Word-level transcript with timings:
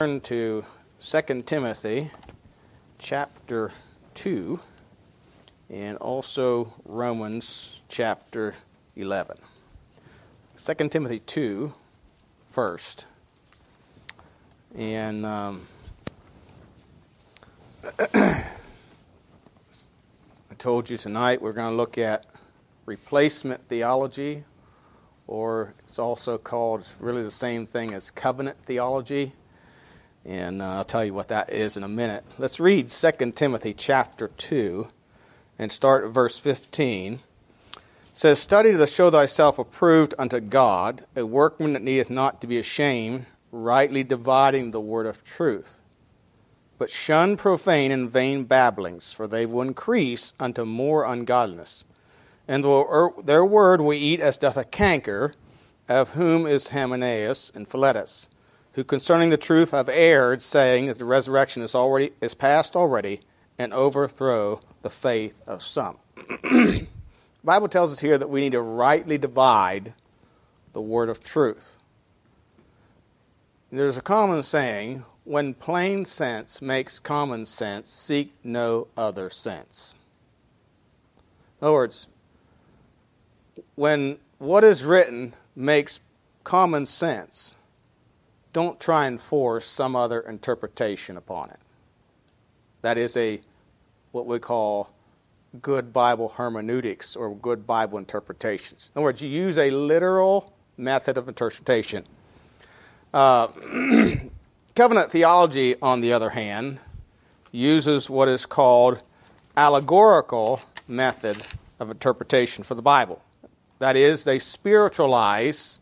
turn 0.00 0.20
to 0.20 0.64
2 1.00 1.42
Timothy 1.42 2.12
chapter 3.00 3.72
2 4.14 4.60
and 5.70 5.96
also 5.96 6.72
Romans 6.84 7.82
chapter 7.88 8.54
11. 8.94 9.38
2 10.56 10.88
Timothy 10.88 11.18
2 11.18 11.72
first. 12.48 13.06
And 14.76 15.26
um, 15.26 15.66
I 18.14 18.44
told 20.58 20.88
you 20.90 20.96
tonight 20.96 21.42
we're 21.42 21.52
going 21.52 21.72
to 21.72 21.76
look 21.76 21.98
at 21.98 22.24
replacement 22.86 23.66
theology, 23.66 24.44
or 25.26 25.74
it's 25.80 25.98
also 25.98 26.38
called 26.38 26.86
really 27.00 27.24
the 27.24 27.32
same 27.32 27.66
thing 27.66 27.92
as 27.92 28.12
covenant 28.12 28.58
theology 28.62 29.32
and 30.28 30.60
uh, 30.60 30.74
I'll 30.74 30.84
tell 30.84 31.04
you 31.04 31.14
what 31.14 31.28
that 31.28 31.50
is 31.50 31.78
in 31.78 31.82
a 31.82 31.88
minute. 31.88 32.22
Let's 32.38 32.60
read 32.60 32.90
2 32.90 33.32
Timothy 33.32 33.72
chapter 33.72 34.28
2 34.28 34.86
and 35.58 35.72
start 35.72 36.04
at 36.04 36.10
verse 36.10 36.38
15. 36.38 37.14
It 37.14 37.80
says, 38.12 38.38
Study 38.38 38.76
to 38.76 38.86
show 38.86 39.10
thyself 39.10 39.58
approved 39.58 40.14
unto 40.18 40.38
God, 40.40 41.06
a 41.16 41.24
workman 41.24 41.72
that 41.72 41.82
needeth 41.82 42.10
not 42.10 42.42
to 42.42 42.46
be 42.46 42.58
ashamed, 42.58 43.24
rightly 43.50 44.04
dividing 44.04 44.70
the 44.70 44.82
word 44.82 45.06
of 45.06 45.24
truth. 45.24 45.80
But 46.76 46.90
shun 46.90 47.38
profane 47.38 47.90
and 47.90 48.10
vain 48.10 48.44
babblings, 48.44 49.14
for 49.14 49.26
they 49.26 49.46
will 49.46 49.62
increase 49.62 50.34
unto 50.38 50.66
more 50.66 51.06
ungodliness. 51.06 51.84
And 52.46 52.62
their 53.24 53.44
word 53.46 53.80
we 53.80 53.96
eat 53.96 54.20
as 54.20 54.36
doth 54.36 54.58
a 54.58 54.64
canker, 54.64 55.32
of 55.88 56.10
whom 56.10 56.46
is 56.46 56.68
Hymenaeus 56.68 57.50
and 57.54 57.66
Philetus 57.66 58.28
who 58.78 58.84
concerning 58.84 59.28
the 59.28 59.36
truth 59.36 59.72
have 59.72 59.88
erred, 59.88 60.40
saying 60.40 60.86
that 60.86 61.00
the 61.00 61.04
resurrection 61.04 61.64
is 61.64 61.74
already 61.74 62.12
is 62.20 62.32
past 62.32 62.76
already, 62.76 63.20
and 63.58 63.74
overthrow 63.74 64.60
the 64.82 64.88
faith 64.88 65.42
of 65.48 65.64
some. 65.64 65.98
the 66.42 66.86
Bible 67.42 67.66
tells 67.66 67.92
us 67.92 67.98
here 67.98 68.16
that 68.16 68.30
we 68.30 68.40
need 68.40 68.52
to 68.52 68.62
rightly 68.62 69.18
divide 69.18 69.94
the 70.74 70.80
word 70.80 71.08
of 71.08 71.24
truth. 71.24 71.76
There's 73.72 73.96
a 73.96 74.00
common 74.00 74.44
saying, 74.44 75.04
when 75.24 75.54
plain 75.54 76.04
sense 76.04 76.62
makes 76.62 77.00
common 77.00 77.46
sense, 77.46 77.90
seek 77.90 78.32
no 78.44 78.86
other 78.96 79.28
sense. 79.28 79.96
In 81.60 81.66
other 81.66 81.74
words, 81.74 82.06
when 83.74 84.18
what 84.38 84.62
is 84.62 84.84
written 84.84 85.34
makes 85.56 85.98
common 86.44 86.86
sense, 86.86 87.54
don't 88.52 88.80
try 88.80 89.06
and 89.06 89.20
force 89.20 89.66
some 89.66 89.94
other 89.94 90.20
interpretation 90.20 91.16
upon 91.16 91.50
it. 91.50 91.58
That 92.82 92.98
is 92.98 93.16
a 93.16 93.40
what 94.12 94.26
we 94.26 94.38
call 94.38 94.90
good 95.60 95.92
Bible 95.92 96.30
hermeneutics 96.30 97.16
or 97.16 97.34
good 97.34 97.66
Bible 97.66 97.98
interpretations. 97.98 98.90
In 98.94 98.98
other 98.98 99.04
words, 99.04 99.22
you 99.22 99.28
use 99.28 99.58
a 99.58 99.70
literal 99.70 100.52
method 100.76 101.18
of 101.18 101.28
interpretation. 101.28 102.04
Uh, 103.12 103.48
covenant 104.74 105.10
theology, 105.10 105.76
on 105.80 106.00
the 106.00 106.12
other 106.12 106.30
hand, 106.30 106.78
uses 107.50 108.10
what 108.10 108.28
is 108.28 108.46
called 108.46 109.00
allegorical 109.56 110.60
method 110.86 111.36
of 111.80 111.90
interpretation 111.90 112.62
for 112.62 112.74
the 112.74 112.82
Bible. 112.82 113.22
That 113.78 113.96
is, 113.96 114.24
they 114.24 114.38
spiritualize 114.38 115.80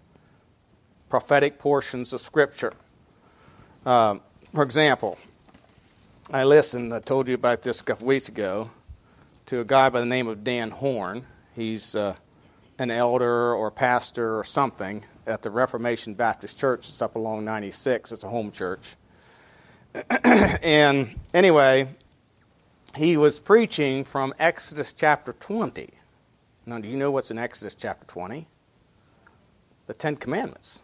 prophetic 1.09 1.59
portions 1.59 2.12
of 2.12 2.21
Scripture. 2.21 2.73
Um, 3.85 4.21
for 4.53 4.62
example, 4.62 5.19
I 6.31 6.45
listened, 6.45 6.93
I 6.93 6.99
told 6.99 7.29
you 7.29 7.35
about 7.35 7.62
this 7.62 7.81
a 7.81 7.85
couple 7.85 8.07
weeks 8.07 8.29
ago, 8.29 8.71
to 9.47 9.61
a 9.61 9.65
guy 9.65 9.89
by 9.89 10.01
the 10.01 10.07
name 10.07 10.27
of 10.27 10.43
Dan 10.43 10.71
Horn. 10.71 11.25
He's 11.55 11.95
uh, 11.95 12.16
an 12.78 12.91
elder 12.91 13.55
or 13.55 13.71
pastor 13.71 14.39
or 14.39 14.45
something 14.45 15.05
at 15.27 15.43
the 15.43 15.50
Reformation 15.50 16.15
Baptist 16.15 16.59
Church. 16.59 16.89
It's 16.89 17.00
up 17.00 17.15
along 17.15 17.45
96, 17.45 18.12
it's 18.12 18.25
a 18.25 18.28
home 18.28 18.50
church. 18.50 18.97
and 20.25 21.15
anyway, 21.33 21.89
he 22.97 23.16
was 23.16 23.39
preaching 23.39 24.05
from 24.05 24.34
Exodus 24.39 24.93
chapter 24.93 25.33
20. 25.33 25.91
Now, 26.66 26.78
do 26.81 26.89
you 26.89 26.97
know 26.97 27.12
what's 27.12 27.31
in 27.31 27.39
Exodus 27.39 27.75
chapter 27.75 28.05
20? 28.06 28.49
The 29.87 29.95
Ten 29.95 30.16
Commandments 30.16 30.81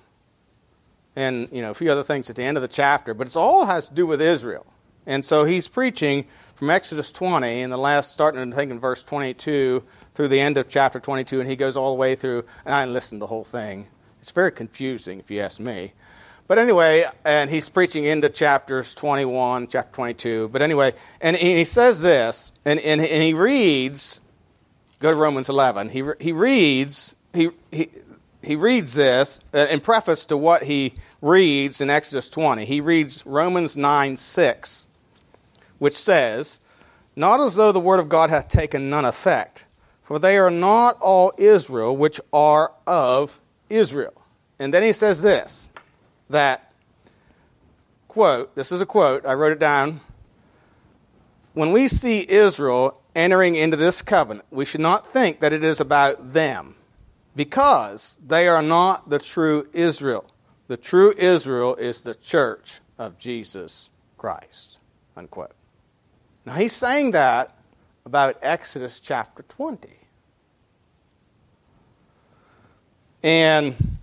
and 1.16 1.48
you 1.52 1.62
know 1.62 1.70
a 1.70 1.74
few 1.74 1.90
other 1.90 2.02
things 2.02 2.30
at 2.30 2.36
the 2.36 2.42
end 2.42 2.56
of 2.56 2.62
the 2.62 2.68
chapter, 2.68 3.14
but 3.14 3.26
it's 3.26 3.36
all 3.36 3.66
has 3.66 3.88
to 3.88 3.94
do 3.94 4.06
with 4.06 4.20
Israel. 4.20 4.66
And 5.06 5.24
so 5.24 5.44
he's 5.44 5.66
preaching 5.66 6.26
from 6.54 6.70
Exodus 6.70 7.10
20 7.10 7.62
and 7.62 7.72
the 7.72 7.76
last, 7.76 8.12
starting 8.12 8.52
I 8.52 8.56
think 8.56 8.70
in 8.70 8.78
verse 8.78 9.02
22 9.02 9.82
through 10.14 10.28
the 10.28 10.40
end 10.40 10.56
of 10.58 10.68
chapter 10.68 11.00
22, 11.00 11.40
and 11.40 11.50
he 11.50 11.56
goes 11.56 11.76
all 11.76 11.92
the 11.92 11.98
way 11.98 12.14
through. 12.14 12.44
And 12.64 12.74
I 12.74 12.84
listened 12.84 13.18
to 13.18 13.24
the 13.24 13.26
whole 13.26 13.44
thing. 13.44 13.88
It's 14.20 14.30
very 14.30 14.52
confusing, 14.52 15.18
if 15.18 15.30
you 15.30 15.40
ask 15.40 15.58
me. 15.58 15.92
But 16.46 16.58
anyway, 16.58 17.04
and 17.24 17.50
he's 17.50 17.68
preaching 17.68 18.04
into 18.04 18.28
chapters 18.28 18.94
21, 18.94 19.68
chapter 19.68 19.92
22. 19.92 20.48
But 20.48 20.62
anyway, 20.62 20.94
and 21.20 21.36
he 21.36 21.64
says 21.64 22.00
this, 22.00 22.52
and, 22.64 22.78
and, 22.78 23.00
and 23.00 23.22
he 23.22 23.34
reads, 23.34 24.20
go 25.00 25.10
to 25.10 25.16
Romans 25.16 25.48
11. 25.48 25.88
He, 25.88 26.04
he 26.20 26.32
reads, 26.32 27.16
he, 27.32 27.50
he, 27.72 27.88
he 28.42 28.56
reads 28.56 28.94
this 28.94 29.40
uh, 29.54 29.66
in 29.70 29.80
preface 29.80 30.26
to 30.26 30.36
what 30.36 30.64
he 30.64 30.94
reads 31.20 31.80
in 31.80 31.88
Exodus 31.88 32.28
20. 32.28 32.64
He 32.64 32.80
reads 32.80 33.24
Romans 33.24 33.76
9 33.76 34.16
6, 34.16 34.86
which 35.78 35.96
says, 35.96 36.58
Not 37.14 37.40
as 37.40 37.54
though 37.54 37.72
the 37.72 37.80
word 37.80 38.00
of 38.00 38.08
God 38.08 38.30
hath 38.30 38.48
taken 38.48 38.90
none 38.90 39.04
effect, 39.04 39.64
for 40.02 40.18
they 40.18 40.36
are 40.38 40.50
not 40.50 40.98
all 41.00 41.32
Israel 41.38 41.96
which 41.96 42.20
are 42.32 42.72
of 42.86 43.40
Israel. 43.70 44.14
And 44.58 44.74
then 44.74 44.82
he 44.82 44.92
says 44.92 45.22
this 45.22 45.70
that, 46.28 46.72
quote, 48.08 48.54
this 48.54 48.72
is 48.72 48.80
a 48.80 48.86
quote, 48.86 49.24
I 49.24 49.34
wrote 49.34 49.52
it 49.52 49.58
down. 49.58 50.00
When 51.54 51.70
we 51.72 51.86
see 51.86 52.28
Israel 52.28 53.00
entering 53.14 53.54
into 53.54 53.76
this 53.76 54.00
covenant, 54.00 54.46
we 54.50 54.64
should 54.64 54.80
not 54.80 55.06
think 55.06 55.40
that 55.40 55.52
it 55.52 55.62
is 55.62 55.80
about 55.80 56.32
them 56.32 56.74
because 57.34 58.16
they 58.24 58.48
are 58.48 58.62
not 58.62 59.10
the 59.10 59.18
true 59.18 59.68
Israel. 59.72 60.24
The 60.68 60.76
true 60.76 61.12
Israel 61.16 61.74
is 61.76 62.02
the 62.02 62.14
church 62.14 62.80
of 62.98 63.18
Jesus 63.18 63.90
Christ. 64.18 64.78
Unquote. 65.16 65.52
Now 66.44 66.54
he's 66.54 66.72
saying 66.72 67.12
that 67.12 67.56
about 68.04 68.38
Exodus 68.42 69.00
chapter 69.00 69.42
20. 69.42 69.88
And 73.22 73.96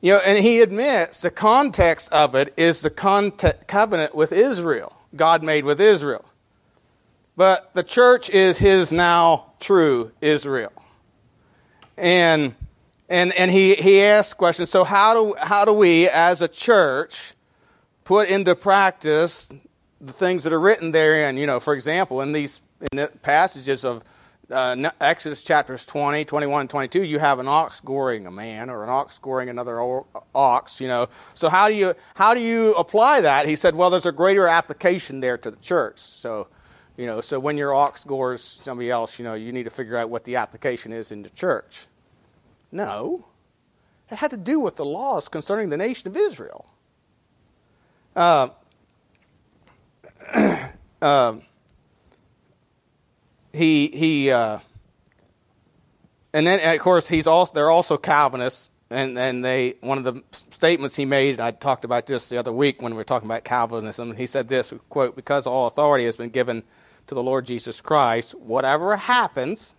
you 0.00 0.12
know, 0.12 0.20
and 0.26 0.36
he 0.36 0.60
admits 0.60 1.22
the 1.22 1.30
context 1.30 2.12
of 2.12 2.34
it 2.34 2.52
is 2.58 2.82
the 2.82 2.90
covenant 2.90 4.14
with 4.14 4.32
Israel, 4.32 4.98
God 5.16 5.42
made 5.42 5.64
with 5.64 5.80
Israel. 5.80 6.26
But 7.36 7.72
the 7.72 7.82
church 7.82 8.28
is 8.28 8.58
his 8.58 8.92
now 8.92 9.52
true 9.60 10.12
Israel. 10.20 10.72
And 11.96 12.54
and 13.08 13.32
and 13.34 13.50
he 13.50 13.74
he 13.74 14.02
asked 14.02 14.36
questions. 14.36 14.70
So 14.70 14.84
how 14.84 15.14
do 15.14 15.34
how 15.38 15.64
do 15.64 15.72
we 15.72 16.08
as 16.08 16.40
a 16.40 16.48
church 16.48 17.34
put 18.04 18.30
into 18.30 18.54
practice 18.54 19.50
the 20.00 20.12
things 20.12 20.44
that 20.44 20.52
are 20.52 20.60
written 20.60 20.92
therein? 20.92 21.36
You 21.36 21.46
know, 21.46 21.60
for 21.60 21.74
example, 21.74 22.20
in 22.20 22.32
these 22.32 22.60
in 22.92 22.98
the 22.98 23.12
passages 23.22 23.84
of 23.84 24.02
uh, 24.50 24.90
Exodus 25.00 25.42
chapters 25.42 25.86
20, 25.86 26.24
21, 26.24 26.62
and 26.62 26.70
22, 26.70 27.02
you 27.02 27.18
have 27.18 27.38
an 27.38 27.48
ox 27.48 27.80
goring 27.80 28.26
a 28.26 28.30
man 28.30 28.68
or 28.68 28.82
an 28.82 28.90
ox 28.90 29.18
goring 29.18 29.48
another 29.48 29.80
ox, 30.34 30.80
you 30.80 30.88
know. 30.88 31.08
So 31.34 31.48
how 31.48 31.68
do 31.68 31.74
you 31.74 31.94
how 32.14 32.34
do 32.34 32.40
you 32.40 32.74
apply 32.74 33.22
that? 33.22 33.46
He 33.46 33.56
said, 33.56 33.74
well, 33.74 33.90
there's 33.90 34.06
a 34.06 34.12
greater 34.12 34.46
application 34.46 35.20
there 35.20 35.38
to 35.38 35.50
the 35.50 35.56
church. 35.56 35.98
So, 35.98 36.48
you 36.96 37.06
know, 37.06 37.20
so 37.20 37.40
when 37.40 37.56
your 37.56 37.74
ox 37.74 38.04
gores 38.04 38.42
somebody 38.42 38.90
else, 38.90 39.18
you 39.18 39.24
know, 39.24 39.34
you 39.34 39.52
need 39.52 39.64
to 39.64 39.70
figure 39.70 39.96
out 39.96 40.10
what 40.10 40.24
the 40.24 40.36
application 40.36 40.92
is 40.92 41.10
in 41.10 41.22
the 41.22 41.30
church. 41.30 41.86
No. 42.70 43.26
It 44.10 44.16
had 44.16 44.30
to 44.30 44.36
do 44.36 44.60
with 44.60 44.76
the 44.76 44.84
laws 44.84 45.28
concerning 45.28 45.70
the 45.70 45.76
nation 45.76 46.08
of 46.08 46.16
Israel. 46.16 46.66
Uh, 48.14 48.48
uh, 51.02 51.34
he 53.52 53.88
he 53.88 54.30
uh, 54.30 54.58
and 56.32 56.46
then 56.46 56.74
of 56.74 56.80
course 56.80 57.08
he's 57.08 57.26
also 57.26 57.52
they're 57.54 57.70
also 57.70 57.96
Calvinists 57.96 58.70
and 58.90 59.18
and 59.18 59.44
they 59.44 59.74
one 59.80 59.98
of 59.98 60.04
the 60.04 60.22
statements 60.32 60.94
he 60.94 61.04
made 61.04 61.40
I 61.40 61.50
talked 61.50 61.84
about 61.84 62.06
this 62.06 62.28
the 62.28 62.36
other 62.36 62.52
week 62.52 62.80
when 62.80 62.92
we 62.92 62.96
were 62.96 63.04
talking 63.04 63.26
about 63.26 63.44
Calvinism 63.44 64.14
he 64.14 64.26
said 64.26 64.48
this 64.48 64.72
quote 64.88 65.16
because 65.16 65.46
all 65.46 65.66
authority 65.66 66.04
has 66.04 66.16
been 66.16 66.30
given 66.30 66.62
to 67.06 67.14
the 67.14 67.22
Lord 67.22 67.46
Jesus 67.46 67.80
Christ 67.80 68.34
whatever 68.34 68.96
happens 68.96 69.74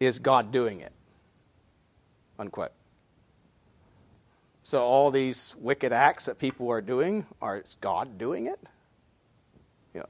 is 0.00 0.18
God 0.18 0.52
doing 0.52 0.80
it 0.80 0.92
unquote. 2.38 2.72
So 4.62 4.82
all 4.82 5.10
these 5.10 5.54
wicked 5.60 5.92
acts 5.92 6.26
that 6.26 6.38
people 6.38 6.70
are 6.70 6.80
doing, 6.80 7.26
are 7.40 7.56
it's 7.56 7.76
God 7.76 8.18
doing 8.18 8.46
it? 8.46 8.58
Yeah. 9.94 10.02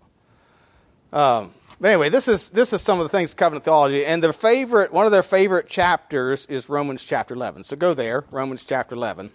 Um, 1.12 1.50
but 1.78 1.88
anyway, 1.88 2.08
this 2.08 2.26
is 2.26 2.48
this 2.50 2.72
is 2.72 2.80
some 2.80 2.98
of 2.98 3.04
the 3.04 3.10
things 3.10 3.34
covenant 3.34 3.64
theology, 3.64 4.04
and 4.06 4.22
their 4.22 4.32
favorite 4.32 4.92
one 4.92 5.04
of 5.04 5.12
their 5.12 5.22
favorite 5.22 5.68
chapters 5.68 6.46
is 6.46 6.70
Romans 6.70 7.04
chapter 7.04 7.34
eleven. 7.34 7.64
So 7.64 7.76
go 7.76 7.92
there, 7.92 8.24
Romans 8.30 8.64
chapter 8.64 8.94
eleven. 8.94 9.30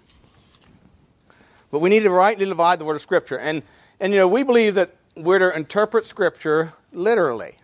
But 1.69 1.79
we 1.79 1.89
need 1.89 2.01
to 2.01 2.09
rightly 2.09 2.45
divide 2.45 2.79
the 2.79 2.85
word 2.85 2.95
of 2.95 3.01
Scripture, 3.01 3.37
and 3.37 3.61
and 3.99 4.11
you 4.11 4.17
know 4.17 4.27
we 4.27 4.41
believe 4.41 4.73
that 4.75 4.95
we're 5.15 5.39
to 5.39 5.55
interpret 5.55 6.05
Scripture 6.05 6.73
literally, 6.93 7.57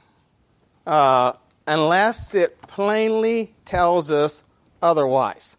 uh, 0.86 1.34
unless 1.66 2.34
it 2.36 2.62
plainly 2.62 3.54
tells 3.66 4.12
us 4.12 4.44
otherwise. 4.82 5.58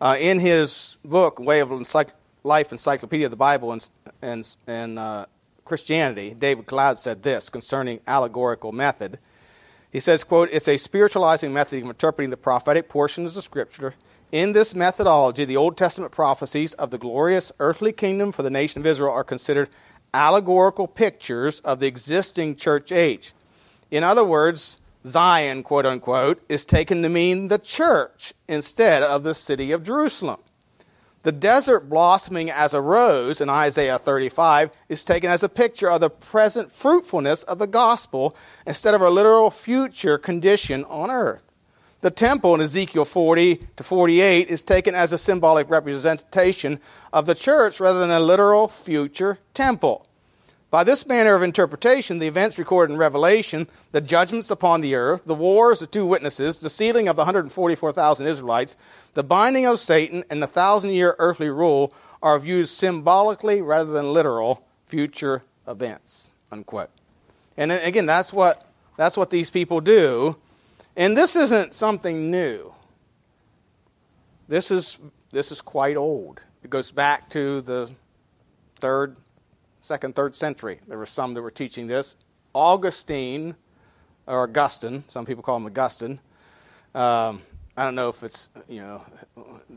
Uh, 0.00 0.16
in 0.18 0.38
his 0.38 0.96
book, 1.04 1.38
Way 1.38 1.60
of 1.60 1.70
Encycl- 1.70 2.14
Life 2.42 2.72
Encyclopedia 2.72 3.26
of 3.26 3.30
the 3.30 3.36
Bible 3.36 3.72
and, 3.72 3.88
and, 4.20 4.56
and 4.66 4.98
uh, 4.98 5.26
Christianity, 5.64 6.34
David 6.34 6.66
Cloud 6.66 6.98
said 6.98 7.22
this 7.22 7.48
concerning 7.48 8.00
allegorical 8.06 8.72
method. 8.72 9.18
He 9.90 10.00
says, 10.00 10.24
quote, 10.24 10.48
it's 10.52 10.68
a 10.68 10.76
spiritualizing 10.76 11.52
method 11.52 11.82
of 11.82 11.88
interpreting 11.88 12.30
the 12.30 12.36
prophetic 12.36 12.88
portions 12.88 13.36
of 13.36 13.44
Scripture. 13.44 13.94
In 14.32 14.52
this 14.52 14.74
methodology, 14.74 15.44
the 15.44 15.56
Old 15.56 15.76
Testament 15.76 16.10
prophecies 16.10 16.74
of 16.74 16.90
the 16.90 16.98
glorious 16.98 17.52
earthly 17.60 17.92
kingdom 17.92 18.32
for 18.32 18.42
the 18.42 18.50
nation 18.50 18.82
of 18.82 18.86
Israel 18.86 19.12
are 19.12 19.22
considered 19.22 19.70
allegorical 20.14 20.86
pictures 20.86 21.60
of 21.60 21.80
the 21.80 21.86
existing 21.86 22.54
church 22.54 22.92
age. 22.92 23.34
In 23.90 24.02
other 24.02 24.24
words, 24.24 24.78
Zion, 25.04 25.62
quote 25.62 25.84
unquote, 25.84 26.42
is 26.48 26.64
taken 26.64 27.02
to 27.02 27.08
mean 27.08 27.48
the 27.48 27.58
church 27.58 28.32
instead 28.48 29.02
of 29.02 29.22
the 29.22 29.34
city 29.34 29.72
of 29.72 29.82
Jerusalem. 29.82 30.40
The 31.24 31.32
desert 31.32 31.88
blossoming 31.88 32.50
as 32.50 32.74
a 32.74 32.82
rose 32.82 33.40
in 33.40 33.48
Isaiah 33.48 33.98
35 33.98 34.70
is 34.90 35.04
taken 35.04 35.30
as 35.30 35.42
a 35.42 35.48
picture 35.48 35.90
of 35.90 36.02
the 36.02 36.10
present 36.10 36.70
fruitfulness 36.70 37.42
of 37.44 37.58
the 37.58 37.66
gospel 37.66 38.36
instead 38.66 38.94
of 38.94 39.00
a 39.00 39.08
literal 39.08 39.50
future 39.50 40.18
condition 40.18 40.84
on 40.84 41.10
earth. 41.10 41.53
The 42.04 42.10
temple 42.10 42.54
in 42.54 42.60
Ezekiel 42.60 43.06
40 43.06 43.66
to 43.76 43.82
48 43.82 44.48
is 44.48 44.62
taken 44.62 44.94
as 44.94 45.12
a 45.12 45.16
symbolic 45.16 45.70
representation 45.70 46.78
of 47.14 47.24
the 47.24 47.34
church 47.34 47.80
rather 47.80 47.98
than 47.98 48.10
a 48.10 48.20
literal 48.20 48.68
future 48.68 49.38
temple. 49.54 50.06
By 50.70 50.84
this 50.84 51.06
manner 51.06 51.34
of 51.34 51.42
interpretation, 51.42 52.18
the 52.18 52.26
events 52.26 52.58
recorded 52.58 52.92
in 52.92 52.98
Revelation, 52.98 53.68
the 53.92 54.02
judgments 54.02 54.50
upon 54.50 54.82
the 54.82 54.94
earth, 54.94 55.24
the 55.24 55.34
wars, 55.34 55.78
the 55.78 55.86
two 55.86 56.04
witnesses, 56.04 56.60
the 56.60 56.68
sealing 56.68 57.08
of 57.08 57.16
the 57.16 57.20
144,000 57.20 58.26
Israelites, 58.26 58.76
the 59.14 59.24
binding 59.24 59.64
of 59.64 59.80
Satan, 59.80 60.24
and 60.28 60.42
the 60.42 60.46
thousand 60.46 60.90
year 60.90 61.16
earthly 61.18 61.48
rule 61.48 61.90
are 62.22 62.38
viewed 62.38 62.68
symbolically 62.68 63.62
rather 63.62 63.90
than 63.90 64.12
literal 64.12 64.62
future 64.88 65.42
events. 65.66 66.32
Unquote. 66.52 66.90
And 67.56 67.72
again, 67.72 68.04
that's 68.04 68.30
what, 68.30 68.70
that's 68.98 69.16
what 69.16 69.30
these 69.30 69.48
people 69.48 69.80
do. 69.80 70.36
And 70.96 71.16
this 71.16 71.34
isn't 71.34 71.74
something 71.74 72.30
new. 72.30 72.72
This 74.46 74.70
is, 74.70 75.00
this 75.30 75.50
is 75.50 75.60
quite 75.60 75.96
old. 75.96 76.40
It 76.62 76.70
goes 76.70 76.92
back 76.92 77.28
to 77.30 77.60
the 77.62 77.90
third, 78.76 79.16
second, 79.80 80.14
third 80.14 80.36
century. 80.36 80.80
There 80.86 80.98
were 80.98 81.06
some 81.06 81.34
that 81.34 81.42
were 81.42 81.50
teaching 81.50 81.86
this. 81.86 82.16
Augustine, 82.54 83.56
or 84.26 84.44
Augustine, 84.44 85.04
some 85.08 85.26
people 85.26 85.42
call 85.42 85.56
him 85.56 85.66
Augustine. 85.66 86.20
Um, 86.94 87.42
I 87.76 87.84
don't 87.84 87.96
know 87.96 88.08
if 88.08 88.22
it's, 88.22 88.50
you 88.68 88.80
know, 88.80 89.02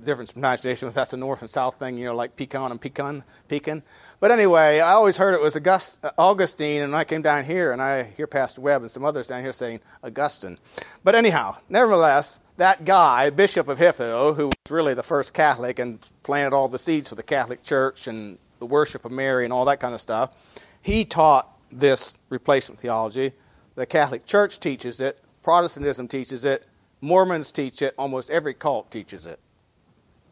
difference 0.03 0.29
in 0.29 0.35
pronunciation, 0.35 0.87
if 0.87 0.93
that's 0.93 1.13
a 1.13 1.17
north 1.17 1.41
and 1.41 1.49
south 1.49 1.79
thing, 1.79 1.97
you 1.97 2.05
know, 2.05 2.13
like 2.13 2.35
pecan 2.35 2.69
and 2.69 2.79
pecan, 2.79 3.23
pecan. 3.47 3.81
But 4.19 4.29
anyway, 4.29 4.79
I 4.79 4.91
always 4.91 5.17
heard 5.17 5.33
it 5.33 5.41
was 5.41 5.55
August, 5.55 5.99
Augustine, 6.15 6.83
and 6.83 6.95
I 6.95 7.05
came 7.05 7.23
down 7.23 7.45
here 7.45 7.71
and 7.71 7.81
I 7.81 8.03
hear 8.03 8.27
Pastor 8.27 8.61
Webb 8.61 8.83
and 8.83 8.91
some 8.91 9.03
others 9.03 9.27
down 9.27 9.41
here 9.41 9.51
saying 9.51 9.79
Augustine. 10.03 10.59
But 11.03 11.15
anyhow, 11.15 11.57
nevertheless, 11.69 12.39
that 12.57 12.85
guy, 12.85 13.31
Bishop 13.31 13.67
of 13.67 13.79
Hippo, 13.79 14.33
who 14.35 14.47
was 14.47 14.55
really 14.69 14.93
the 14.93 15.01
first 15.01 15.33
Catholic 15.33 15.79
and 15.79 15.99
planted 16.21 16.55
all 16.55 16.67
the 16.67 16.79
seeds 16.79 17.09
for 17.09 17.15
the 17.15 17.23
Catholic 17.23 17.63
Church 17.63 18.07
and 18.07 18.37
the 18.59 18.67
worship 18.67 19.05
of 19.05 19.11
Mary 19.11 19.43
and 19.43 19.51
all 19.51 19.65
that 19.65 19.79
kind 19.79 19.95
of 19.95 20.01
stuff, 20.01 20.35
he 20.83 21.03
taught 21.03 21.51
this 21.71 22.15
replacement 22.29 22.79
theology. 22.79 23.31
The 23.73 23.87
Catholic 23.87 24.27
Church 24.27 24.59
teaches 24.59 25.01
it, 25.01 25.19
Protestantism 25.41 26.07
teaches 26.07 26.45
it, 26.45 26.63
Mormons 27.01 27.51
teach 27.51 27.81
it, 27.81 27.93
almost 27.97 28.29
every 28.29 28.53
cult 28.53 28.91
teaches 28.91 29.25
it. 29.25 29.39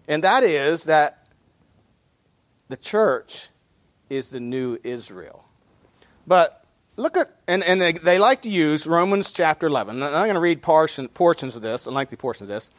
And 0.07 0.23
that 0.23 0.43
is 0.43 0.85
that 0.85 1.27
the 2.67 2.77
church 2.77 3.49
is 4.09 4.29
the 4.29 4.39
new 4.39 4.77
Israel. 4.83 5.45
But 6.27 6.65
look 6.95 7.17
at, 7.17 7.31
and, 7.47 7.63
and 7.63 7.81
they, 7.81 7.93
they 7.93 8.19
like 8.19 8.41
to 8.43 8.49
use 8.49 8.87
Romans 8.87 9.31
chapter 9.31 9.67
11. 9.67 9.95
And 9.95 10.03
I'm 10.03 10.25
going 10.25 10.35
to 10.35 10.39
read 10.39 10.61
portion, 10.61 11.07
portions 11.07 11.55
of 11.55 11.61
this, 11.61 11.87
lengthy 11.87 12.15
portion 12.15 12.43
of 12.43 12.47
this. 12.47 12.69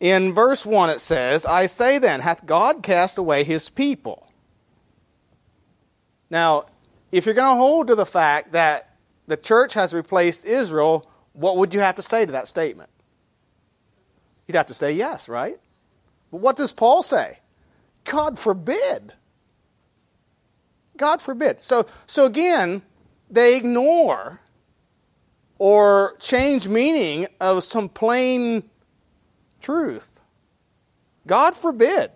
In 0.00 0.32
verse 0.32 0.64
1, 0.64 0.90
it 0.90 1.00
says, 1.00 1.44
I 1.44 1.66
say 1.66 1.98
then, 1.98 2.20
hath 2.20 2.46
God 2.46 2.82
cast 2.82 3.18
away 3.18 3.44
his 3.44 3.68
people? 3.68 4.30
Now, 6.30 6.66
if 7.10 7.26
you're 7.26 7.34
going 7.34 7.56
to 7.56 7.60
hold 7.60 7.88
to 7.88 7.94
the 7.94 8.06
fact 8.06 8.52
that 8.52 8.94
the 9.26 9.36
church 9.36 9.74
has 9.74 9.92
replaced 9.92 10.44
Israel, 10.44 11.10
what 11.32 11.56
would 11.56 11.74
you 11.74 11.80
have 11.80 11.96
to 11.96 12.02
say 12.02 12.24
to 12.24 12.32
that 12.32 12.48
statement? 12.48 12.90
You'd 14.48 14.56
have 14.56 14.66
to 14.66 14.74
say 14.74 14.92
yes, 14.92 15.28
right? 15.28 15.58
But 16.32 16.40
what 16.40 16.56
does 16.56 16.72
Paul 16.72 17.02
say? 17.02 17.38
God 18.04 18.38
forbid. 18.38 19.12
God 20.96 21.22
forbid. 21.22 21.62
So, 21.62 21.86
so 22.06 22.24
again, 22.24 22.82
they 23.30 23.56
ignore 23.56 24.40
or 25.58 26.16
change 26.18 26.66
meaning 26.66 27.26
of 27.40 27.62
some 27.62 27.90
plain 27.90 28.68
truth. 29.60 30.20
God 31.26 31.54
forbid. 31.54 32.10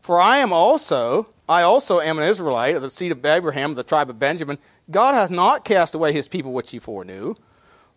For 0.00 0.20
I 0.20 0.38
am 0.38 0.52
also, 0.52 1.28
I 1.48 1.62
also 1.62 2.00
am 2.00 2.18
an 2.18 2.28
Israelite 2.28 2.76
of 2.76 2.82
the 2.82 2.90
seed 2.90 3.12
of 3.12 3.24
Abraham, 3.24 3.70
of 3.70 3.76
the 3.76 3.84
tribe 3.84 4.10
of 4.10 4.18
Benjamin. 4.18 4.58
God 4.90 5.14
hath 5.14 5.30
not 5.30 5.64
cast 5.64 5.94
away 5.94 6.12
his 6.12 6.28
people 6.28 6.52
which 6.52 6.70
he 6.70 6.78
foreknew. 6.78 7.34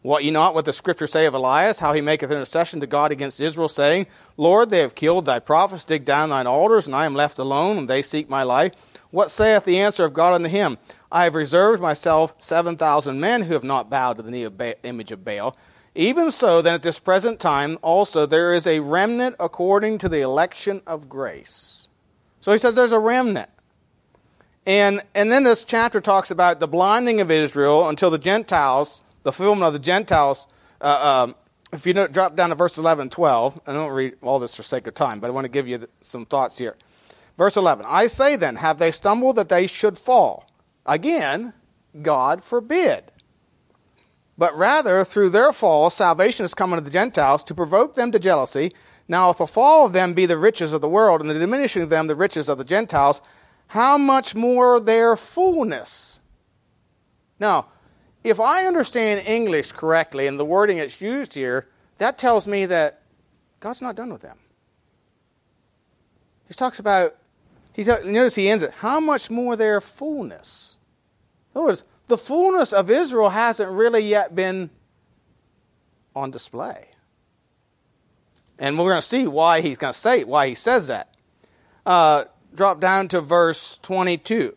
What 0.06 0.24
ye 0.24 0.30
not 0.30 0.54
what 0.54 0.66
the 0.66 0.72
scriptures 0.72 1.12
say 1.12 1.26
of 1.26 1.34
Elias, 1.34 1.80
how 1.80 1.94
he 1.94 2.00
maketh 2.00 2.30
intercession 2.30 2.80
to 2.80 2.86
God 2.86 3.12
against 3.12 3.42
Israel, 3.42 3.68
saying, 3.68 4.06
Lord, 4.38 4.70
they 4.70 4.82
have 4.82 4.94
killed 4.94 5.26
thy 5.26 5.40
prophets, 5.40 5.84
dig 5.84 6.06
down 6.06 6.30
thine 6.30 6.46
altars, 6.46 6.86
and 6.86 6.96
I 6.96 7.08
am 7.08 7.16
left 7.16 7.40
alone, 7.40 7.80
and 7.80 7.90
they 7.90 8.04
seek 8.04 8.30
my 8.30 8.44
life. 8.44 8.74
What 9.10 9.32
saith 9.32 9.66
the 9.66 9.80
answer 9.80 10.06
of 10.06 10.14
God 10.14 10.34
unto 10.34 10.48
him? 10.48 10.78
I 11.12 11.24
have 11.24 11.34
reserved 11.34 11.82
myself 11.82 12.36
seven 12.38 12.78
thousand 12.78 13.20
men 13.20 13.42
who 13.42 13.54
have 13.54 13.64
not 13.64 13.90
bowed 13.90 14.18
to 14.18 14.22
the 14.22 14.30
knee 14.30 14.44
of 14.44 14.60
ba- 14.60 14.80
image 14.86 15.12
of 15.12 15.26
Baal. 15.26 15.58
Even 15.96 16.30
so, 16.30 16.62
then 16.62 16.76
at 16.76 16.84
this 16.84 17.00
present 17.00 17.40
time 17.40 17.80
also 17.82 18.28
there 18.28 18.54
is 18.54 18.68
a 18.68 18.82
remnant 18.82 19.36
according 19.40 19.98
to 19.98 20.08
the 20.08 20.22
election 20.22 20.84
of 20.86 21.10
grace. 21.10 21.88
So 22.42 22.52
he 22.52 22.60
says 22.60 22.76
there's 22.76 22.92
a 22.92 23.00
remnant. 23.00 23.50
And, 24.68 25.02
and 25.16 25.32
then 25.32 25.46
this 25.46 25.64
chapter 25.64 26.00
talks 26.00 26.30
about 26.30 26.60
the 26.60 26.68
blinding 26.68 27.22
of 27.22 27.32
Israel 27.32 27.90
until 27.90 28.12
the 28.12 28.20
Gentiles, 28.20 29.02
the 29.26 29.32
fulfillment 29.32 29.66
of 29.66 29.74
the 29.74 29.80
Gentiles. 29.80 30.46
Uh, 30.80 31.26
um, 31.26 31.36
if 31.74 31.86
you 31.86 31.94
drop 31.94 32.36
down 32.36 32.50
to 32.50 32.56
verse 32.56 32.78
11 32.78 33.02
and 33.02 33.12
12, 33.12 33.60
I 33.66 33.74
don't 33.74 33.92
read 33.92 34.14
all 34.22 34.40
this 34.40 34.56
for 34.56 34.64
sake 34.64 34.88
of 34.88 34.94
time, 34.94 35.20
but 35.20 35.28
I 35.28 35.32
want 35.32 35.46
to 35.46 35.50
give 35.50 35.68
you 35.68 35.88
some 36.00 36.26
thoughts 36.26 36.60
here. 36.60 36.76
Verse 37.38 37.58
11 37.58 37.86
I 37.90 38.08
say 38.08 38.36
then, 38.36 38.58
have 38.58 38.78
they 38.78 38.92
stumbled 38.92 39.36
that 39.36 39.50
they 39.50 39.68
should 39.68 39.98
fall? 39.98 40.50
Again, 40.86 41.54
God 42.02 42.44
forbid. 42.44 43.12
But 44.38 44.56
rather, 44.56 45.04
through 45.04 45.32
their 45.32 45.52
fall, 45.52 45.90
salvation 45.90 46.44
has 46.44 46.54
come 46.54 46.72
unto 46.72 46.86
the 46.86 46.92
Gentiles 46.92 47.44
to 47.46 47.56
provoke 47.56 47.96
them 47.96 48.12
to 48.12 48.20
jealousy. 48.20 48.74
Now, 49.08 49.32
if 49.32 49.38
the 49.38 49.48
fall 49.48 49.88
of 49.88 49.94
them 49.94 50.14
be 50.14 50.28
the 50.28 50.38
riches 50.38 50.72
of 50.72 50.82
the 50.82 50.90
world, 50.90 51.22
and 51.22 51.30
the 51.30 51.34
diminishing 51.34 51.82
of 51.82 51.90
them 51.90 52.08
the 52.08 52.16
riches 52.16 52.48
of 52.48 52.58
the 52.58 52.64
Gentiles, 52.64 53.22
how 53.68 53.98
much 53.98 54.36
more 54.36 54.80
their 54.80 55.16
fullness? 55.16 56.20
Now, 57.40 57.68
if 58.26 58.40
I 58.40 58.66
understand 58.66 59.28
English 59.28 59.72
correctly 59.72 60.26
and 60.26 60.40
the 60.40 60.46
wording 60.46 60.80
that's 60.80 61.00
used 61.00 61.36
here, 61.36 61.68
that 62.00 62.18
tells 62.18 62.48
me 62.48 62.66
that 62.66 63.02
God's 63.60 63.84
not 63.84 63.96
done 63.96 64.12
with 64.12 64.24
them. 64.24 64.38
He 66.48 66.56
talks 66.56 66.80
about, 66.80 67.16
he 67.72 67.84
notice 67.84 68.34
he 68.34 68.50
ends 68.50 68.64
it, 68.64 68.72
how 68.80 69.00
much 69.00 69.30
more 69.30 69.56
their 69.56 69.80
fullness? 69.80 70.78
In 71.54 71.60
other 71.60 71.68
words, 71.68 71.84
the 72.08 72.18
fullness 72.18 72.74
of 72.74 72.90
Israel 72.90 73.30
hasn't 73.30 73.72
really 73.72 74.02
yet 74.02 74.36
been 74.36 74.72
on 76.16 76.32
display. 76.32 76.90
And 78.58 78.78
we're 78.80 78.90
going 78.90 79.02
to 79.02 79.08
see 79.08 79.28
why 79.28 79.62
he's 79.62 79.78
going 79.78 79.94
to 79.94 80.00
say 80.00 80.22
it, 80.22 80.28
why 80.28 80.48
he 80.48 80.56
says 80.56 80.88
that. 80.88 81.14
Uh, 81.86 82.26
drop 82.56 82.80
down 82.80 83.08
to 83.10 83.22
verse 83.22 83.78
22. 83.84 84.56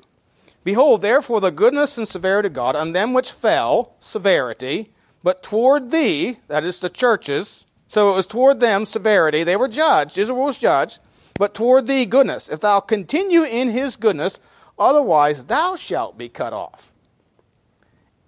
Behold, 0.68 1.00
therefore, 1.00 1.40
the 1.40 1.50
goodness 1.50 1.96
and 1.96 2.06
severity 2.06 2.48
of 2.48 2.52
God 2.52 2.76
on 2.76 2.92
them 2.92 3.14
which 3.14 3.32
fell, 3.32 3.94
severity, 4.00 4.90
but 5.22 5.42
toward 5.42 5.90
thee, 5.90 6.36
that 6.48 6.62
is 6.62 6.78
the 6.80 6.90
churches, 6.90 7.64
so 7.86 8.12
it 8.12 8.16
was 8.16 8.26
toward 8.26 8.60
them 8.60 8.84
severity. 8.84 9.44
They 9.44 9.56
were 9.56 9.68
judged, 9.68 10.18
Israel 10.18 10.44
was 10.44 10.58
judged. 10.58 10.98
but 11.38 11.54
toward 11.54 11.86
thee 11.86 12.04
goodness. 12.04 12.50
If 12.50 12.60
thou 12.60 12.80
continue 12.80 13.44
in 13.44 13.70
his 13.70 13.96
goodness, 13.96 14.40
otherwise 14.78 15.46
thou 15.46 15.74
shalt 15.74 16.18
be 16.18 16.28
cut 16.28 16.52
off. 16.52 16.92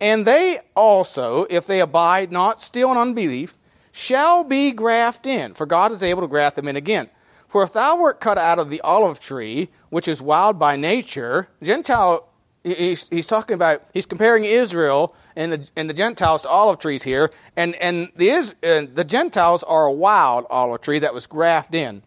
And 0.01 0.25
they 0.25 0.61
also, 0.75 1.45
if 1.51 1.67
they 1.67 1.81
abide 1.81 2.33
not 2.33 2.59
still 2.59 2.91
in 2.91 2.97
unbelief, 2.97 3.53
shall 3.93 4.45
be 4.45 4.73
grafted 4.73 5.31
in, 5.31 5.53
for 5.53 5.67
God 5.67 5.93
is 5.93 6.03
able 6.03 6.23
to 6.23 6.27
graft 6.27 6.57
them 6.57 6.69
in 6.69 6.77
again. 6.77 7.11
For 7.49 7.63
if 7.63 7.75
thou 7.75 8.01
wert 8.01 8.19
cut 8.19 8.39
out 8.39 8.59
of 8.59 8.71
the 8.71 8.81
olive 8.81 9.21
tree, 9.21 9.69
which 9.91 10.09
is 10.09 10.23
wild 10.23 10.59
by 10.59 10.77
nature, 10.77 11.49
Gentile, 11.63 12.29
he's, 12.65 13.09
he's 13.09 13.27
talking 13.27 13.55
about, 13.55 13.83
he's 13.93 14.07
comparing 14.07 14.45
Israel 14.45 15.15
and 15.37 15.53
the, 15.53 15.71
and 15.77 15.89
the 15.89 15.95
Gentiles 15.95 16.43
to 16.43 16.49
olive 16.49 16.79
trees 16.79 17.03
here, 17.03 17.31
and, 17.57 17.75
and 17.77 18.11
the, 18.17 18.31
uh, 18.31 18.87
the 18.93 19.05
Gentiles 19.05 19.63
are 19.63 19.87
a 19.87 19.93
wild 19.93 20.47
olive 20.51 20.81
tree 20.81 20.99
that 20.99 21.15
was 21.15 21.27
grafted 21.27 21.75
in. 21.75 22.03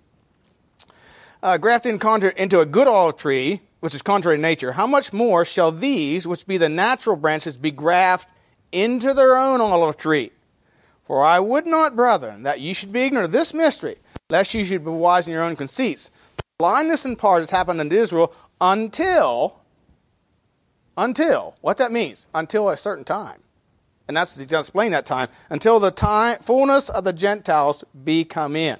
Uh, 1.41 1.57
grafted 1.57 1.93
in 1.93 2.31
into 2.37 2.59
a 2.61 2.65
good 2.65 2.87
olive 2.87 3.17
tree, 3.17 3.61
which 3.79 3.93
is 3.93 4.01
contrary 4.01 4.37
to 4.37 4.41
nature, 4.41 4.71
how 4.71 4.87
much 4.87 5.11
more 5.11 5.43
shall 5.43 5.71
these, 5.71 6.25
which 6.25 6.47
be 6.47 6.57
the 6.57 6.69
natural 6.69 7.15
branches, 7.15 7.57
be 7.57 7.71
grafted 7.71 8.31
into 8.71 9.13
their 9.13 9.35
own 9.35 9.59
olive 9.59 9.97
tree? 9.97 10.31
For 11.05 11.23
I 11.23 11.39
would 11.39 11.67
not, 11.67 11.95
brethren, 11.95 12.43
that 12.43 12.61
ye 12.61 12.73
should 12.73 12.93
be 12.93 13.01
ignorant 13.01 13.25
of 13.25 13.33
this 13.33 13.53
mystery, 13.53 13.97
lest 14.29 14.53
ye 14.53 14.63
should 14.63 14.85
be 14.85 14.91
wise 14.91 15.27
in 15.27 15.33
your 15.33 15.43
own 15.43 15.57
conceits. 15.57 16.11
Blindness 16.57 17.03
in 17.03 17.17
part 17.17 17.41
has 17.41 17.49
happened 17.49 17.81
unto 17.81 17.95
Israel 17.95 18.33
until, 18.61 19.59
until, 20.97 21.55
what 21.61 21.77
that 21.77 21.91
means, 21.91 22.25
until 22.33 22.69
a 22.69 22.77
certain 22.77 23.03
time. 23.03 23.39
And 24.07 24.17
that's, 24.17 24.37
he's 24.37 24.47
going 24.47 24.61
to 24.63 24.67
explain 24.67 24.91
that 24.91 25.05
time, 25.05 25.29
until 25.49 25.79
the 25.79 25.91
time, 25.91 26.39
fullness 26.39 26.89
of 26.89 27.03
the 27.03 27.13
Gentiles 27.13 27.83
be 28.03 28.25
come 28.25 28.55
in. 28.55 28.77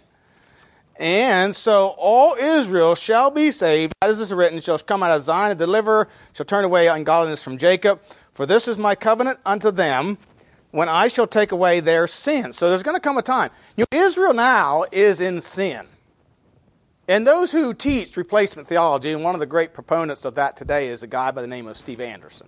And 0.98 1.56
so 1.56 1.96
all 1.98 2.36
Israel 2.36 2.94
shall 2.96 3.32
be 3.32 3.50
saved, 3.50 3.94
as 4.02 4.20
is 4.20 4.34
written, 4.34 4.60
shall 4.60 4.78
come 4.80 5.02
out 5.02 5.12
of 5.12 5.24
Zion, 5.24 5.52
a 5.52 5.56
deliver, 5.56 6.08
shall 6.34 6.46
turn 6.46 6.66
away 6.66 6.88
ungodliness 6.88 7.44
from 7.44 7.58
Jacob. 7.58 8.02
For 8.34 8.46
this 8.46 8.68
is 8.68 8.78
my 8.78 8.96
covenant 8.96 9.40
unto 9.46 9.72
them, 9.72 10.18
when 10.72 10.90
I 10.90 11.08
shall 11.08 11.28
take 11.28 11.52
away 11.52 11.80
their 11.80 12.08
sins. 12.08 12.58
So 12.58 12.70
there's 12.70 12.84
going 12.84 12.96
to 12.96 13.02
come 13.02 13.18
a 13.18 13.22
time. 13.22 13.52
You 13.78 13.86
know, 13.92 14.06
Israel 14.06 14.34
now 14.34 14.86
is 14.92 15.22
in 15.22 15.40
sin. 15.40 15.86
And 17.08 17.28
those 17.28 17.52
who 17.52 17.74
teach 17.74 18.16
replacement 18.16 18.68
theology, 18.68 19.12
and 19.12 19.24
one 19.24 19.36
of 19.36 19.40
the 19.40 19.46
great 19.46 19.74
proponents 19.74 20.24
of 20.24 20.36
that 20.36 20.56
today 20.56 20.88
is 20.88 21.04
a 21.04 21.08
guy 21.08 21.32
by 21.32 21.42
the 21.42 21.48
name 21.48 21.68
of 21.68 21.76
Steve 21.76 22.00
Anderson. 22.00 22.48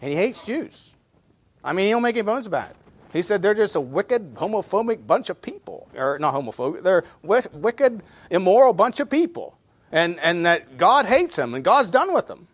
And 0.00 0.10
he 0.10 0.16
hates 0.16 0.44
Jews. 0.44 0.94
I 1.62 1.72
mean, 1.72 1.86
he 1.86 1.92
don't 1.92 2.02
make 2.02 2.16
any 2.16 2.26
bones 2.26 2.46
about 2.46 2.70
it. 2.70 2.76
He 3.12 3.22
said 3.22 3.42
they're 3.42 3.54
just 3.54 3.76
a 3.76 3.80
wicked, 3.80 4.34
homophobic 4.34 5.06
bunch 5.06 5.30
of 5.30 5.40
people. 5.40 5.88
Or 5.94 6.18
not 6.18 6.34
homophobic, 6.34 6.82
they're 6.82 7.04
wicked, 7.22 8.02
immoral 8.30 8.72
bunch 8.72 8.98
of 8.98 9.08
people. 9.08 9.56
And, 9.92 10.18
and 10.20 10.44
that 10.46 10.78
God 10.78 11.06
hates 11.06 11.36
them 11.36 11.54
and 11.54 11.62
God's 11.62 11.90
done 11.90 12.12
with 12.14 12.26
them. 12.26 12.48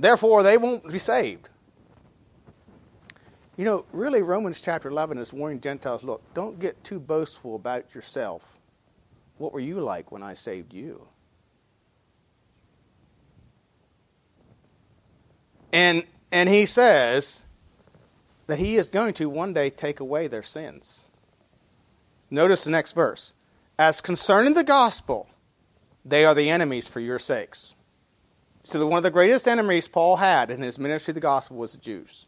Therefore, 0.00 0.42
they 0.42 0.56
won't 0.56 0.90
be 0.90 0.98
saved. 0.98 1.48
You 3.58 3.64
know, 3.64 3.84
really, 3.92 4.22
Romans 4.22 4.60
chapter 4.60 4.88
11 4.88 5.18
is 5.18 5.32
warning 5.32 5.60
Gentiles 5.60 6.04
look, 6.04 6.22
don't 6.32 6.60
get 6.60 6.84
too 6.84 7.00
boastful 7.00 7.56
about 7.56 7.92
yourself. 7.92 8.56
What 9.36 9.52
were 9.52 9.58
you 9.58 9.80
like 9.80 10.12
when 10.12 10.22
I 10.22 10.34
saved 10.34 10.72
you? 10.72 11.08
And, 15.72 16.04
and 16.30 16.48
he 16.48 16.66
says, 16.66 17.44
that 18.46 18.60
he 18.60 18.76
is 18.76 18.88
going 18.88 19.12
to 19.14 19.28
one 19.28 19.52
day 19.52 19.70
take 19.70 19.98
away 19.98 20.28
their 20.28 20.42
sins. 20.44 21.06
Notice 22.30 22.62
the 22.62 22.70
next 22.70 22.92
verse. 22.92 23.34
As 23.76 24.00
concerning 24.00 24.54
the 24.54 24.64
gospel, 24.64 25.28
they 26.04 26.24
are 26.24 26.34
the 26.34 26.48
enemies 26.48 26.86
for 26.86 27.00
your 27.00 27.18
sakes. 27.18 27.74
So, 28.62 28.86
one 28.86 28.98
of 28.98 29.02
the 29.02 29.10
greatest 29.10 29.48
enemies 29.48 29.88
Paul 29.88 30.16
had 30.16 30.50
in 30.50 30.62
his 30.62 30.78
ministry 30.78 31.12
of 31.12 31.16
the 31.16 31.20
gospel 31.20 31.56
was 31.56 31.72
the 31.72 31.78
Jews. 31.78 32.26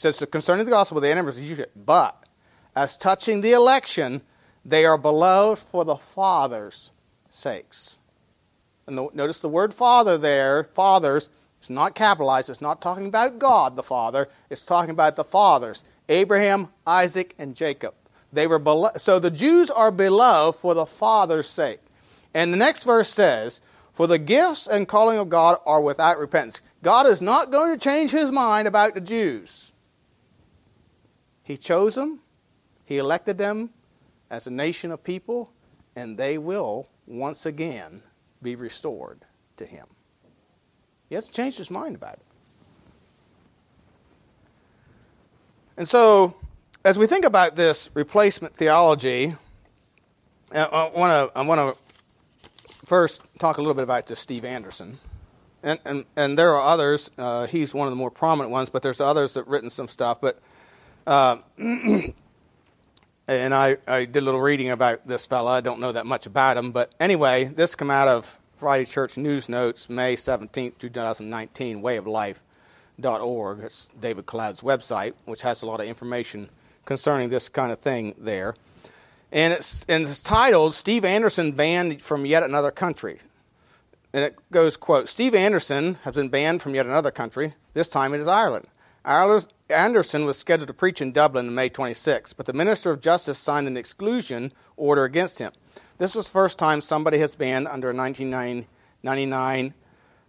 Says, 0.00 0.24
concerning 0.30 0.64
the 0.64 0.70
gospel, 0.70 0.98
the 0.98 1.10
enemies 1.10 1.36
of 1.36 1.42
the 1.42 1.54
Jews. 1.56 1.66
But 1.76 2.24
as 2.74 2.96
touching 2.96 3.42
the 3.42 3.52
election, 3.52 4.22
they 4.64 4.86
are 4.86 4.96
beloved 4.96 5.60
for 5.60 5.84
the 5.84 5.96
Father's 5.96 6.90
sakes. 7.30 7.98
And 8.86 8.96
the, 8.96 9.08
notice 9.12 9.40
the 9.40 9.50
word 9.50 9.74
Father 9.74 10.16
there, 10.16 10.64
fathers, 10.64 11.28
it's 11.58 11.68
not 11.68 11.94
capitalized. 11.94 12.48
It's 12.48 12.62
not 12.62 12.80
talking 12.80 13.08
about 13.08 13.38
God 13.38 13.76
the 13.76 13.82
Father. 13.82 14.30
It's 14.48 14.64
talking 14.64 14.88
about 14.88 15.16
the 15.16 15.22
fathers 15.22 15.84
Abraham, 16.08 16.68
Isaac, 16.86 17.34
and 17.38 17.54
Jacob. 17.54 17.92
They 18.32 18.46
were 18.46 18.58
belo- 18.58 18.98
so 18.98 19.18
the 19.18 19.30
Jews 19.30 19.68
are 19.70 19.90
beloved 19.90 20.58
for 20.58 20.72
the 20.72 20.86
Father's 20.86 21.46
sake. 21.46 21.80
And 22.32 22.54
the 22.54 22.56
next 22.56 22.84
verse 22.84 23.10
says, 23.10 23.60
For 23.92 24.06
the 24.06 24.18
gifts 24.18 24.66
and 24.66 24.88
calling 24.88 25.18
of 25.18 25.28
God 25.28 25.58
are 25.66 25.82
without 25.82 26.18
repentance. 26.18 26.62
God 26.82 27.06
is 27.06 27.20
not 27.20 27.52
going 27.52 27.70
to 27.70 27.78
change 27.78 28.12
his 28.12 28.32
mind 28.32 28.66
about 28.66 28.94
the 28.94 29.02
Jews. 29.02 29.74
He 31.42 31.56
chose 31.56 31.94
them, 31.94 32.20
he 32.84 32.98
elected 32.98 33.38
them 33.38 33.70
as 34.30 34.46
a 34.46 34.50
nation 34.50 34.90
of 34.90 35.02
people, 35.02 35.50
and 35.96 36.16
they 36.16 36.38
will 36.38 36.88
once 37.06 37.44
again 37.44 38.02
be 38.42 38.54
restored 38.54 39.20
to 39.56 39.66
him. 39.66 39.86
He 41.08 41.14
hasn't 41.14 41.34
changed 41.34 41.58
his 41.58 41.70
mind 41.70 41.96
about 41.96 42.14
it. 42.14 42.22
And 45.76 45.88
so, 45.88 46.34
as 46.84 46.98
we 46.98 47.06
think 47.06 47.24
about 47.24 47.56
this 47.56 47.90
replacement 47.94 48.54
theology, 48.54 49.34
I 50.52 50.90
want 50.94 51.34
to 51.34 51.76
first 52.86 53.22
talk 53.38 53.58
a 53.58 53.60
little 53.60 53.74
bit 53.74 53.84
about 53.84 54.06
this 54.06 54.18
Steve 54.18 54.44
Anderson, 54.44 54.98
and 55.62 55.78
and, 55.84 56.04
and 56.16 56.38
there 56.38 56.54
are 56.54 56.60
others. 56.60 57.10
Uh, 57.16 57.46
he's 57.46 57.72
one 57.72 57.86
of 57.86 57.92
the 57.92 57.96
more 57.96 58.10
prominent 58.10 58.50
ones, 58.50 58.68
but 58.68 58.82
there's 58.82 59.00
others 59.00 59.34
that 59.34 59.40
have 59.40 59.48
written 59.48 59.70
some 59.70 59.88
stuff. 59.88 60.20
But 60.20 60.40
uh, 61.06 61.38
and 61.58 62.14
I 63.28 63.76
I 63.86 64.04
did 64.04 64.18
a 64.18 64.20
little 64.20 64.40
reading 64.40 64.70
about 64.70 65.06
this 65.06 65.26
fella. 65.26 65.52
I 65.52 65.60
don't 65.60 65.80
know 65.80 65.92
that 65.92 66.06
much 66.06 66.26
about 66.26 66.56
him, 66.56 66.72
but 66.72 66.92
anyway, 67.00 67.44
this 67.44 67.74
come 67.74 67.90
out 67.90 68.08
of 68.08 68.38
Friday 68.56 68.84
Church 68.84 69.16
News 69.16 69.48
Notes, 69.48 69.88
May 69.88 70.16
17, 70.16 70.72
2019, 70.78 71.80
wayoflife.org. 71.80 73.60
It's 73.60 73.88
David 73.98 74.26
Cloud's 74.26 74.60
website, 74.60 75.14
which 75.24 75.42
has 75.42 75.62
a 75.62 75.66
lot 75.66 75.80
of 75.80 75.86
information 75.86 76.50
concerning 76.84 77.30
this 77.30 77.48
kind 77.48 77.72
of 77.72 77.78
thing 77.78 78.14
there. 78.18 78.54
And 79.32 79.52
it's, 79.52 79.84
and 79.88 80.02
it's 80.02 80.20
titled 80.20 80.74
Steve 80.74 81.04
Anderson 81.04 81.52
Banned 81.52 82.02
from 82.02 82.26
Yet 82.26 82.42
Another 82.42 82.70
Country. 82.70 83.18
And 84.12 84.24
it 84.24 84.36
goes, 84.50 84.76
quote, 84.76 85.08
Steve 85.08 85.34
Anderson 85.34 85.98
has 86.02 86.14
been 86.14 86.28
banned 86.28 86.62
from 86.62 86.74
yet 86.74 86.84
another 86.84 87.10
country. 87.10 87.54
This 87.74 87.88
time 87.88 88.12
it 88.12 88.20
is 88.20 88.26
Ireland. 88.26 88.66
Ireland. 89.04 89.46
Anderson 89.70 90.24
was 90.24 90.38
scheduled 90.38 90.68
to 90.68 90.74
preach 90.74 91.00
in 91.00 91.12
Dublin 91.12 91.48
on 91.48 91.54
May 91.54 91.68
26, 91.68 92.32
but 92.32 92.46
the 92.46 92.52
Minister 92.52 92.90
of 92.90 93.00
Justice 93.00 93.38
signed 93.38 93.66
an 93.66 93.76
exclusion 93.76 94.52
order 94.76 95.04
against 95.04 95.38
him. 95.38 95.52
This 95.98 96.14
was 96.14 96.26
the 96.26 96.32
first 96.32 96.58
time 96.58 96.80
somebody 96.80 97.18
has 97.18 97.36
banned 97.36 97.68
under 97.68 97.90
a 97.90 97.94
1999 97.94 99.74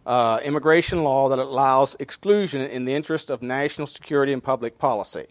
uh, 0.05 0.39
immigration 0.43 1.03
law 1.03 1.29
that 1.29 1.39
allows 1.39 1.95
exclusion 1.99 2.61
in 2.61 2.85
the 2.85 2.93
interest 2.93 3.29
of 3.29 3.41
national 3.41 3.87
security 3.87 4.33
and 4.33 4.43
public 4.43 4.77
policy. 4.77 5.27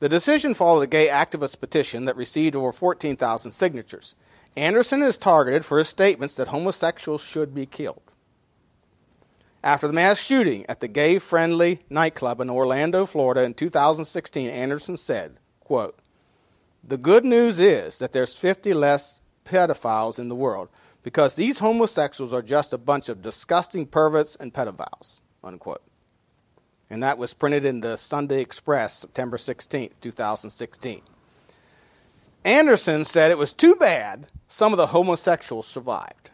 The 0.00 0.08
decision 0.08 0.54
followed 0.54 0.82
a 0.82 0.86
gay 0.86 1.08
activist 1.08 1.60
petition 1.60 2.06
that 2.06 2.16
received 2.16 2.56
over 2.56 2.72
14,000 2.72 3.52
signatures. 3.52 4.16
Anderson 4.56 5.02
is 5.02 5.16
targeted 5.16 5.64
for 5.64 5.78
his 5.78 5.88
statements 5.88 6.34
that 6.34 6.48
homosexuals 6.48 7.22
should 7.22 7.54
be 7.54 7.66
killed. 7.66 8.09
After 9.62 9.86
the 9.86 9.92
mass 9.92 10.18
shooting 10.18 10.64
at 10.68 10.80
the 10.80 10.88
gay 10.88 11.18
friendly 11.18 11.80
nightclub 11.90 12.40
in 12.40 12.48
Orlando, 12.48 13.04
Florida 13.04 13.42
in 13.42 13.52
2016, 13.52 14.48
Anderson 14.48 14.96
said, 14.96 15.36
quote, 15.60 15.98
The 16.82 16.96
good 16.96 17.26
news 17.26 17.58
is 17.58 17.98
that 17.98 18.12
there's 18.12 18.34
50 18.34 18.72
less 18.72 19.20
pedophiles 19.44 20.18
in 20.18 20.30
the 20.30 20.34
world 20.34 20.68
because 21.02 21.34
these 21.34 21.58
homosexuals 21.58 22.32
are 22.32 22.42
just 22.42 22.72
a 22.72 22.78
bunch 22.78 23.08
of 23.10 23.20
disgusting 23.20 23.86
perverts 23.86 24.34
and 24.36 24.54
pedophiles, 24.54 25.20
unquote. 25.44 25.82
And 26.88 27.02
that 27.02 27.18
was 27.18 27.34
printed 27.34 27.64
in 27.64 27.82
the 27.82 27.96
Sunday 27.96 28.40
Express, 28.40 28.98
September 28.98 29.36
16, 29.36 29.90
2016. 30.00 31.02
Anderson 32.44 33.04
said 33.04 33.30
it 33.30 33.38
was 33.38 33.52
too 33.52 33.76
bad 33.76 34.26
some 34.48 34.72
of 34.72 34.78
the 34.78 34.88
homosexuals 34.88 35.66
survived. 35.66 36.29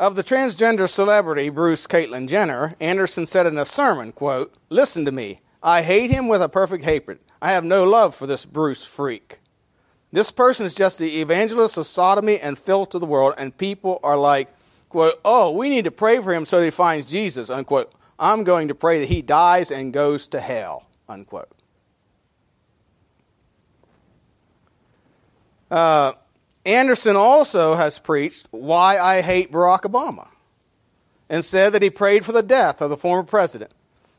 Of 0.00 0.14
the 0.16 0.24
transgender 0.24 0.88
celebrity 0.88 1.50
Bruce 1.50 1.86
Caitlyn 1.86 2.26
Jenner, 2.26 2.74
Anderson 2.80 3.26
said 3.26 3.44
in 3.44 3.58
a 3.58 3.66
sermon, 3.66 4.12
quote, 4.12 4.54
Listen 4.70 5.04
to 5.04 5.12
me. 5.12 5.42
I 5.62 5.82
hate 5.82 6.10
him 6.10 6.26
with 6.26 6.40
a 6.40 6.48
perfect 6.48 6.84
hatred. 6.84 7.18
I 7.42 7.52
have 7.52 7.64
no 7.64 7.84
love 7.84 8.14
for 8.14 8.26
this 8.26 8.46
Bruce 8.46 8.82
freak. 8.82 9.40
This 10.10 10.30
person 10.30 10.64
is 10.64 10.74
just 10.74 10.98
the 10.98 11.20
evangelist 11.20 11.76
of 11.76 11.86
sodomy 11.86 12.40
and 12.40 12.58
filth 12.58 12.88
to 12.90 12.98
the 12.98 13.04
world, 13.04 13.34
and 13.36 13.54
people 13.54 14.00
are 14.02 14.16
like, 14.16 14.48
quote, 14.88 15.20
oh, 15.22 15.50
we 15.50 15.68
need 15.68 15.84
to 15.84 15.90
pray 15.90 16.18
for 16.22 16.32
him 16.32 16.46
so 16.46 16.60
that 16.60 16.64
he 16.64 16.70
finds 16.70 17.10
Jesus, 17.10 17.50
unquote. 17.50 17.92
I'm 18.18 18.42
going 18.42 18.68
to 18.68 18.74
pray 18.74 19.00
that 19.00 19.10
he 19.10 19.20
dies 19.20 19.70
and 19.70 19.92
goes 19.92 20.26
to 20.28 20.40
hell, 20.40 20.86
unquote. 21.10 21.50
Uh, 25.70 26.14
Anderson 26.70 27.16
also 27.16 27.74
has 27.74 27.98
preached 27.98 28.46
why 28.52 28.96
I 28.96 29.22
hate 29.22 29.50
Barack 29.50 29.80
Obama 29.80 30.28
and 31.28 31.44
said 31.44 31.72
that 31.72 31.82
he 31.82 31.90
prayed 31.90 32.24
for 32.24 32.30
the 32.30 32.44
death 32.44 32.80
of 32.80 32.90
the 32.90 32.96
former 32.96 33.24
president. 33.24 33.72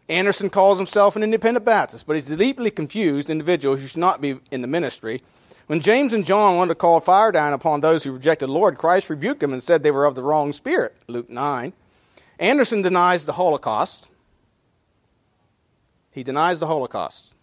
Anderson 0.10 0.50
calls 0.50 0.78
himself 0.78 1.16
an 1.16 1.24
independent 1.24 1.66
Baptist, 1.66 2.06
but 2.06 2.18
he's 2.18 2.30
a 2.30 2.36
deeply 2.36 2.70
confused 2.70 3.30
individual 3.30 3.78
who 3.78 3.88
should 3.88 4.02
not 4.02 4.20
be 4.20 4.38
in 4.52 4.62
the 4.62 4.68
ministry. 4.68 5.22
When 5.68 5.80
James 5.80 6.14
and 6.14 6.26
John 6.26 6.58
wanted 6.58 6.74
to 6.74 6.76
call 6.76 7.00
fire 7.00 7.32
down 7.32 7.54
upon 7.54 7.80
those 7.80 8.04
who 8.04 8.12
rejected 8.12 8.48
the 8.48 8.52
Lord, 8.52 8.78
Christ 8.78 9.10
rebuked 9.10 9.40
them 9.40 9.54
and 9.54 9.64
said 9.64 9.82
they 9.82 9.92
were 9.92 10.06
of 10.06 10.16
the 10.16 10.24
wrong 10.24 10.52
spirit. 10.52 10.94
Luke 11.08 11.30
9. 11.30 11.72
Anderson 12.38 12.82
denies 12.82 13.26
the 13.26 13.34
Holocaust. 13.34 14.10
He 16.12 16.22
denies 16.22 16.60
the 16.60 16.68
Holocaust 16.68 17.34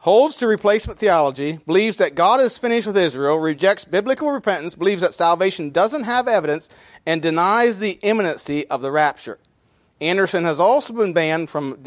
holds 0.00 0.36
to 0.36 0.46
replacement 0.46 0.98
theology, 0.98 1.58
believes 1.66 1.98
that 1.98 2.14
God 2.14 2.40
is 2.40 2.56
finished 2.56 2.86
with 2.86 2.96
Israel, 2.96 3.38
rejects 3.38 3.84
biblical 3.84 4.30
repentance, 4.30 4.74
believes 4.74 5.02
that 5.02 5.14
salvation 5.14 5.70
doesn't 5.70 6.04
have 6.04 6.26
evidence, 6.26 6.68
and 7.06 7.20
denies 7.20 7.80
the 7.80 7.98
imminency 8.02 8.66
of 8.68 8.80
the 8.80 8.90
rapture. 8.90 9.38
Anderson 10.00 10.44
has 10.44 10.58
also 10.58 10.94
been 10.94 11.12
banned 11.12 11.50
from, 11.50 11.84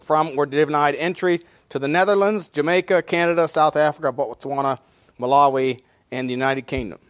from 0.00 0.38
or 0.38 0.46
denied 0.46 0.94
entry 0.94 1.44
to 1.68 1.80
the 1.80 1.88
Netherlands, 1.88 2.48
Jamaica, 2.48 3.02
Canada, 3.02 3.48
South 3.48 3.74
Africa, 3.74 4.12
Botswana, 4.12 4.78
Malawi, 5.18 5.82
and 6.12 6.28
the 6.28 6.32
United 6.32 6.68
Kingdom. 6.68 7.00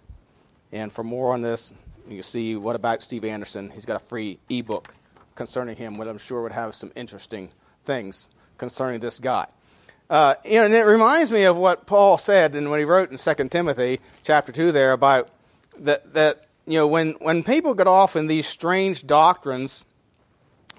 And 0.72 0.90
for 0.90 1.04
more 1.04 1.34
on 1.34 1.42
this, 1.42 1.74
you 2.08 2.14
can 2.14 2.22
see 2.22 2.56
what 2.56 2.76
about 2.76 3.02
Steve 3.02 3.26
Anderson. 3.26 3.70
He's 3.70 3.84
got 3.84 4.00
a 4.00 4.04
free 4.04 4.38
ebook 4.48 4.94
concerning 5.34 5.76
him, 5.76 5.98
which 5.98 6.08
I'm 6.08 6.16
sure 6.16 6.42
would 6.42 6.52
have 6.52 6.74
some 6.74 6.92
interesting 6.96 7.50
things 7.84 8.30
concerning 8.56 9.00
this 9.00 9.18
guy. 9.18 9.48
Uh, 10.08 10.34
you 10.44 10.58
know, 10.58 10.66
and 10.66 10.74
it 10.74 10.84
reminds 10.84 11.32
me 11.32 11.44
of 11.44 11.56
what 11.56 11.86
Paul 11.86 12.16
said 12.18 12.54
and 12.54 12.70
when 12.70 12.78
he 12.78 12.84
wrote 12.84 13.10
in 13.10 13.16
2 13.16 13.48
Timothy 13.48 14.00
chapter 14.22 14.52
2 14.52 14.70
there 14.70 14.92
about 14.92 15.28
that, 15.78 16.14
that 16.14 16.46
you 16.66 16.74
know, 16.74 16.86
when, 16.86 17.12
when 17.14 17.42
people 17.42 17.74
get 17.74 17.86
off 17.86 18.16
in 18.16 18.26
these 18.26 18.46
strange 18.46 19.06
doctrines, 19.06 19.84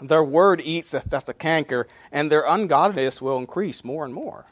their 0.01 0.23
word 0.23 0.61
eats 0.63 0.91
just 0.91 1.29
a 1.29 1.33
canker, 1.33 1.87
and 2.11 2.31
their 2.31 2.43
ungodliness 2.47 3.21
will 3.21 3.37
increase 3.37 3.83
more 3.83 4.05
and 4.05 4.13
more. 4.13 4.45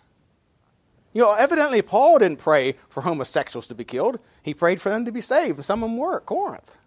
You 1.13 1.21
know, 1.21 1.33
evidently 1.33 1.81
Paul 1.81 2.19
didn't 2.19 2.39
pray 2.39 2.75
for 2.89 3.01
homosexuals 3.01 3.67
to 3.67 3.75
be 3.75 3.83
killed. 3.83 4.19
He 4.41 4.53
prayed 4.53 4.81
for 4.81 4.89
them 4.89 5.05
to 5.05 5.11
be 5.11 5.21
saved, 5.21 5.57
and 5.57 5.65
some 5.65 5.83
of 5.83 5.89
them 5.89 5.97
were 5.97 6.17
at 6.17 6.25
Corinth. 6.25 6.77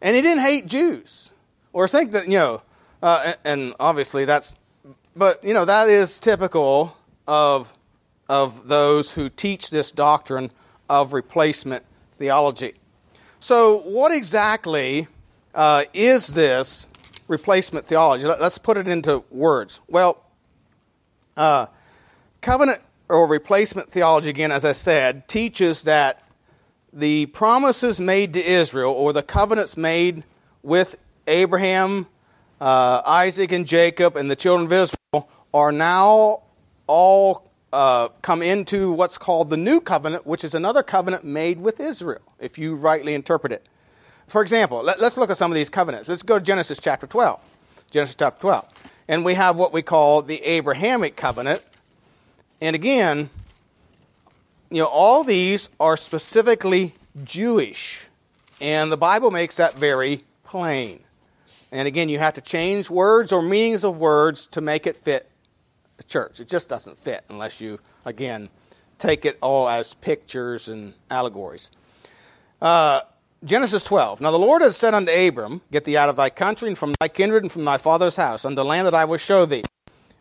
And 0.00 0.14
he 0.14 0.22
didn't 0.22 0.44
hate 0.44 0.66
Jews 0.66 1.32
or 1.72 1.88
think 1.88 2.12
that, 2.12 2.26
you 2.26 2.38
know, 2.38 2.62
uh, 3.02 3.32
and 3.44 3.74
obviously 3.80 4.24
that's 4.24 4.56
but 5.16 5.42
you 5.42 5.54
know 5.54 5.64
that 5.64 5.88
is 5.88 6.20
typical 6.20 6.96
of 7.26 7.72
of 8.28 8.68
those 8.68 9.12
who 9.12 9.28
teach 9.28 9.70
this 9.70 9.90
doctrine 9.90 10.50
of 10.88 11.12
replacement 11.12 11.84
theology. 12.14 12.74
So, 13.40 13.78
what 13.78 14.12
exactly 14.12 15.08
uh, 15.54 15.84
is 15.94 16.28
this 16.28 16.88
replacement 17.28 17.86
theology? 17.86 18.24
Let's 18.24 18.58
put 18.58 18.76
it 18.76 18.88
into 18.88 19.24
words. 19.30 19.80
Well, 19.88 20.22
uh, 21.36 21.66
covenant 22.40 22.80
or 23.08 23.28
replacement 23.28 23.90
theology, 23.90 24.30
again, 24.30 24.50
as 24.50 24.64
I 24.64 24.72
said, 24.72 25.28
teaches 25.28 25.82
that 25.82 26.24
the 26.92 27.26
promises 27.26 28.00
made 28.00 28.32
to 28.34 28.44
Israel 28.44 28.92
or 28.92 29.12
the 29.12 29.22
covenants 29.22 29.76
made 29.76 30.24
with 30.62 30.98
Abraham, 31.26 32.06
uh, 32.60 33.02
Isaac, 33.06 33.52
and 33.52 33.66
Jacob, 33.66 34.16
and 34.16 34.30
the 34.30 34.36
children 34.36 34.66
of 34.66 34.72
Israel 34.72 35.28
are 35.52 35.72
now 35.72 36.42
all 36.86 37.50
uh, 37.72 38.08
come 38.22 38.42
into 38.42 38.92
what's 38.92 39.18
called 39.18 39.50
the 39.50 39.56
new 39.56 39.80
covenant, 39.80 40.26
which 40.26 40.44
is 40.44 40.54
another 40.54 40.82
covenant 40.82 41.24
made 41.24 41.60
with 41.60 41.80
Israel, 41.80 42.22
if 42.40 42.58
you 42.58 42.74
rightly 42.74 43.14
interpret 43.14 43.52
it. 43.52 43.66
For 44.28 44.42
example, 44.42 44.82
let, 44.82 45.00
us 45.00 45.16
look 45.16 45.30
at 45.30 45.36
some 45.36 45.50
of 45.50 45.54
these 45.54 45.68
covenants. 45.68 46.08
Let's 46.08 46.22
go 46.22 46.38
to 46.38 46.44
Genesis 46.44 46.78
chapter 46.80 47.06
12. 47.06 47.40
Genesis 47.90 48.16
chapter 48.16 48.40
12. 48.40 48.90
And 49.08 49.24
we 49.24 49.34
have 49.34 49.56
what 49.56 49.72
we 49.72 49.82
call 49.82 50.22
the 50.22 50.42
Abrahamic 50.42 51.16
covenant. 51.16 51.64
And 52.60 52.74
again, 52.74 53.30
you 54.70 54.82
know, 54.82 54.88
all 54.88 55.22
these 55.22 55.70
are 55.78 55.96
specifically 55.96 56.94
Jewish. 57.22 58.06
And 58.60 58.90
the 58.90 58.96
Bible 58.96 59.30
makes 59.30 59.56
that 59.58 59.74
very 59.74 60.24
plain. 60.44 61.00
And 61.72 61.88
again, 61.88 62.08
you 62.08 62.18
have 62.18 62.34
to 62.34 62.40
change 62.40 62.90
words 62.90 63.32
or 63.32 63.42
meanings 63.42 63.84
of 63.84 63.98
words 63.98 64.46
to 64.48 64.60
make 64.60 64.86
it 64.86 64.96
fit 64.96 65.28
the 65.96 66.04
church. 66.04 66.40
It 66.40 66.48
just 66.48 66.68
doesn't 66.68 66.98
fit 66.98 67.24
unless 67.28 67.60
you, 67.60 67.80
again, 68.04 68.48
take 68.98 69.24
it 69.24 69.38
all 69.40 69.68
as 69.68 69.94
pictures 69.94 70.68
and 70.68 70.94
allegories. 71.10 71.70
Uh, 72.60 73.00
Genesis 73.44 73.84
12. 73.84 74.20
Now 74.20 74.30
the 74.30 74.38
Lord 74.38 74.62
has 74.62 74.76
said 74.76 74.94
unto 74.94 75.12
Abram, 75.12 75.60
Get 75.70 75.84
thee 75.84 75.96
out 75.96 76.08
of 76.08 76.16
thy 76.16 76.30
country 76.30 76.68
and 76.68 76.78
from 76.78 76.94
thy 77.00 77.08
kindred 77.08 77.42
and 77.42 77.52
from 77.52 77.64
thy 77.64 77.78
father's 77.78 78.16
house, 78.16 78.44
unto 78.44 78.56
the 78.56 78.64
land 78.64 78.86
that 78.86 78.94
I 78.94 79.04
will 79.04 79.18
show 79.18 79.44
thee. 79.44 79.64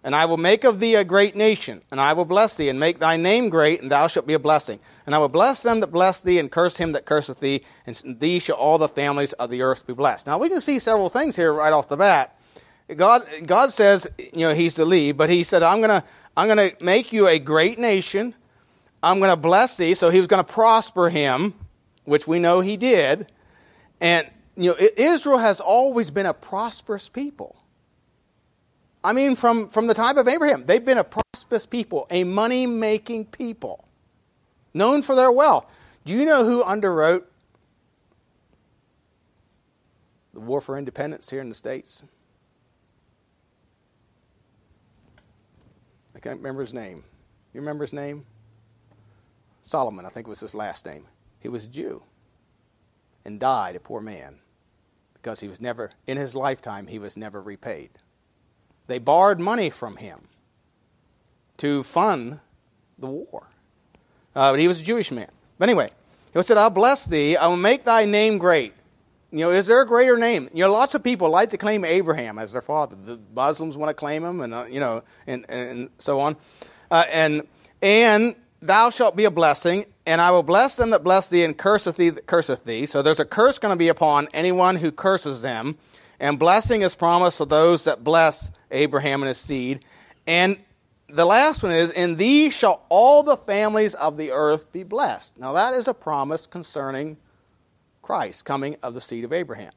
And 0.03 0.15
I 0.15 0.25
will 0.25 0.37
make 0.37 0.63
of 0.63 0.79
thee 0.79 0.95
a 0.95 1.03
great 1.03 1.35
nation, 1.35 1.81
and 1.89 1.99
I 1.99 2.13
will 2.13 2.25
bless 2.25 2.57
thee, 2.57 2.69
and 2.69 2.79
make 2.79 2.99
thy 2.99 3.17
name 3.17 3.49
great, 3.49 3.81
and 3.81 3.91
thou 3.91 4.07
shalt 4.07 4.27
be 4.27 4.35
a 4.35 4.39
blessing. 4.39 4.79
And 5.05 5.13
I 5.13 5.19
will 5.19 5.29
bless 5.29 5.61
them 5.61 5.81
that 5.81 5.87
bless 5.87 6.21
thee, 6.21 6.39
and 6.39 6.51
curse 6.51 6.77
him 6.77 6.93
that 6.93 7.05
curseth 7.05 7.39
thee, 7.39 7.63
and 7.85 8.19
thee 8.19 8.39
shall 8.39 8.55
all 8.55 8.77
the 8.77 8.87
families 8.87 9.33
of 9.33 9.49
the 9.49 9.61
earth 9.61 9.85
be 9.85 9.93
blessed. 9.93 10.27
Now 10.27 10.37
we 10.37 10.49
can 10.49 10.61
see 10.61 10.79
several 10.79 11.09
things 11.09 11.35
here 11.35 11.53
right 11.53 11.73
off 11.73 11.87
the 11.87 11.97
bat. 11.97 12.35
God, 12.95 13.27
God 13.45 13.71
says, 13.71 14.07
you 14.17 14.47
know, 14.47 14.53
He's 14.53 14.75
the 14.75 14.85
lead, 14.85 15.17
but 15.17 15.29
He 15.29 15.43
said, 15.43 15.63
I'm 15.63 15.81
gonna, 15.81 16.03
I'm 16.37 16.47
gonna 16.47 16.71
make 16.81 17.11
you 17.11 17.27
a 17.27 17.39
great 17.39 17.79
nation. 17.79 18.33
I'm 19.01 19.19
gonna 19.19 19.37
bless 19.37 19.77
thee. 19.77 19.93
So 19.95 20.09
He 20.09 20.19
was 20.19 20.27
gonna 20.27 20.43
prosper 20.43 21.09
him, 21.09 21.53
which 22.03 22.27
we 22.27 22.39
know 22.39 22.61
He 22.61 22.77
did. 22.77 23.27
And 24.01 24.29
you 24.55 24.71
know, 24.71 24.75
Israel 24.97 25.37
has 25.39 25.59
always 25.59 26.11
been 26.11 26.25
a 26.25 26.33
prosperous 26.33 27.09
people. 27.09 27.55
I 29.03 29.13
mean, 29.13 29.35
from, 29.35 29.69
from 29.69 29.85
the 29.85 29.93
time 29.93 30.17
of 30.17 30.27
Abraham, 30.27 30.65
they've 30.65 30.83
been 30.83 30.97
a 30.97 31.03
prosperous 31.03 31.67
people, 31.67 32.07
a 32.09 32.23
money 32.23 32.65
making 32.65 33.25
people, 33.25 33.84
known 34.75 35.01
for 35.01 35.15
their 35.15 35.31
wealth. 35.31 35.65
Do 36.05 36.13
you 36.13 36.25
know 36.25 36.45
who 36.45 36.63
underwrote 36.63 37.23
the 40.33 40.39
War 40.41 40.61
for 40.61 40.77
Independence 40.77 41.29
here 41.29 41.41
in 41.41 41.49
the 41.49 41.55
States? 41.55 42.03
I 46.15 46.19
can't 46.19 46.37
remember 46.37 46.61
his 46.61 46.73
name. 46.73 47.03
You 47.53 47.61
remember 47.61 47.83
his 47.83 47.93
name? 47.93 48.25
Salomon, 49.61 50.05
I 50.05 50.09
think 50.09 50.27
was 50.27 50.41
his 50.41 50.53
last 50.53 50.85
name. 50.85 51.07
He 51.39 51.47
was 51.49 51.65
a 51.65 51.69
Jew 51.69 52.03
and 53.23 53.39
died 53.39 53.75
a 53.75 53.79
poor 53.79 54.01
man 54.01 54.39
because 55.13 55.39
he 55.39 55.47
was 55.47 55.59
never, 55.59 55.91
in 56.05 56.17
his 56.17 56.35
lifetime, 56.35 56.87
he 56.87 56.99
was 56.99 57.17
never 57.17 57.41
repaid. 57.41 57.89
They 58.87 58.99
borrowed 58.99 59.39
money 59.39 59.71
from 59.71 59.95
him 59.95 60.27
to 61.57 61.81
fund 61.81 62.41
the 62.99 63.07
war. 63.07 63.47
Uh, 64.35 64.51
but 64.51 64.59
he 64.59 64.67
was 64.67 64.79
a 64.79 64.83
Jewish 64.83 65.11
man. 65.11 65.29
But 65.57 65.69
anyway, 65.69 65.91
he 66.33 66.43
said, 66.43 66.57
I'll 66.57 66.69
bless 66.69 67.05
thee, 67.05 67.37
I 67.37 67.47
will 67.47 67.57
make 67.57 67.85
thy 67.85 68.05
name 68.05 68.37
great. 68.37 68.73
You 69.31 69.39
know, 69.39 69.49
is 69.49 69.67
there 69.67 69.81
a 69.81 69.85
greater 69.85 70.17
name? 70.17 70.49
You 70.53 70.63
know, 70.63 70.71
lots 70.71 70.95
of 70.95 71.03
people 71.03 71.29
like 71.29 71.49
to 71.49 71.57
claim 71.57 71.83
Abraham 71.83 72.37
as 72.39 72.53
their 72.53 72.61
father. 72.61 72.95
The 72.95 73.19
Muslims 73.33 73.75
want 73.75 73.89
to 73.89 73.93
claim 73.93 74.23
him, 74.23 74.39
and 74.39 74.53
uh, 74.53 74.65
you 74.69 74.79
know, 74.79 75.03
and, 75.27 75.45
and 75.49 75.89
so 75.97 76.19
on. 76.21 76.37
Uh, 76.89 77.03
and 77.11 77.47
and 77.81 78.35
thou 78.61 78.89
shalt 78.89 79.17
be 79.17 79.25
a 79.25 79.31
blessing, 79.31 79.85
and 80.05 80.21
I 80.21 80.31
will 80.31 80.43
bless 80.43 80.77
them 80.77 80.91
that 80.91 81.03
bless 81.03 81.27
thee, 81.27 81.43
and 81.43 81.57
curseth 81.57 81.97
thee 81.97 82.11
that 82.11 82.27
curseth 82.27 82.63
thee. 82.63 82.85
So 82.85 83.01
there's 83.01 83.19
a 83.19 83.25
curse 83.25 83.59
going 83.59 83.73
to 83.73 83.77
be 83.77 83.89
upon 83.89 84.29
anyone 84.33 84.77
who 84.77 84.91
curses 84.91 85.41
them, 85.41 85.77
and 86.19 86.39
blessing 86.39 86.81
is 86.81 86.95
promised 86.95 87.39
to 87.39 87.45
those 87.45 87.83
that 87.83 88.03
bless 88.03 88.51
Abraham 88.71 89.21
and 89.21 89.27
his 89.27 89.37
seed. 89.37 89.83
And 90.25 90.57
the 91.07 91.25
last 91.25 91.63
one 91.63 91.71
is, 91.71 91.91
In 91.91 92.15
thee 92.15 92.49
shall 92.49 92.85
all 92.89 93.23
the 93.23 93.37
families 93.37 93.93
of 93.93 94.17
the 94.17 94.31
earth 94.31 94.71
be 94.71 94.83
blessed. 94.83 95.37
Now, 95.37 95.53
that 95.53 95.73
is 95.73 95.87
a 95.87 95.93
promise 95.93 96.47
concerning 96.47 97.17
Christ 98.01 98.45
coming 98.45 98.77
of 98.81 98.93
the 98.93 99.01
seed 99.01 99.23
of 99.23 99.33
Abraham. 99.33 99.71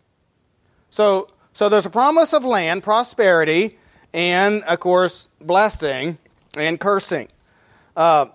So, 0.91 1.31
so 1.53 1.69
there's 1.69 1.87
a 1.87 1.91
promise 1.91 2.33
of 2.33 2.45
land, 2.45 2.83
prosperity, 2.83 3.79
and, 4.13 4.63
of 4.65 4.81
course, 4.81 5.29
blessing 5.41 6.19
and 6.57 6.81
cursing. 6.81 7.29
Uh, 7.97 8.27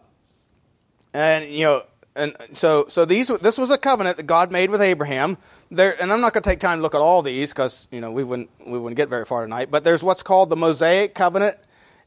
and, 1.13 1.49
you 1.49 1.63
know, 1.63 1.81
and 2.15 2.35
so, 2.53 2.85
so 2.89 3.05
these, 3.05 3.27
this 3.27 3.57
was 3.57 3.71
a 3.71 3.77
covenant 3.77 4.17
that 4.17 4.27
God 4.27 4.51
made 4.51 4.69
with 4.69 4.81
Abraham 4.81 5.37
there, 5.75 5.99
and 5.99 6.13
I'm 6.13 6.21
not 6.21 6.33
going 6.33 6.43
to 6.43 6.49
take 6.49 6.59
time 6.59 6.79
to 6.79 6.81
look 6.81 6.95
at 6.95 7.01
all 7.01 7.21
these 7.21 7.51
because 7.51 7.87
you 7.91 7.99
know 7.99 8.11
we 8.11 8.23
wouldn't 8.23 8.49
we 8.65 8.77
wouldn't 8.77 8.97
get 8.97 9.09
very 9.09 9.25
far 9.25 9.41
tonight. 9.41 9.71
But 9.71 9.83
there's 9.83 10.03
what's 10.03 10.23
called 10.23 10.49
the 10.49 10.55
Mosaic 10.55 11.15
covenant 11.15 11.57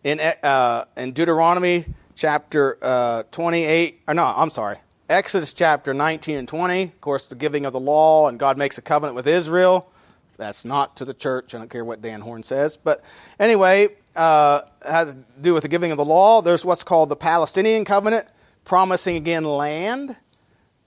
in 0.05 0.21
uh, 0.21 0.85
in 0.97 1.13
Deuteronomy 1.13 1.85
chapter 2.15 2.79
uh, 2.83 3.23
28. 3.31 4.03
Or 4.09 4.15
no, 4.15 4.25
I'm 4.25 4.51
sorry, 4.51 4.79
Exodus 5.09 5.53
chapter 5.53 5.95
19 5.95 6.37
and 6.37 6.49
20. 6.49 6.83
Of 6.85 7.01
course, 7.01 7.27
the 7.29 7.35
giving 7.35 7.65
of 7.65 7.73
the 7.73 7.81
law, 7.81 8.29
and 8.29 8.39
God 8.39 8.59
makes 8.59 8.79
a 8.79 8.83
covenant 8.83 9.15
with 9.15 9.27
Israel 9.27 9.91
That's 10.37 10.65
not 10.65 10.97
to 10.97 11.05
the 11.05 11.15
church. 11.15 11.55
I 11.55 11.59
don't 11.59 11.71
care 11.71 11.85
what 11.85 12.03
Dan 12.03 12.21
Horn 12.21 12.43
says. 12.43 12.77
But 12.77 13.03
anyway, 13.39 13.89
uh, 14.17 14.63
has 14.85 15.13
to 15.13 15.17
do 15.41 15.55
with 15.55 15.63
the 15.63 15.69
giving 15.69 15.91
of 15.93 15.97
the 15.97 16.05
law. 16.05 16.43
There's 16.43 16.65
what's 16.65 16.83
called 16.83 17.09
the 17.09 17.17
Palestinian 17.17 17.85
covenant, 17.85 18.27
promising 18.65 19.17
again 19.17 19.45
land, 19.45 20.17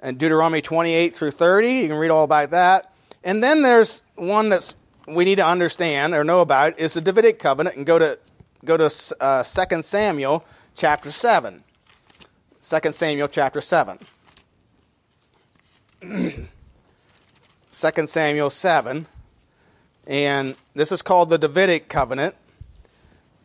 and 0.02 0.18
Deuteronomy 0.18 0.62
28 0.62 1.16
through 1.16 1.32
30. 1.32 1.70
You 1.70 1.88
can 1.88 1.98
read 1.98 2.12
all 2.12 2.24
about 2.24 2.52
that. 2.52 2.94
And 3.24 3.44
then 3.44 3.62
there's 3.64 4.04
one 4.16 4.50
that's 4.50 4.76
we 5.08 5.26
need 5.26 5.36
to 5.36 5.46
understand 5.46 6.14
or 6.14 6.24
know 6.24 6.42
about 6.42 6.78
is 6.80 6.94
the 6.94 7.02
Davidic 7.02 7.40
covenant, 7.40 7.76
and 7.76 7.86
go 7.86 7.98
to 7.98 8.20
go 8.66 8.78
to 8.78 9.16
uh, 9.20 9.44
2 9.44 9.82
Samuel 9.82 10.46
chapter 10.76 11.12
7. 11.12 11.64
2 12.62 12.92
Samuel 12.92 13.28
chapter 13.28 13.62
7. 13.62 13.98
2 16.02 16.48
Samuel 17.72 18.50
7. 18.50 19.06
And 20.08 20.58
this 20.74 20.92
is 20.92 21.02
called 21.02 21.30
the 21.30 21.38
Davidic 21.38 21.88
covenant. 21.88 22.36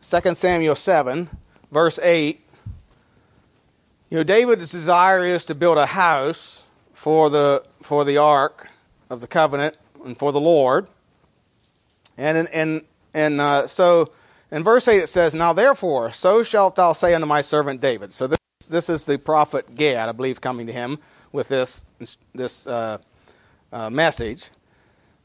2 0.01 0.35
Samuel 0.35 0.75
7, 0.75 1.29
verse 1.71 1.99
8. 1.99 2.41
You 4.09 4.17
know, 4.17 4.23
David's 4.23 4.71
desire 4.71 5.25
is 5.25 5.45
to 5.45 5.55
build 5.55 5.77
a 5.77 5.87
house 5.87 6.63
for 6.93 7.29
the, 7.29 7.63
for 7.81 8.05
the 8.05 8.17
ark 8.17 8.67
of 9.09 9.21
the 9.21 9.27
covenant 9.27 9.77
and 10.03 10.17
for 10.17 10.31
the 10.31 10.39
Lord. 10.39 10.87
And, 12.17 12.47
and, 12.53 12.85
and 13.13 13.41
uh, 13.41 13.67
so 13.67 14.11
in 14.51 14.63
verse 14.63 14.87
8 14.87 14.97
it 14.97 15.07
says, 15.07 15.33
Now 15.33 15.53
therefore, 15.53 16.11
so 16.11 16.43
shalt 16.43 16.75
thou 16.75 16.93
say 16.93 17.13
unto 17.13 17.27
my 17.27 17.41
servant 17.41 17.81
David. 17.81 18.13
So 18.13 18.27
this, 18.27 18.39
this 18.69 18.89
is 18.89 19.03
the 19.03 19.17
prophet 19.17 19.75
Gad, 19.75 20.09
I 20.09 20.11
believe, 20.11 20.41
coming 20.41 20.67
to 20.67 20.73
him 20.73 20.99
with 21.31 21.49
this, 21.49 21.83
this 22.33 22.67
uh, 22.67 22.99
uh, 23.71 23.89
message. 23.89 24.49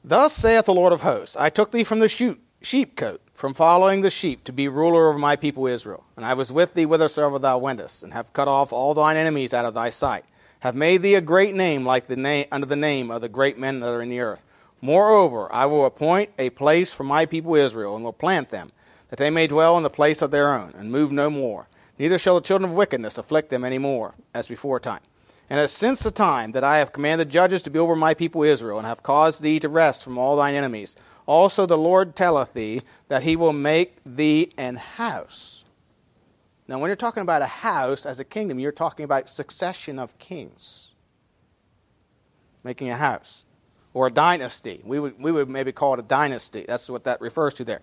Thus 0.02 0.35
saith 0.35 0.64
the 0.64 0.74
Lord 0.74 0.92
of 0.92 1.02
hosts 1.02 1.37
I 1.37 1.50
took 1.50 1.72
thee 1.72 1.85
from 1.85 1.98
the 1.98 2.09
sheep, 2.09 2.42
sheepcote, 2.62 3.20
from 3.35 3.54
following 3.54 4.00
the 4.00 4.11
sheep, 4.11 4.44
to 4.44 4.52
be 4.52 4.68
ruler 4.68 5.09
over 5.09 5.18
my 5.18 5.37
people 5.37 5.66
Israel. 5.66 6.04
And 6.16 6.24
I 6.24 6.35
was 6.35 6.52
with 6.52 6.74
thee 6.74 6.85
whithersoever 6.85 7.38
thou 7.38 7.59
wentest, 7.59 8.02
and 8.02 8.12
have 8.12 8.33
cut 8.33 8.48
off 8.48 8.72
all 8.72 8.94
thine 8.94 9.16
enemies 9.16 9.52
out 9.52 9.66
of 9.66 9.74
thy 9.74 9.90
sight, 9.90 10.24
have 10.61 10.74
made 10.74 11.02
thee 11.02 11.14
a 11.14 11.20
great 11.20 11.54
name 11.54 11.85
like 11.85 12.06
the 12.06 12.16
name 12.16 12.46
under 12.50 12.66
the 12.66 12.76
name 12.76 13.11
of 13.11 13.20
the 13.20 13.28
great 13.28 13.59
men 13.59 13.80
that 13.80 13.88
are 13.88 14.02
in 14.02 14.11
the 14.11 14.20
earth. 14.20 14.42
Moreover, 14.80 15.52
I 15.52 15.66
will 15.66 15.85
appoint 15.85 16.30
a 16.38 16.50
place 16.50 16.92
for 16.92 17.04
my 17.04 17.26
people 17.26 17.54
Israel, 17.54 17.94
and 17.94 18.04
will 18.04 18.12
plant 18.12 18.50
them, 18.50 18.72
that 19.11 19.18
they 19.18 19.31
may 19.31 19.46
dwell 19.46 19.77
in 19.77 19.83
the 19.83 19.90
place 19.90 20.23
of 20.23 20.31
their 20.31 20.55
own, 20.55 20.73
and 20.77 20.90
move 20.90 21.12
no 21.12 21.29
more. 21.29 21.68
Neither 21.99 22.18
shall 22.18 22.37
the 22.37 22.40
children 22.40 22.70
of 22.70 22.77
wickedness 22.77 23.18
afflict 23.18 23.51
them 23.51 23.64
any 23.64 23.79
more, 23.79 24.14
as 24.33 24.49
before 24.49 24.81
time. 24.81 25.03
And 25.51 25.59
as 25.59 25.73
since 25.73 26.03
the 26.03 26.12
time 26.12 26.53
that 26.53 26.64
I 26.64 26.79
have 26.79 26.92
commanded 26.92 27.29
judges 27.29 27.61
to 27.62 27.70
be 27.70 27.79
over 27.79 27.96
my 27.96 28.14
people 28.14 28.42
Israel, 28.42 28.79
and 28.79 28.87
have 28.87 29.03
caused 29.03 29.42
thee 29.42 29.59
to 29.61 29.68
rest 29.68 30.05
from 30.05 30.16
all 30.16 30.37
thine 30.37 30.55
enemies, 30.55 30.96
also 31.27 31.66
the 31.66 31.77
Lord 31.77 32.16
telleth 32.16 32.55
thee 32.55 32.83
that 33.09 33.25
he 33.25 33.37
will 33.37 33.53
make 33.53 33.96
thee 34.07 34.53
an 34.57 34.77
house. 34.77 35.64
Now, 36.68 36.79
when 36.79 36.88
you're 36.88 36.96
talking 36.96 37.23
about 37.23 37.42
a 37.42 37.46
house 37.46 38.07
as 38.07 38.20
a 38.20 38.25
kingdom, 38.25 38.61
you're 38.61 38.70
talking 38.70 39.03
about 39.03 39.29
succession 39.29 39.99
of 39.99 40.16
kings. 40.18 40.92
Making 42.62 42.90
a 42.90 42.96
house. 42.96 43.44
Or 43.92 44.07
a 44.07 44.11
dynasty. 44.11 44.81
We 44.85 45.01
would, 45.01 45.20
we 45.20 45.33
would 45.33 45.49
maybe 45.49 45.73
call 45.73 45.94
it 45.94 45.99
a 45.99 46.05
dynasty. 46.05 46.64
That's 46.64 46.88
what 46.88 47.03
that 47.05 47.20
refers 47.20 47.55
to 47.55 47.64
there. 47.64 47.81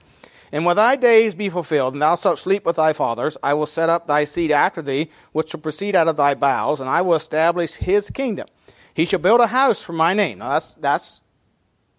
And 0.52 0.66
when 0.66 0.76
thy 0.76 0.96
days 0.96 1.36
be 1.36 1.50
fulfilled, 1.50 1.94
and 1.94 2.02
thou 2.02 2.16
shalt 2.16 2.40
sleep 2.40 2.66
with 2.66 2.78
thy 2.78 2.94
fathers, 2.94 3.38
I 3.44 3.54
will 3.54 3.66
set 3.66 3.90
up 3.90 4.08
thy 4.08 4.24
seed 4.24 4.52
after 4.52 4.82
thee, 4.82 5.10
which 5.34 5.50
shall 5.50 5.60
proceed 5.60 5.96
out 5.96 6.08
of 6.08 6.18
thy 6.18 6.34
bowels, 6.36 6.80
and 6.80 6.90
I 6.90 7.02
will 7.02 7.16
establish 7.16 7.74
his 7.76 8.10
kingdom. 8.10 8.48
He 8.94 9.06
shall 9.06 9.20
build 9.20 9.42
a 9.42 9.48
house 9.48 9.82
for 9.82 9.94
my 9.94 10.14
name. 10.14 10.40
Now 10.40 10.50
that's, 10.54 10.72
that's 10.72 11.22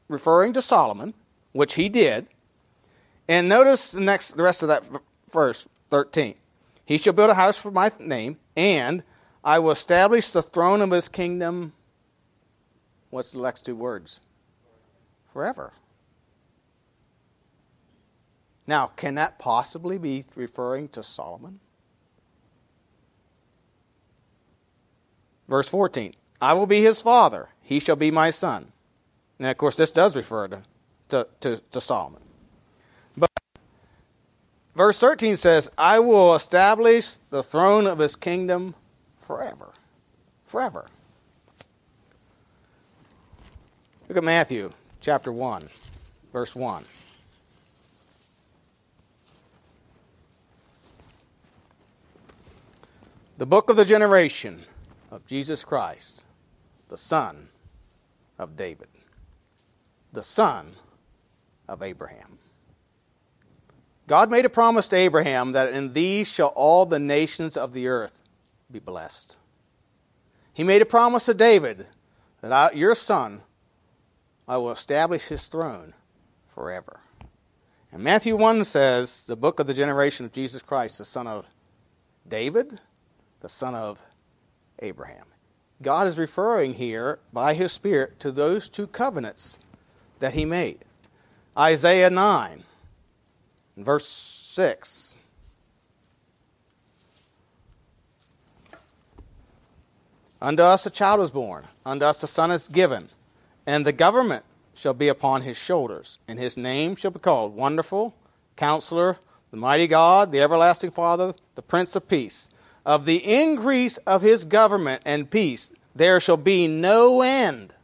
referring 0.09 0.55
to 0.55 0.63
Solomon, 0.63 1.15
which 1.53 1.75
he 1.75 1.89
did. 1.89 2.27
And 3.29 3.49
notice 3.49 3.91
the 3.91 4.01
next, 4.01 4.33
the 4.33 4.43
rest 4.43 4.63
of 4.63 4.69
that 4.69 4.85
verse, 5.31 5.69
13. 5.91 6.35
He 6.87 6.97
shall 6.97 7.13
build 7.13 7.31
a 7.31 7.35
house 7.35 7.59
for 7.59 7.71
my 7.71 7.91
name, 8.01 8.39
and 8.57 9.03
I 9.45 9.59
will 9.59 9.71
establish 9.73 10.31
the 10.31 10.43
throne 10.43 10.81
of 10.81 10.91
his 10.91 11.09
kingdom. 11.09 11.75
What's 13.11 13.33
the 13.33 13.43
next 13.43 13.67
two 13.67 13.77
words? 13.77 14.21
Forever. 15.33 15.73
Now, 18.69 18.89
can 18.89 19.15
that 19.15 19.39
possibly 19.39 19.97
be 19.97 20.27
referring 20.37 20.91
to 20.91 21.03
Solomon? 21.03 21.59
Verse 25.49 25.71
14 25.71 26.15
I 26.41 26.53
will 26.53 26.67
be 26.67 26.83
his 26.83 27.01
father, 27.01 27.49
he 27.63 27.81
shall 27.81 27.97
be 27.97 28.11
my 28.11 28.29
son. 28.29 28.71
Now, 29.39 29.51
of 29.51 29.57
course, 29.57 29.77
this 29.77 29.91
does 29.91 30.15
refer 30.17 30.49
to, 30.49 30.63
to, 31.09 31.27
to, 31.41 31.63
to 31.71 31.81
Solomon. 31.81 32.21
But 33.17 33.31
verse 34.77 35.01
13 35.01 35.37
says, 35.37 35.71
I 35.79 35.99
will 36.01 36.35
establish 36.35 37.15
the 37.31 37.43
throne 37.43 37.87
of 37.87 37.99
his 37.99 38.17
kingdom 38.17 38.75
forever. 39.23 39.73
Forever. 40.47 40.87
Look 44.09 44.19
at 44.19 44.25
Matthew 44.25 44.73
chapter 45.01 45.33
1, 45.33 45.69
verse 46.33 46.55
1. 46.55 46.85
The 53.39 53.47
book 53.47 53.71
of 53.71 53.77
the 53.77 53.85
generation 53.85 54.65
of 55.13 55.25
Jesus 55.25 55.63
Christ, 55.63 56.27
the 56.89 56.99
son 56.99 57.51
of 58.37 58.57
David, 58.57 58.89
the 60.13 60.25
son 60.25 60.73
of 61.69 61.81
Abraham. 61.81 62.41
God 64.09 64.29
made 64.29 64.45
a 64.45 64.51
promise 64.51 64.89
to 64.89 64.97
Abraham 64.97 65.53
that 65.53 65.73
in 65.73 65.93
thee 65.93 66.25
shall 66.25 66.49
all 66.49 66.85
the 66.85 66.99
nations 66.99 67.57
of 67.57 67.75
the 67.75 67.87
earth 67.87 68.25
be 68.73 68.81
blessed. 68.81 69.37
He 70.53 70.65
made 70.65 70.83
a 70.83 70.87
promise 70.87 71.27
to 71.27 71.35
David 71.35 71.87
that 72.41 72.53
I, 72.53 72.73
your 72.73 72.97
son, 72.97 73.43
I 74.49 74.57
will 74.57 74.73
establish 74.73 75.27
his 75.29 75.47
throne 75.47 75.95
forever. 76.53 76.99
And 77.93 78.03
Matthew 78.03 78.35
1 78.35 78.65
says, 78.65 79.27
the 79.27 79.37
book 79.37 79.61
of 79.61 79.69
the 79.69 79.75
generation 79.75 80.27
of 80.27 80.33
Jesus 80.33 80.61
Christ, 80.61 80.99
the 80.99 81.05
son 81.05 81.29
of 81.29 81.47
David, 82.27 82.81
the 83.41 83.49
son 83.49 83.75
of 83.75 83.99
Abraham. 84.81 85.25
God 85.81 86.07
is 86.07 86.19
referring 86.19 86.75
here 86.75 87.19
by 87.33 87.55
his 87.55 87.73
Spirit 87.73 88.19
to 88.21 88.33
those 88.33 88.69
two 88.69 88.87
covenants 88.87 89.59
that 90.19 90.35
he 90.35 90.45
made. 90.45 90.85
Isaiah 91.57 92.11
9, 92.11 92.65
verse 93.77 94.09
6. 94.09 95.17
Unto 100.41 100.63
us 100.63 100.87
a 100.87 100.91
child 100.91 101.21
is 101.21 101.31
born, 101.31 101.65
unto 101.85 102.05
us 102.05 102.23
a 102.23 102.29
son 102.29 102.51
is 102.51 102.69
given, 102.69 103.09
and 103.67 103.85
the 103.85 103.93
government 103.93 104.45
shall 104.73 104.95
be 104.95 105.09
upon 105.09 105.43
his 105.43 105.57
shoulders, 105.57 106.19
and 106.29 106.39
his 106.39 106.57
name 106.57 106.95
shall 106.95 107.11
be 107.11 107.19
called 107.19 107.57
Wonderful, 107.57 108.15
Counselor, 108.55 109.19
the 109.51 109.57
Mighty 109.57 109.89
God, 109.89 110.31
the 110.31 110.41
Everlasting 110.41 110.93
Father, 110.93 111.35
the 111.57 111.63
Prince 111.63 111.97
of 111.97 112.09
Peace 112.09 112.49
of 112.89 113.05
the 113.05 113.17
increase 113.17 113.99
of 113.99 114.23
his 114.23 114.47
government 114.47 115.03
and 115.05 115.31
peace, 115.31 115.71
there 115.95 116.19
shall 116.19 116.39
be 116.39 116.67
no 116.67 117.21
end. 117.21 117.75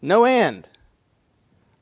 No 0.00 0.22
end. 0.22 0.68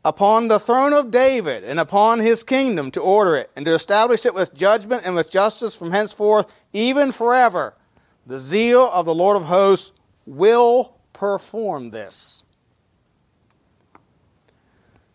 Upon 0.03 0.49
the 0.49 0.59
throne 0.59 0.95
of 0.95 1.11
David 1.11 1.63
and 1.63 1.79
upon 1.79 2.21
his 2.21 2.43
kingdom 2.43 2.91
to 2.93 3.03
order 3.03 3.37
it 3.37 3.51
and 3.55 3.67
to 3.67 3.75
establish 3.75 4.25
it 4.25 4.33
with 4.35 4.55
judgment 4.55 5.03
and 5.05 5.15
with 5.15 5.31
justice 5.31 5.75
from 5.75 5.91
henceforth, 5.91 6.51
even 6.73 7.13
forever. 7.13 7.75
The 8.27 8.41
zeal 8.41 8.89
of 8.91 9.05
the 9.05 9.15
Lord 9.15 9.37
of 9.37 9.45
hosts 9.45 9.93
will 10.25 10.97
perform 11.13 11.91
this. 11.91 12.45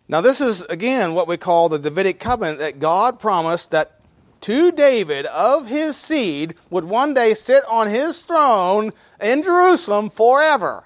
Now, 0.08 0.22
this 0.22 0.40
is 0.40 0.62
again 0.66 1.16
what 1.16 1.28
we 1.28 1.38
call 1.38 1.68
the 1.68 1.80
Davidic 1.80 2.20
covenant 2.20 2.60
that 2.60 2.80
God 2.80 3.20
promised 3.20 3.72
that 3.72 3.99
to 4.42 4.72
David 4.72 5.26
of 5.28 5.68
his 5.68 5.96
seed 5.96 6.56
would 6.70 6.86
one 6.86 7.14
day 7.14 7.34
sit 7.34 7.64
on 7.70 7.90
his 7.90 8.24
throne 8.24 8.92
in 9.22 9.44
Jerusalem 9.44 10.10
forever. 10.10 10.84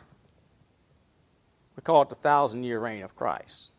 We 1.76 1.82
call 1.82 2.02
it 2.04 2.10
the 2.10 2.16
thousand 2.16 2.64
year 2.64 2.80
reign 2.80 3.04
of 3.04 3.16
Christ, 3.16 3.74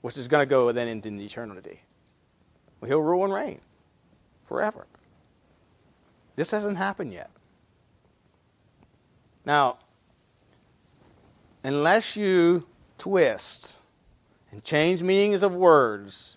which 0.00 0.16
is 0.16 0.28
going 0.28 0.42
to 0.42 0.50
go 0.50 0.70
then 0.72 0.88
into 0.88 1.08
eternity. 1.10 1.82
Well, 2.80 2.88
he'll 2.88 3.00
rule 3.00 3.24
and 3.24 3.32
reign 3.32 3.60
forever. 4.46 4.86
This 6.36 6.50
hasn't 6.52 6.78
happened 6.78 7.12
yet. 7.12 7.30
Now, 9.44 9.78
unless 11.64 12.16
you 12.16 12.66
twist 12.98 13.78
and 14.52 14.62
change 14.62 15.02
meanings 15.02 15.42
of 15.42 15.54
words, 15.54 16.36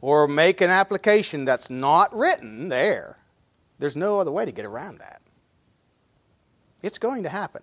or 0.00 0.26
make 0.26 0.60
an 0.60 0.70
application 0.70 1.44
that's 1.44 1.68
not 1.68 2.14
written 2.16 2.68
there, 2.68 3.18
there's 3.78 3.96
no 3.96 4.20
other 4.20 4.30
way 4.30 4.44
to 4.44 4.52
get 4.52 4.64
around 4.64 4.98
that. 4.98 5.20
It's 6.82 6.98
going 6.98 7.22
to 7.24 7.28
happen. 7.28 7.62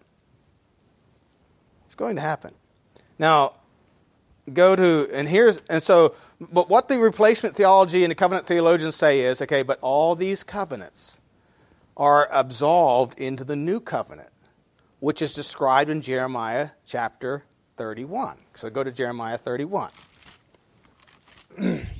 It's 1.86 1.95
going 1.95 2.15
to 2.15 2.21
happen. 2.21 2.54
Now, 3.17 3.54
go 4.54 4.76
to, 4.76 5.10
and 5.12 5.28
here's, 5.28 5.62
and 5.69 5.82
so, 5.82 6.15
but 6.39 6.69
what 6.69 6.88
the 6.88 7.00
replacement 7.00 7.56
theology 7.56 8.04
and 8.04 8.12
the 8.12 8.15
covenant 8.15 8.45
theologians 8.45 8.95
say 8.95 9.21
is, 9.21 9.41
okay, 9.41 9.63
but 9.63 9.80
all 9.82 10.15
these 10.15 10.43
covenants 10.43 11.19
are 11.95 12.28
absolved 12.32 13.17
into 13.17 13.43
the 13.43 13.56
new 13.56 13.80
covenant, 13.80 14.30
which 15.00 15.21
is 15.21 15.34
described 15.34 15.89
in 15.89 16.02
Jeremiah 16.02 16.69
chapter 16.86 17.43
31. 17.78 18.38
So 18.56 18.69
go 18.69 18.84
to 18.84 18.91
Jeremiah 18.91 19.38
31. 19.38 19.89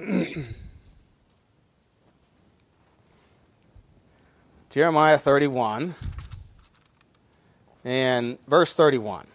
Jeremiah 4.70 5.18
31 5.18 5.94
and 7.84 8.38
verse 8.46 8.72
31. 8.72 9.26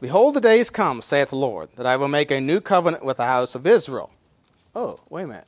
Behold, 0.00 0.34
the 0.34 0.40
days 0.40 0.70
come, 0.70 1.02
saith 1.02 1.28
the 1.30 1.36
Lord, 1.36 1.68
that 1.76 1.84
I 1.84 1.96
will 1.96 2.08
make 2.08 2.30
a 2.30 2.40
new 2.40 2.60
covenant 2.60 3.04
with 3.04 3.18
the 3.18 3.26
house 3.26 3.54
of 3.54 3.66
Israel. 3.66 4.10
Oh, 4.74 4.98
wait 5.10 5.24
a 5.24 5.26
minute. 5.26 5.46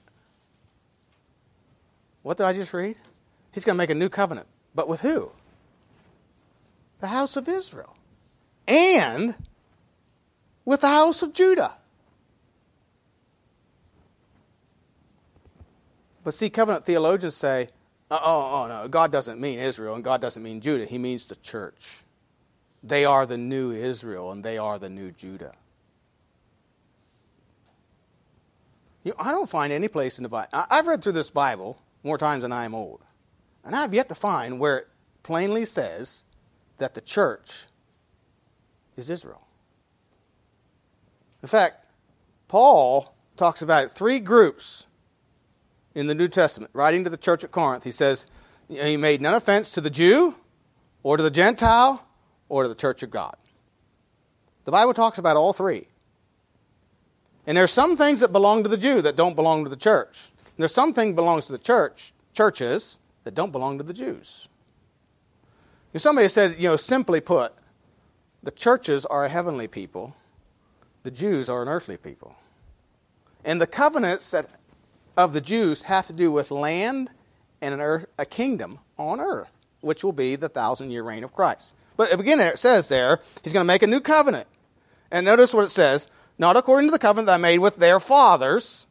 What 2.22 2.36
did 2.36 2.44
I 2.44 2.52
just 2.52 2.74
read? 2.74 2.96
He's 3.52 3.64
going 3.64 3.76
to 3.76 3.78
make 3.78 3.88
a 3.90 3.94
new 3.94 4.10
covenant. 4.10 4.46
But 4.74 4.88
with 4.88 5.00
who? 5.00 5.32
The 7.00 7.08
house 7.08 7.36
of 7.36 7.48
Israel. 7.48 7.96
And 8.68 9.34
with 10.64 10.82
the 10.82 10.88
house 10.88 11.22
of 11.22 11.32
Judah. 11.32 11.76
But 16.24 16.34
see, 16.34 16.50
covenant 16.50 16.86
theologians 16.86 17.34
say, 17.34 17.68
oh, 18.10 18.18
oh, 18.20 18.66
no, 18.68 18.88
God 18.88 19.10
doesn't 19.10 19.40
mean 19.40 19.58
Israel 19.58 19.94
and 19.94 20.04
God 20.04 20.20
doesn't 20.20 20.42
mean 20.42 20.60
Judah. 20.60 20.84
He 20.84 20.98
means 20.98 21.26
the 21.26 21.36
church. 21.36 22.04
They 22.82 23.04
are 23.04 23.26
the 23.26 23.38
new 23.38 23.72
Israel 23.72 24.32
and 24.32 24.44
they 24.44 24.58
are 24.58 24.78
the 24.78 24.90
new 24.90 25.10
Judah. 25.10 25.54
You 29.04 29.10
know, 29.10 29.16
I 29.18 29.32
don't 29.32 29.48
find 29.48 29.72
any 29.72 29.88
place 29.88 30.18
in 30.18 30.22
the 30.22 30.28
Bible. 30.28 30.48
I've 30.52 30.86
read 30.86 31.02
through 31.02 31.12
this 31.12 31.30
Bible 31.30 31.78
more 32.04 32.18
times 32.18 32.42
than 32.42 32.52
I 32.52 32.64
am 32.64 32.74
old. 32.74 33.02
And 33.64 33.74
I've 33.74 33.94
yet 33.94 34.08
to 34.08 34.14
find 34.14 34.58
where 34.60 34.78
it 34.78 34.88
plainly 35.22 35.64
says 35.64 36.22
that 36.78 36.94
the 36.94 37.00
church 37.00 37.66
is 38.96 39.10
Israel. 39.10 39.46
In 41.42 41.48
fact, 41.48 41.84
Paul 42.48 43.14
talks 43.36 43.62
about 43.62 43.90
three 43.90 44.20
groups 44.20 44.86
in 45.94 46.06
the 46.06 46.14
New 46.14 46.28
Testament, 46.28 46.70
writing 46.74 47.04
to 47.04 47.10
the 47.10 47.16
church 47.16 47.44
at 47.44 47.50
Corinth. 47.50 47.84
He 47.84 47.92
says, 47.92 48.26
He 48.68 48.96
made 48.96 49.20
none 49.20 49.34
offense 49.34 49.72
to 49.72 49.80
the 49.80 49.90
Jew, 49.90 50.36
or 51.02 51.16
to 51.16 51.22
the 51.22 51.30
Gentile, 51.30 52.06
or 52.48 52.62
to 52.62 52.68
the 52.68 52.74
church 52.74 53.02
of 53.02 53.10
God. 53.10 53.36
The 54.64 54.72
Bible 54.72 54.94
talks 54.94 55.18
about 55.18 55.36
all 55.36 55.52
three. 55.52 55.88
And 57.46 57.56
there's 57.56 57.72
some 57.72 57.96
things 57.96 58.20
that 58.20 58.32
belong 58.32 58.62
to 58.62 58.68
the 58.68 58.76
Jew 58.76 59.02
that 59.02 59.16
don't 59.16 59.34
belong 59.34 59.64
to 59.64 59.70
the 59.70 59.76
church. 59.76 60.30
And 60.44 60.58
there's 60.58 60.74
some 60.74 60.94
things 60.94 61.14
belongs 61.14 61.46
to 61.46 61.52
the 61.52 61.58
church, 61.58 62.12
churches, 62.32 62.98
that 63.24 63.34
don't 63.34 63.50
belong 63.50 63.78
to 63.78 63.84
the 63.84 63.92
Jews. 63.92 64.48
somebody 65.96 66.28
said, 66.28 66.56
you 66.58 66.68
know, 66.68 66.76
simply 66.76 67.20
put, 67.20 67.52
the 68.42 68.50
churches 68.50 69.06
are 69.06 69.24
a 69.24 69.28
heavenly 69.28 69.68
people, 69.68 70.14
the 71.02 71.10
Jews 71.10 71.48
are 71.48 71.62
an 71.62 71.68
earthly 71.68 71.96
people. 71.96 72.36
And 73.44 73.60
the 73.60 73.66
covenants 73.66 74.30
that 74.30 74.46
of 75.16 75.32
the 75.32 75.40
Jews 75.40 75.84
have 75.84 76.06
to 76.06 76.12
do 76.12 76.30
with 76.30 76.50
land 76.50 77.10
and 77.60 77.74
an 77.74 77.80
earth, 77.80 78.06
a 78.18 78.26
kingdom 78.26 78.78
on 78.98 79.20
earth, 79.20 79.58
which 79.80 80.02
will 80.02 80.12
be 80.12 80.36
the 80.36 80.48
thousand 80.48 80.90
year 80.90 81.02
reign 81.02 81.24
of 81.24 81.32
Christ. 81.32 81.74
But 81.96 82.12
again, 82.18 82.40
it 82.40 82.58
says 82.58 82.88
there, 82.88 83.20
he's 83.42 83.52
going 83.52 83.64
to 83.64 83.68
make 83.68 83.82
a 83.82 83.86
new 83.86 84.00
covenant. 84.00 84.48
And 85.10 85.24
notice 85.24 85.54
what 85.54 85.64
it 85.64 85.70
says 85.70 86.08
not 86.38 86.56
according 86.56 86.88
to 86.88 86.92
the 86.92 86.98
covenant 86.98 87.26
that 87.26 87.34
I 87.34 87.38
made 87.38 87.58
with 87.58 87.76
their 87.76 88.00
fathers, 88.00 88.86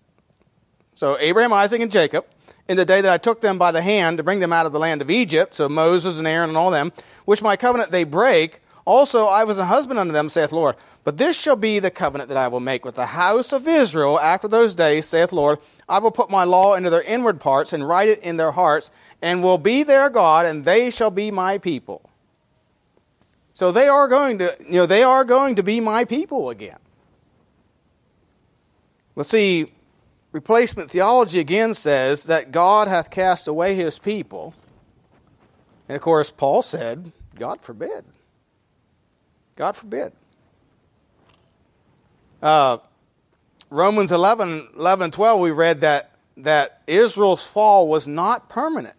so 0.93 1.17
Abraham, 1.19 1.51
Isaac, 1.51 1.81
and 1.81 1.91
Jacob, 1.91 2.25
in 2.69 2.77
the 2.77 2.85
day 2.85 3.01
that 3.01 3.11
I 3.11 3.17
took 3.17 3.41
them 3.41 3.57
by 3.57 3.71
the 3.71 3.81
hand 3.81 4.17
to 4.17 4.23
bring 4.23 4.39
them 4.39 4.53
out 4.53 4.65
of 4.65 4.71
the 4.71 4.79
land 4.79 5.01
of 5.01 5.09
Egypt, 5.09 5.55
so 5.55 5.67
Moses 5.67 6.19
and 6.19 6.27
Aaron 6.27 6.49
and 6.49 6.57
all 6.57 6.71
them, 6.71 6.93
which 7.25 7.41
my 7.41 7.57
covenant 7.57 7.91
they 7.91 8.03
break. 8.03 8.61
Also, 8.85 9.27
I 9.27 9.43
was 9.43 9.57
a 9.57 9.65
husband 9.65 9.99
unto 9.99 10.13
them, 10.13 10.29
saith 10.29 10.51
Lord. 10.51 10.75
But 11.03 11.17
this 11.17 11.39
shall 11.39 11.55
be 11.55 11.79
the 11.79 11.89
covenant 11.89 12.29
that 12.29 12.37
I 12.37 12.47
will 12.47 12.59
make 12.59 12.85
with 12.85 12.95
the 12.95 13.07
house 13.07 13.51
of 13.51 13.67
Israel 13.67 14.19
after 14.19 14.47
those 14.47 14.75
days, 14.75 15.07
saith 15.07 15.29
the 15.29 15.35
Lord. 15.35 15.59
I 15.89 15.99
will 15.99 16.11
put 16.11 16.29
my 16.29 16.43
law 16.43 16.75
into 16.75 16.91
their 16.91 17.01
inward 17.01 17.39
parts 17.39 17.73
and 17.73 17.87
write 17.87 18.07
it 18.07 18.19
in 18.19 18.37
their 18.37 18.51
hearts, 18.51 18.91
and 19.21 19.41
will 19.41 19.57
be 19.57 19.83
their 19.83 20.09
God, 20.09 20.45
and 20.45 20.63
they 20.63 20.91
shall 20.91 21.11
be 21.11 21.31
my 21.31 21.57
people. 21.57 22.07
So 23.53 23.71
they 23.71 23.87
are 23.87 24.07
going 24.07 24.37
to, 24.39 24.55
you 24.65 24.73
know, 24.73 24.85
they 24.85 25.03
are 25.03 25.25
going 25.25 25.55
to 25.55 25.63
be 25.63 25.79
my 25.79 26.05
people 26.05 26.49
again. 26.49 26.77
Let's 29.15 29.29
see, 29.29 29.73
replacement 30.31 30.89
theology 30.89 31.39
again 31.39 31.73
says 31.73 32.25
that 32.25 32.51
God 32.51 32.87
hath 32.87 33.09
cast 33.09 33.47
away 33.47 33.75
his 33.75 33.99
people. 33.99 34.53
And 35.89 35.95
of 35.95 36.01
course, 36.01 36.31
Paul 36.31 36.61
said, 36.61 37.11
God 37.37 37.61
forbid. 37.61 38.05
God 39.55 39.75
forbid. 39.75 40.13
Uh, 42.41 42.77
Romans 43.69 44.11
11, 44.11 44.69
11 44.77 45.11
12, 45.11 45.39
we 45.39 45.51
read 45.51 45.81
that, 45.81 46.11
that 46.37 46.81
Israel's 46.87 47.45
fall 47.45 47.87
was 47.87 48.07
not 48.07 48.49
permanent, 48.49 48.95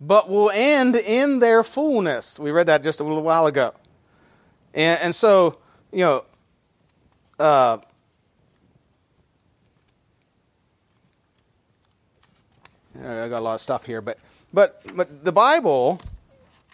but 0.00 0.28
will 0.28 0.50
end 0.52 0.96
in 0.96 1.38
their 1.38 1.62
fullness. 1.62 2.38
We 2.38 2.50
read 2.50 2.66
that 2.66 2.82
just 2.82 3.00
a 3.00 3.04
little 3.04 3.22
while 3.22 3.46
ago. 3.46 3.74
And, 4.74 5.00
and 5.00 5.14
so, 5.14 5.58
you 5.92 6.00
know, 6.00 6.24
uh, 7.38 7.78
I 12.98 13.28
got 13.28 13.40
a 13.40 13.40
lot 13.40 13.54
of 13.54 13.60
stuff 13.60 13.84
here, 13.84 14.00
but 14.00 14.18
but 14.52 14.80
but 14.94 15.24
the 15.24 15.32
Bible 15.32 16.00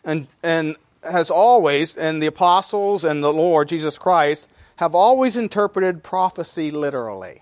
and 0.05 0.27
and 0.43 0.77
has 1.03 1.31
always 1.31 1.97
and 1.97 2.23
the 2.23 2.27
apostles 2.27 3.05
and 3.05 3.25
the 3.25 3.33
Lord 3.33 3.69
Jesus 3.69 3.99
Christ 3.99 4.49
have 4.83 4.97
always 4.97 5.37
interpreted 5.37 6.03
prophecy 6.03 6.73
literally. 6.73 7.40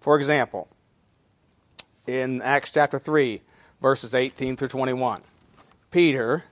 For 0.00 0.16
example, 0.16 0.66
in 2.04 2.42
Acts 2.42 2.72
chapter 2.72 2.98
3, 2.98 3.42
verses 3.80 4.12
18 4.12 4.56
through 4.56 4.66
21, 4.66 5.22
Peter 5.92 6.42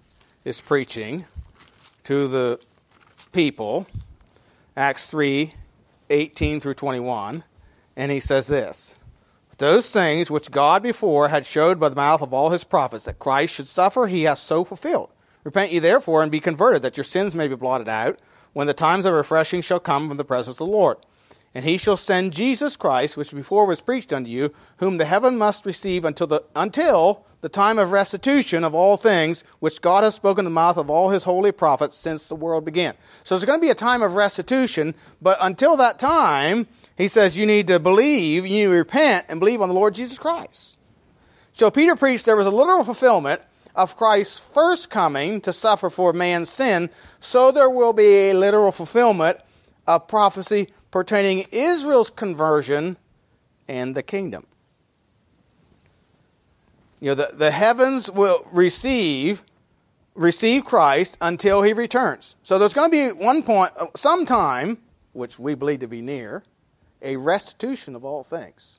is 0.45 0.61
preaching 0.61 1.25
to 2.05 2.29
the 2.29 2.61
people, 3.33 3.89
Acts 4.77 5.09
3, 5.11 5.55
18 6.09 6.61
through 6.61 6.75
21, 6.75 7.43
and 7.97 8.13
he 8.13 8.21
says 8.21 8.47
this 8.47 8.95
those 9.59 9.91
things 9.91 10.31
which 10.31 10.53
God 10.53 10.85
before 10.85 11.31
had 11.31 11.45
showed 11.45 11.81
by 11.81 11.89
the 11.89 11.97
mouth 11.97 12.23
of 12.23 12.33
all 12.33 12.51
his 12.51 12.63
prophets 12.63 13.07
that 13.07 13.19
Christ 13.19 13.55
should 13.55 13.67
suffer, 13.67 14.07
he 14.07 14.23
has 14.23 14.41
so 14.41 14.65
fulfilled. 14.65 15.11
Repent 15.43 15.73
ye 15.73 15.81
therefore 15.81 16.23
and 16.23 16.31
be 16.31 16.39
converted, 16.39 16.83
that 16.83 16.97
your 16.97 17.03
sins 17.03 17.35
may 17.35 17.49
be 17.49 17.57
blotted 17.57 17.89
out, 17.89 18.21
when 18.53 18.67
the 18.67 18.75
times 18.75 19.05
of 19.05 19.15
refreshing 19.15 19.63
shall 19.63 19.81
come 19.81 20.09
from 20.09 20.17
the 20.17 20.25
presence 20.25 20.55
of 20.55 20.59
the 20.59 20.67
Lord. 20.67 20.99
And 21.55 21.65
he 21.65 21.77
shall 21.77 21.99
send 21.99 22.33
Jesus 22.33 22.77
Christ, 22.77 23.17
which 23.17 23.35
before 23.35 23.67
was 23.67 23.83
preached 23.83 24.13
unto 24.13 24.31
you, 24.31 24.55
whom 24.79 24.97
the 24.97 25.05
heaven 25.05 25.37
must 25.37 25.67
receive 25.67 26.05
until 26.05 26.27
the, 26.27 26.45
until 26.57 27.27
the 27.43 27.49
time 27.49 27.79
of 27.79 27.93
restitution 27.93 28.65
of 28.65 28.75
all 28.75 28.97
things, 28.97 29.45
which 29.59 29.83
God 29.83 30.05
has 30.05 30.15
spoken 30.15 30.47
in 30.47 30.53
the 30.53 30.55
mouth 30.55 30.79
of 30.79 30.89
all 30.89 31.11
his 31.11 31.25
holy 31.25 31.53
prophets 31.53 31.99
since 31.99 32.29
the 32.29 32.37
world 32.37 32.65
began. 32.65 32.95
So 33.23 33.35
there's 33.35 33.45
going 33.45 33.61
to 33.61 33.65
be 33.65 33.71
a 33.71 33.75
time 33.75 34.01
of 34.01 34.15
restitution, 34.15 34.95
but 35.21 35.37
until 35.41 35.77
that 35.77 35.99
time, 35.99 36.69
he 36.97 37.09
says 37.09 37.37
you 37.37 37.45
need 37.45 37.67
to 37.67 37.79
believe, 37.79 38.47
you 38.47 38.53
need 38.53 38.65
to 38.65 38.71
repent 38.71 39.27
and 39.29 39.41
believe 39.41 39.61
on 39.61 39.69
the 39.69 39.75
Lord 39.75 39.95
Jesus 39.95 40.19
Christ. 40.19 40.79
So 41.53 41.71
Peter 41.71 41.97
preached 41.97 42.25
there 42.25 42.37
was 42.37 42.47
a 42.47 42.51
literal 42.51 42.85
fulfillment 42.85 43.43
of 43.75 43.97
Christ's 43.97 44.39
first 44.39 44.91
coming 44.91 45.41
to 45.43 45.53
suffer 45.53 45.91
for 45.91 46.13
man's 46.13 46.51
sin, 46.51 46.91
so 47.21 47.51
there 47.51 47.71
will 47.71 47.93
be 47.93 48.31
a 48.31 48.35
literal 48.35 48.73
fulfillment 48.73 49.39
of 49.87 50.09
prophecy 50.09 50.69
pertaining 50.91 51.47
Israel's 51.51 52.11
conversion 52.11 52.97
and 53.69 53.95
the 53.95 54.03
kingdom. 54.03 54.47
You 57.01 57.11
know, 57.11 57.15
the, 57.15 57.31
the 57.35 57.51
heavens 57.51 58.11
will 58.11 58.47
receive 58.53 59.43
receive 60.15 60.65
Christ 60.65 61.17
until 61.21 61.63
he 61.63 61.73
returns. 61.73 62.37
So 62.43 62.59
there's 62.59 62.75
going 62.75 62.91
to 62.91 63.13
be 63.15 63.25
one 63.25 63.43
point, 63.43 63.73
uh, 63.79 63.87
some 63.97 64.27
time, 64.27 64.79
which 65.13 65.39
we 65.39 65.55
believe 65.55 65.81
to 65.81 65.89
be 65.89 66.03
near, 66.03 66.43
a 67.01 67.17
restitution 67.17 67.97
of 67.97 68.05
all 68.05 68.23
things. 68.23 68.79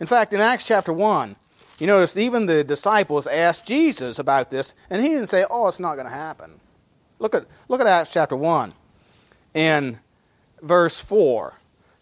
In 0.00 0.06
fact, 0.06 0.32
in 0.32 0.40
Acts 0.40 0.64
chapter 0.64 0.92
1, 0.92 1.36
you 1.80 1.86
notice 1.86 2.16
even 2.16 2.46
the 2.46 2.64
disciples 2.64 3.26
asked 3.26 3.66
Jesus 3.66 4.18
about 4.18 4.50
this, 4.50 4.74
and 4.90 5.02
he 5.02 5.08
didn't 5.08 5.28
say, 5.28 5.44
Oh, 5.48 5.68
it's 5.68 5.80
not 5.80 5.94
going 5.94 6.06
to 6.06 6.12
happen. 6.12 6.60
Look 7.18 7.34
at, 7.34 7.46
look 7.68 7.80
at 7.80 7.86
Acts 7.86 8.12
chapter 8.12 8.36
1 8.36 8.72
in 9.54 9.98
verse 10.62 11.00
4. 11.00 11.54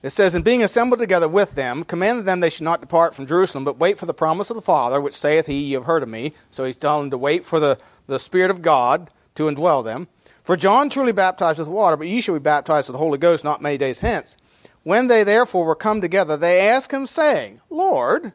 It 0.02 0.10
says, 0.10 0.34
And 0.34 0.44
being 0.44 0.62
assembled 0.62 1.00
together 1.00 1.28
with 1.28 1.54
them, 1.54 1.84
commanded 1.84 2.26
them 2.26 2.40
they 2.40 2.50
should 2.50 2.64
not 2.64 2.80
depart 2.80 3.14
from 3.14 3.26
Jerusalem, 3.26 3.64
but 3.64 3.78
wait 3.78 3.98
for 3.98 4.06
the 4.06 4.14
promise 4.14 4.50
of 4.50 4.56
the 4.56 4.62
Father, 4.62 5.00
which 5.00 5.14
saith 5.14 5.46
he, 5.46 5.64
Ye 5.64 5.72
have 5.72 5.84
heard 5.84 6.02
of 6.02 6.08
me. 6.08 6.32
So 6.50 6.64
he's 6.64 6.76
telling 6.76 7.04
them 7.04 7.10
to 7.10 7.18
wait 7.18 7.44
for 7.44 7.58
the, 7.58 7.78
the 8.06 8.18
Spirit 8.18 8.50
of 8.50 8.62
God 8.62 9.10
to 9.34 9.44
indwell 9.44 9.84
them. 9.84 10.08
For 10.44 10.56
John 10.56 10.90
truly 10.90 11.12
baptized 11.12 11.58
with 11.58 11.66
water, 11.66 11.96
but 11.96 12.06
ye 12.06 12.20
shall 12.20 12.34
be 12.34 12.40
baptized 12.40 12.88
with 12.88 12.94
the 12.94 12.98
Holy 12.98 13.18
Ghost 13.18 13.42
not 13.42 13.62
many 13.62 13.76
days 13.76 14.00
hence. 14.00 14.36
When 14.84 15.08
they 15.08 15.24
therefore 15.24 15.64
were 15.64 15.74
come 15.74 16.00
together, 16.00 16.36
they 16.36 16.60
asked 16.68 16.92
him, 16.92 17.08
saying, 17.08 17.60
Lord, 17.68 18.32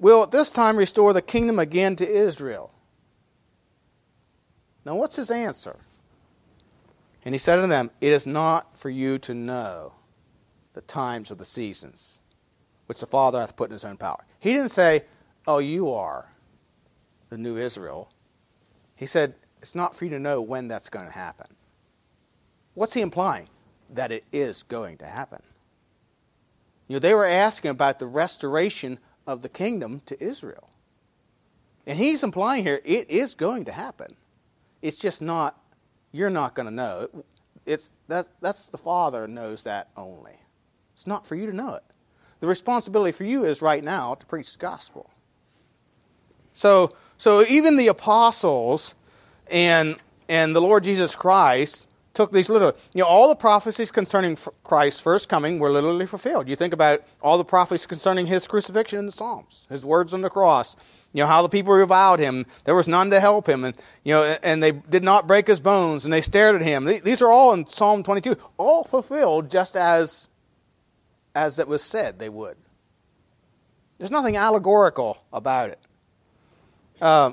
will 0.00 0.22
at 0.24 0.32
this 0.32 0.50
time 0.50 0.76
restore 0.76 1.12
the 1.12 1.22
kingdom 1.22 1.58
again 1.58 1.94
to 1.96 2.08
Israel? 2.08 2.72
Now, 4.84 4.96
what's 4.96 5.16
his 5.16 5.30
answer? 5.30 5.76
And 7.24 7.34
he 7.34 7.38
said 7.38 7.58
unto 7.58 7.68
them, 7.68 7.90
It 8.00 8.12
is 8.12 8.26
not 8.26 8.78
for 8.78 8.88
you 8.88 9.18
to 9.18 9.34
know 9.34 9.92
the 10.72 10.80
times 10.80 11.30
or 11.30 11.34
the 11.34 11.44
seasons 11.44 12.18
which 12.86 13.00
the 13.00 13.06
Father 13.06 13.40
hath 13.40 13.56
put 13.56 13.70
in 13.70 13.74
his 13.74 13.84
own 13.84 13.96
power. 13.96 14.24
He 14.38 14.52
didn't 14.54 14.70
say, 14.70 15.04
Oh, 15.46 15.58
you 15.58 15.92
are 15.92 16.32
the 17.28 17.38
new 17.38 17.56
Israel. 17.56 18.10
He 18.96 19.06
said, 19.06 19.34
It's 19.60 19.74
not 19.74 19.94
for 19.94 20.06
you 20.06 20.10
to 20.12 20.18
know 20.18 20.40
when 20.40 20.66
that's 20.66 20.88
going 20.88 21.06
to 21.06 21.12
happen. 21.12 21.46
What's 22.74 22.94
he 22.94 23.00
implying? 23.02 23.48
That 23.90 24.10
it 24.10 24.24
is 24.32 24.62
going 24.62 24.96
to 24.98 25.06
happen. 25.06 25.42
You 26.88 26.94
know, 26.96 27.00
they 27.00 27.14
were 27.14 27.26
asking 27.26 27.70
about 27.70 27.98
the 27.98 28.06
restoration 28.06 28.98
of 29.30 29.42
the 29.42 29.48
kingdom 29.48 30.02
to 30.06 30.22
Israel. 30.22 30.70
And 31.86 31.98
he's 31.98 32.22
implying 32.22 32.64
here 32.64 32.80
it 32.84 33.08
is 33.08 33.34
going 33.34 33.64
to 33.66 33.72
happen. 33.72 34.16
It's 34.82 34.96
just 34.96 35.22
not, 35.22 35.58
you're 36.12 36.30
not 36.30 36.54
going 36.54 36.66
to 36.66 36.74
know. 36.74 37.08
It's, 37.64 37.92
that, 38.08 38.26
that's 38.40 38.66
the 38.66 38.78
Father 38.78 39.28
knows 39.28 39.64
that 39.64 39.88
only. 39.96 40.34
It's 40.94 41.06
not 41.06 41.26
for 41.26 41.36
you 41.36 41.46
to 41.46 41.56
know 41.56 41.74
it. 41.74 41.84
The 42.40 42.46
responsibility 42.46 43.12
for 43.12 43.24
you 43.24 43.44
is 43.44 43.62
right 43.62 43.84
now 43.84 44.14
to 44.14 44.26
preach 44.26 44.52
the 44.52 44.58
gospel. 44.58 45.10
So, 46.52 46.94
so 47.16 47.44
even 47.48 47.76
the 47.76 47.88
apostles 47.88 48.94
and, 49.50 49.96
and 50.28 50.56
the 50.56 50.60
Lord 50.60 50.84
Jesus 50.84 51.14
Christ 51.14 51.86
took 52.14 52.32
these 52.32 52.48
literally. 52.48 52.76
You 52.94 53.02
know, 53.02 53.08
all 53.08 53.28
the 53.28 53.36
prophecies 53.36 53.90
concerning 53.90 54.36
Christ's 54.64 55.00
first 55.00 55.28
coming 55.28 55.58
were 55.58 55.70
literally 55.70 56.06
fulfilled. 56.06 56.48
You 56.48 56.56
think 56.56 56.74
about 56.74 57.02
all 57.20 57.38
the 57.38 57.44
prophecies 57.44 57.86
concerning 57.86 58.26
his 58.26 58.46
crucifixion 58.46 58.98
in 58.98 59.06
the 59.06 59.12
Psalms, 59.12 59.66
his 59.70 59.84
words 59.84 60.12
on 60.12 60.22
the 60.22 60.30
cross, 60.30 60.76
you 61.12 61.22
know, 61.22 61.26
how 61.26 61.42
the 61.42 61.48
people 61.48 61.72
reviled 61.72 62.20
him. 62.20 62.46
There 62.64 62.74
was 62.74 62.86
none 62.86 63.10
to 63.10 63.20
help 63.20 63.48
him. 63.48 63.64
And, 63.64 63.76
you 64.04 64.14
know, 64.14 64.36
and 64.42 64.62
they 64.62 64.72
did 64.72 65.02
not 65.02 65.26
break 65.26 65.46
his 65.46 65.60
bones 65.60 66.04
and 66.04 66.12
they 66.12 66.20
stared 66.20 66.54
at 66.54 66.62
him. 66.62 66.84
These 66.84 67.20
are 67.20 67.28
all 67.28 67.52
in 67.52 67.68
Psalm 67.68 68.02
22, 68.02 68.36
all 68.56 68.84
fulfilled 68.84 69.50
just 69.50 69.76
as, 69.76 70.28
as 71.34 71.58
it 71.58 71.66
was 71.66 71.82
said 71.82 72.18
they 72.18 72.28
would. 72.28 72.56
There's 73.98 74.10
nothing 74.10 74.36
allegorical 74.36 75.18
about 75.32 75.70
it. 75.70 75.80
Uh, 77.00 77.32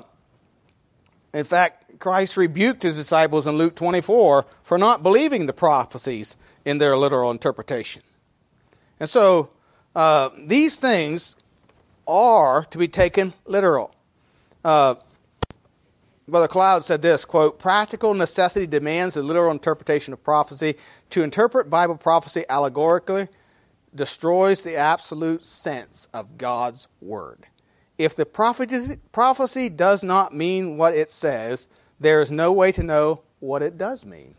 in 1.32 1.44
fact, 1.44 1.77
Christ 1.98 2.36
rebuked 2.36 2.82
his 2.82 2.96
disciples 2.96 3.46
in 3.46 3.56
Luke 3.56 3.74
24 3.74 4.46
for 4.62 4.78
not 4.78 5.02
believing 5.02 5.46
the 5.46 5.52
prophecies 5.52 6.36
in 6.64 6.78
their 6.78 6.96
literal 6.96 7.30
interpretation. 7.30 8.02
And 9.00 9.08
so, 9.08 9.50
uh, 9.94 10.30
these 10.36 10.76
things 10.76 11.36
are 12.06 12.64
to 12.66 12.78
be 12.78 12.88
taken 12.88 13.34
literal. 13.46 13.94
Uh, 14.64 14.96
Brother 16.28 16.48
Cloud 16.48 16.84
said 16.84 17.00
this 17.00 17.24
quote, 17.24 17.58
practical 17.58 18.12
necessity 18.12 18.66
demands 18.66 19.14
the 19.14 19.22
literal 19.22 19.50
interpretation 19.50 20.12
of 20.12 20.22
prophecy. 20.22 20.76
To 21.10 21.22
interpret 21.22 21.70
Bible 21.70 21.96
prophecy 21.96 22.44
allegorically 22.50 23.28
destroys 23.94 24.62
the 24.62 24.76
absolute 24.76 25.44
sense 25.44 26.06
of 26.12 26.36
God's 26.36 26.88
word. 27.00 27.46
If 27.96 28.14
the 28.14 28.26
prophecy 28.26 29.68
does 29.70 30.02
not 30.02 30.34
mean 30.34 30.76
what 30.76 30.94
it 30.94 31.10
says, 31.10 31.66
there 32.00 32.20
is 32.20 32.30
no 32.30 32.52
way 32.52 32.72
to 32.72 32.82
know 32.82 33.22
what 33.40 33.62
it 33.62 33.78
does 33.78 34.04
mean. 34.04 34.34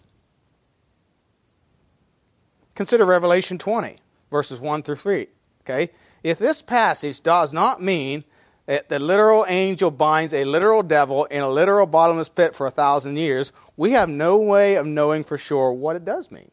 Consider 2.76 3.06
Revelation 3.06 3.58
20, 3.58 3.98
verses 4.32 4.60
1 4.60 4.84
through 4.84 4.96
3. 4.96 5.28
Okay? 5.62 5.92
If 6.24 6.40
this 6.40 6.62
passage 6.62 7.22
does 7.22 7.54
not 7.54 7.82
mean 7.82 8.24
that 8.66 8.88
the 8.88 9.00
literal 9.00 9.46
angel 9.48 9.92
binds 9.92 10.34
a 10.34 10.46
literal 10.46 10.84
devil 10.84 11.26
in 11.26 11.42
a 11.42 11.50
literal 11.50 11.88
bottomless 11.88 12.30
pit 12.30 12.56
for 12.56 12.68
a 12.68 12.72
thousand 12.72 13.18
years, 13.18 13.52
we 13.76 13.92
have 13.92 14.10
no 14.10 14.38
way 14.38 14.76
of 14.76 14.86
knowing 14.86 15.24
for 15.24 15.38
sure 15.38 15.74
what 15.74 15.96
it 15.96 16.06
does 16.06 16.30
mean. 16.30 16.52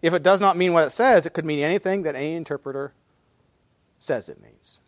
If 0.00 0.14
it 0.14 0.22
does 0.22 0.40
not 0.40 0.56
mean 0.56 0.72
what 0.72 0.84
it 0.84 0.90
says, 0.90 1.26
it 1.26 1.32
could 1.32 1.44
mean 1.44 1.58
anything 1.58 2.02
that 2.02 2.14
any 2.14 2.34
interpreter 2.34 2.92
says 3.98 4.28
it 4.28 4.40
means. 4.40 4.80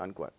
Unquote. 0.00 0.32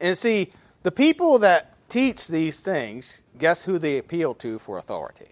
And 0.00 0.18
see, 0.18 0.52
the 0.82 0.92
people 0.92 1.38
that 1.38 1.71
teach 1.92 2.26
these 2.26 2.60
things, 2.60 3.22
guess 3.38 3.64
who 3.64 3.78
they 3.78 3.98
appeal 3.98 4.32
to 4.32 4.58
for 4.58 4.78
authority? 4.78 5.28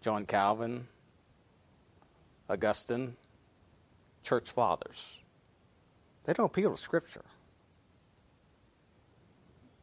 John 0.00 0.24
Calvin, 0.24 0.86
Augustine, 2.48 3.16
church 4.22 4.52
fathers. 4.52 5.18
They 6.24 6.32
don't 6.32 6.46
appeal 6.46 6.70
to 6.70 6.76
Scripture. 6.76 7.24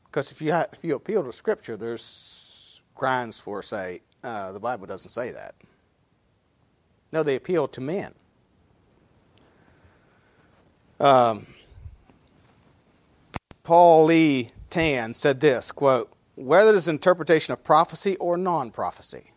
Because 0.05 0.31
if 0.31 0.41
you, 0.41 0.53
ha- 0.53 0.67
if 0.71 0.79
you 0.81 0.95
appeal 0.95 1.25
to 1.25 1.33
Scripture, 1.33 1.75
there's 1.75 2.81
grounds 2.95 3.41
for, 3.41 3.61
say, 3.61 4.01
uh, 4.23 4.53
the 4.53 4.61
Bible 4.61 4.87
doesn't 4.87 5.09
say 5.09 5.31
that. 5.31 5.55
No, 7.11 7.21
they 7.21 7.35
appeal 7.35 7.67
to 7.67 7.81
men. 7.81 8.13
Um, 11.01 11.47
Paul 13.67 14.05
Lee 14.05 14.51
Tan 14.69 15.13
said 15.13 15.41
this 15.41 15.73
quote, 15.73 16.09
whether 16.35 16.69
it 16.69 16.77
is 16.77 16.87
interpretation 16.87 17.51
of 17.51 17.65
prophecy 17.65 18.15
or 18.15 18.37
non 18.37 18.71
prophecy, 18.71 19.33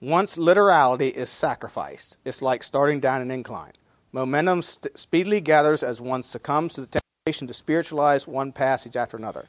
once 0.00 0.38
literality 0.38 1.08
is 1.08 1.28
sacrificed, 1.28 2.16
it's 2.24 2.40
like 2.40 2.62
starting 2.62 3.00
down 3.00 3.22
an 3.22 3.32
incline. 3.32 3.72
Momentum 4.12 4.62
st- 4.62 4.96
speedily 4.96 5.40
gathers 5.40 5.82
as 5.82 6.00
one 6.00 6.22
succumbs 6.22 6.74
to 6.74 6.82
the 6.82 7.00
temptation 7.26 7.48
to 7.48 7.54
spiritualize 7.54 8.24
one 8.24 8.52
passage 8.52 8.94
after 8.94 9.16
another. 9.16 9.48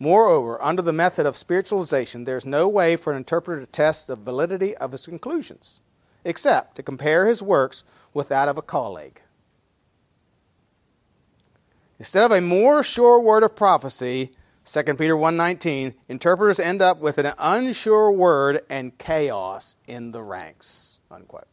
Moreover, 0.00 0.60
under 0.60 0.82
the 0.82 0.92
method 0.92 1.24
of 1.24 1.36
spiritualization, 1.36 2.24
there 2.24 2.36
is 2.36 2.44
no 2.44 2.68
way 2.68 2.96
for 2.96 3.12
an 3.12 3.18
interpreter 3.18 3.60
to 3.60 3.70
test 3.70 4.08
the 4.08 4.16
validity 4.16 4.76
of 4.78 4.90
his 4.90 5.06
conclusions, 5.06 5.78
except 6.24 6.74
to 6.74 6.82
compare 6.82 7.28
his 7.28 7.44
works 7.44 7.84
with 8.12 8.28
that 8.28 8.48
of 8.48 8.58
a 8.58 8.60
colleague. 8.60 9.22
Instead 11.98 12.24
of 12.24 12.32
a 12.32 12.40
more 12.40 12.82
sure 12.82 13.20
word 13.20 13.42
of 13.42 13.56
prophecy, 13.56 14.32
2 14.64 14.82
Peter 14.98 15.16
1:19, 15.16 15.94
interpreters 16.08 16.60
end 16.60 16.82
up 16.82 16.98
with 16.98 17.18
an 17.18 17.32
unsure 17.38 18.12
word 18.12 18.64
and 18.68 18.96
chaos 18.98 19.76
in 19.86 20.12
the 20.12 20.22
ranks. 20.22 21.00
Unquote. 21.10 21.48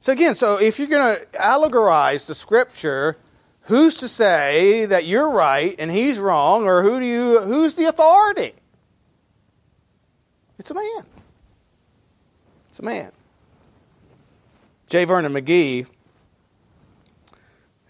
So 0.00 0.12
again, 0.12 0.34
so 0.34 0.60
if 0.60 0.78
you're 0.78 0.88
going 0.88 1.16
to 1.16 1.26
allegorize 1.38 2.26
the 2.26 2.34
scripture, 2.34 3.16
who's 3.62 3.96
to 3.96 4.08
say 4.08 4.84
that 4.86 5.04
you're 5.04 5.30
right 5.30 5.74
and 5.78 5.90
he's 5.90 6.18
wrong 6.18 6.64
or 6.66 6.82
who 6.82 7.00
do 7.00 7.06
you 7.06 7.40
who's 7.40 7.74
the 7.74 7.86
authority? 7.86 8.54
It's 10.58 10.70
a 10.70 10.74
man. 10.74 11.06
It's 12.68 12.78
a 12.78 12.84
man. 12.84 13.12
J. 14.88 15.04
Vernon 15.04 15.32
McGee, 15.32 15.86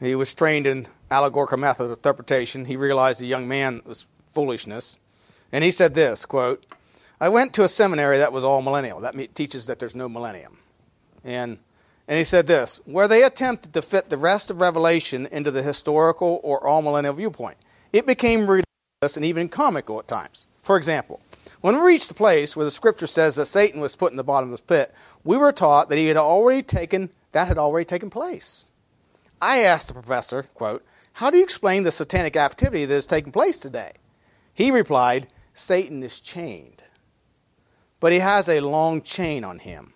he 0.01 0.15
was 0.15 0.35
trained 0.35 0.67
in 0.67 0.87
allegorical 1.11 1.59
method 1.59 1.85
of 1.85 1.91
interpretation, 1.91 2.65
he 2.65 2.77
realized 2.77 3.21
the 3.21 3.27
young 3.27 3.49
man 3.49 3.83
was 3.85 4.07
foolishness. 4.31 4.99
And 5.53 5.65
he 5.65 5.71
said 5.71 5.95
this, 5.95 6.27
quote, 6.27 6.65
I 7.21 7.29
went 7.29 7.53
to 7.55 7.65
a 7.65 7.69
seminary 7.69 8.19
that 8.19 8.33
was 8.33 8.45
amillennial. 8.45 9.03
That 9.03 9.35
teaches 9.35 9.67
that 9.67 9.79
there's 9.79 9.95
no 9.95 10.09
millennium. 10.09 10.59
And, 11.25 11.59
and 12.07 12.19
he 12.19 12.25
said 12.25 12.47
this, 12.47 12.81
where 12.85 13.09
they 13.09 13.25
attempted 13.25 13.73
to 13.73 13.83
fit 13.83 14.09
the 14.09 14.17
rest 14.17 14.51
of 14.51 14.61
Revelation 14.61 15.27
into 15.33 15.51
the 15.51 15.63
historical 15.63 16.41
or 16.45 16.61
amillennial 16.61 17.17
viewpoint. 17.17 17.57
It 17.93 18.07
became 18.07 18.41
ridiculous 18.43 19.17
and 19.17 19.25
even 19.25 19.49
comical 19.49 19.99
at 19.99 20.07
times. 20.07 20.46
For 20.63 20.77
example, 20.77 21.21
when 21.61 21.75
we 21.75 21.81
reached 21.81 22.09
the 22.09 22.15
place 22.15 22.55
where 22.55 22.65
the 22.65 22.71
scripture 22.71 23.07
says 23.07 23.35
that 23.35 23.46
Satan 23.46 23.81
was 23.81 23.96
put 23.96 24.13
in 24.13 24.17
the 24.17 24.23
bottom 24.23 24.53
of 24.53 24.59
the 24.59 24.65
pit, 24.65 24.94
we 25.25 25.37
were 25.37 25.51
taught 25.51 25.88
that 25.88 25.99
he 25.99 26.07
had 26.07 26.17
already 26.17 26.63
taken 26.63 27.11
that 27.33 27.49
had 27.49 27.59
already 27.59 27.85
taken 27.85 28.11
place. 28.11 28.65
I 29.41 29.59
asked 29.59 29.89
the 29.89 29.95
professor, 29.95 30.45
quote, 30.55 30.85
how 31.15 31.31
do 31.31 31.39
you 31.39 31.45
explain 31.45 31.83
the 31.83 31.91
satanic 31.91 32.37
activity 32.37 32.85
that 32.85 32.95
is 32.95 33.07
taking 33.07 33.33
place 33.33 33.59
today? 33.59 33.93
He 34.55 34.71
replied, 34.71 35.29
Satan 35.55 36.03
is 36.03 36.21
chained, 36.21 36.83
but 38.01 38.13
he 38.13 38.21
has 38.21 38.49
a 38.49 38.61
long 38.61 39.03
chain 39.03 39.45
on 39.45 39.59
him. 39.59 39.95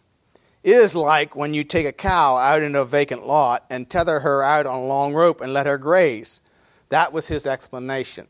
It 0.62 0.70
is 0.72 0.94
like 0.94 1.34
when 1.34 1.54
you 1.54 1.64
take 1.64 1.86
a 1.86 1.92
cow 1.92 2.36
out 2.36 2.62
into 2.62 2.80
a 2.80 2.84
vacant 2.84 3.26
lot 3.26 3.64
and 3.68 3.88
tether 3.88 4.20
her 4.20 4.42
out 4.42 4.66
on 4.66 4.78
a 4.78 4.86
long 4.86 5.12
rope 5.12 5.40
and 5.40 5.52
let 5.52 5.66
her 5.66 5.78
graze. 5.78 6.40
That 6.88 7.12
was 7.12 7.28
his 7.28 7.46
explanation. 7.46 8.28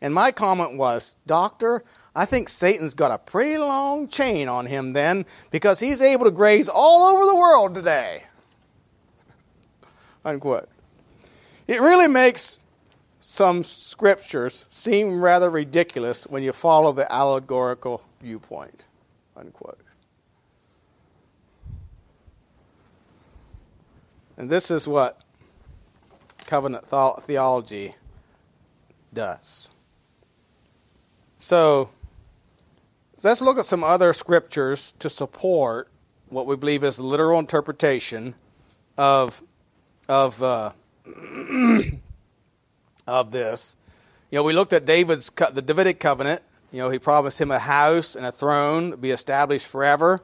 And 0.00 0.12
my 0.12 0.32
comment 0.32 0.76
was, 0.76 1.16
Doctor, 1.26 1.82
I 2.14 2.26
think 2.26 2.48
Satan's 2.48 2.94
got 2.94 3.10
a 3.10 3.18
pretty 3.18 3.56
long 3.58 4.08
chain 4.08 4.48
on 4.48 4.66
him 4.66 4.92
then 4.92 5.24
because 5.50 5.80
he's 5.80 6.00
able 6.00 6.24
to 6.24 6.30
graze 6.30 6.68
all 6.68 7.04
over 7.04 7.26
the 7.26 7.36
world 7.36 7.74
today. 7.74 8.24
Unquote. 10.26 10.68
It 11.68 11.80
really 11.80 12.08
makes 12.08 12.58
some 13.20 13.62
scriptures 13.62 14.64
seem 14.70 15.22
rather 15.22 15.48
ridiculous 15.48 16.26
when 16.26 16.42
you 16.42 16.52
follow 16.52 16.92
the 16.92 17.10
allegorical 17.10 18.02
viewpoint. 18.20 18.86
Unquote. 19.36 19.78
And 24.36 24.50
this 24.50 24.70
is 24.70 24.88
what 24.88 25.22
covenant 26.46 26.84
theology 26.86 27.94
does. 29.14 29.70
So, 31.38 31.90
so 33.16 33.28
let's 33.28 33.40
look 33.40 33.58
at 33.58 33.66
some 33.66 33.84
other 33.84 34.12
scriptures 34.12 34.92
to 34.98 35.08
support 35.08 35.88
what 36.28 36.46
we 36.46 36.56
believe 36.56 36.82
is 36.82 36.98
literal 36.98 37.38
interpretation 37.38 38.34
of 38.98 39.40
of 40.08 40.42
uh, 40.42 40.72
of 43.06 43.30
this. 43.30 43.76
You 44.30 44.36
know, 44.36 44.42
we 44.42 44.52
looked 44.52 44.72
at 44.72 44.84
David's 44.84 45.30
the 45.30 45.62
Davidic 45.62 46.00
covenant. 46.00 46.42
You 46.72 46.78
know, 46.78 46.90
he 46.90 46.98
promised 46.98 47.40
him 47.40 47.50
a 47.50 47.58
house 47.58 48.16
and 48.16 48.26
a 48.26 48.32
throne 48.32 48.90
to 48.90 48.96
be 48.96 49.10
established 49.10 49.66
forever. 49.66 50.22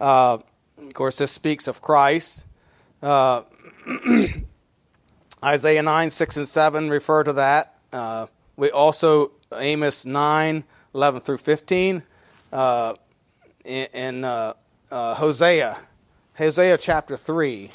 Uh, 0.00 0.38
of 0.78 0.94
course, 0.94 1.18
this 1.18 1.30
speaks 1.30 1.68
of 1.68 1.80
Christ. 1.80 2.44
Uh, 3.02 3.42
Isaiah 5.44 5.82
9, 5.82 6.10
6, 6.10 6.36
and 6.36 6.48
7 6.48 6.90
refer 6.90 7.22
to 7.24 7.32
that. 7.34 7.78
Uh, 7.92 8.26
we 8.56 8.70
also, 8.70 9.32
Amos 9.54 10.04
9, 10.04 10.64
11 10.94 11.20
through 11.20 11.38
15 11.38 12.02
uh, 12.52 12.94
in, 13.64 13.86
in 13.94 14.24
uh, 14.24 14.54
uh, 14.90 15.14
Hosea, 15.14 15.78
Hosea 16.36 16.76
chapter 16.78 17.16
3, 17.16 17.70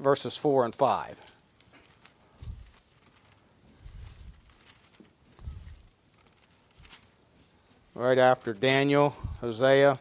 verses 0.00 0.36
4 0.36 0.64
and 0.64 0.74
5. 0.74 1.16
Right 7.94 8.18
after 8.18 8.52
Daniel, 8.54 9.14
Hosea 9.40 9.98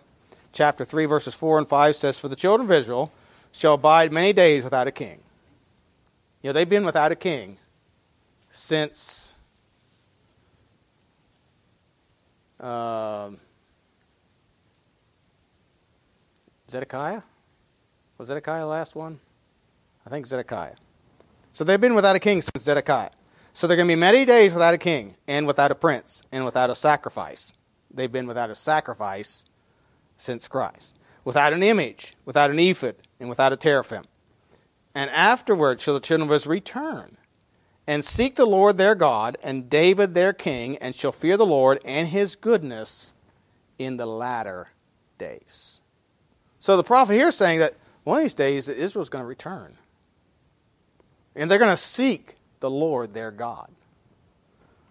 chapter 0.54 0.86
3, 0.86 1.06
verses 1.06 1.34
4 1.36 1.60
and 1.60 1.68
5 1.68 1.95
says, 1.95 2.20
For 2.20 2.28
the 2.28 2.36
children 2.36 2.70
of 2.70 2.72
Israel 2.72 3.12
shall 3.52 3.74
abide 3.74 4.12
many 4.12 4.34
days 4.34 4.64
without 4.64 4.88
a 4.88 4.91
king. 4.91 5.20
You 6.41 6.50
know, 6.50 6.54
they've 6.54 6.70
been 6.70 6.86
without 6.86 7.12
a 7.12 7.16
king 7.16 7.58
since 8.52 9.30
Um, 12.60 13.39
Zedekiah? 16.70 17.22
Was 18.18 18.28
Zedekiah 18.28 18.60
the 18.62 18.68
last 18.68 18.95
one? 18.95 19.20
I 20.10 20.12
think 20.12 20.26
Zedekiah. 20.26 20.74
So 21.53 21.64
they've 21.64 21.80
been 21.80 21.93
without 21.93 22.16
a 22.16 22.20
king 22.20 22.41
since 22.41 22.64
Zedekiah. 22.64 23.12
So 23.53 23.68
they're 23.68 23.78
going 23.78 23.88
to 23.88 23.91
be 23.91 23.99
many 23.99 24.26
days 24.26 24.53
without 24.53 24.74
a 24.74 24.78
king, 24.80 25.16
and 25.28 25.45
without 25.45 25.70
a 25.70 25.76
prince, 25.76 26.24
and 26.32 26.45
without 26.45 26.72
a 26.72 26.76
sacrifice. 26.76 27.53
They've 27.93 28.12
been 28.12 28.26
without 28.26 28.49
a 28.49 28.55
sacrifice 28.55 29.45
since 30.18 30.47
Christ. 30.47 30.97
Without 31.26 31.53
an 31.53 31.62
image, 31.62 32.16
without 32.26 32.49
an 32.49 32.57
ephod, 32.57 32.95
and 33.20 33.30
without 33.30 33.53
a 33.53 33.57
teraphim. 33.57 34.05
And 34.95 35.12
afterward 35.12 35.80
shall 35.80 35.93
the 35.93 35.99
children 35.99 36.28
of 36.28 36.34
Israel 36.34 36.53
return 36.53 37.18
and 37.86 38.03
seek 38.03 38.36
the 38.36 38.45
Lord 38.45 38.78
their 38.78 38.95
God 38.95 39.38
and 39.43 39.70
David 39.70 40.16
their 40.16 40.34
king, 40.34 40.76
and 40.78 40.95
shall 40.95 41.12
fear 41.12 41.38
the 41.38 41.45
Lord 41.45 41.80
and 41.86 42.07
his 42.07 42.36
goodness 42.36 43.14
in 43.78 43.97
the 43.97 44.07
latter 44.07 44.70
days. 45.20 45.80
So 46.60 46.78
the 46.78 46.84
prophet 46.84 47.14
here 47.14 47.28
is 47.28 47.36
saying 47.36 47.60
that 47.60 47.76
one 48.03 48.18
of 48.18 48.24
these 48.24 48.34
days 48.34 48.68
Israel's 48.68 49.10
going 49.10 49.24
to 49.24 49.28
return. 49.28 49.76
And 51.40 51.50
they're 51.50 51.58
going 51.58 51.72
to 51.72 51.78
seek 51.78 52.36
the 52.60 52.70
Lord 52.70 53.14
their 53.14 53.32
God. 53.32 53.72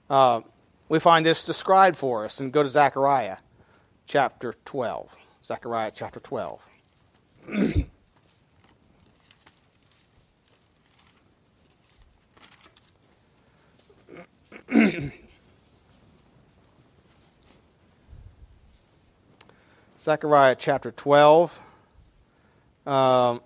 Uh, 0.09 0.40
we 0.88 0.99
find 0.99 1.26
this 1.26 1.44
described 1.44 1.99
for 1.99 2.24
us 2.24 2.40
and 2.40 2.51
go 2.51 2.62
to 2.62 2.68
Zechariah 2.70 3.36
chapter 4.07 4.55
12. 4.64 5.14
Zechariah 5.44 5.92
chapter 5.94 6.20
12. 6.20 6.62
Zechariah 19.99 20.57
chapter 20.59 20.92
12. 20.92 21.61
Um, 22.86 23.42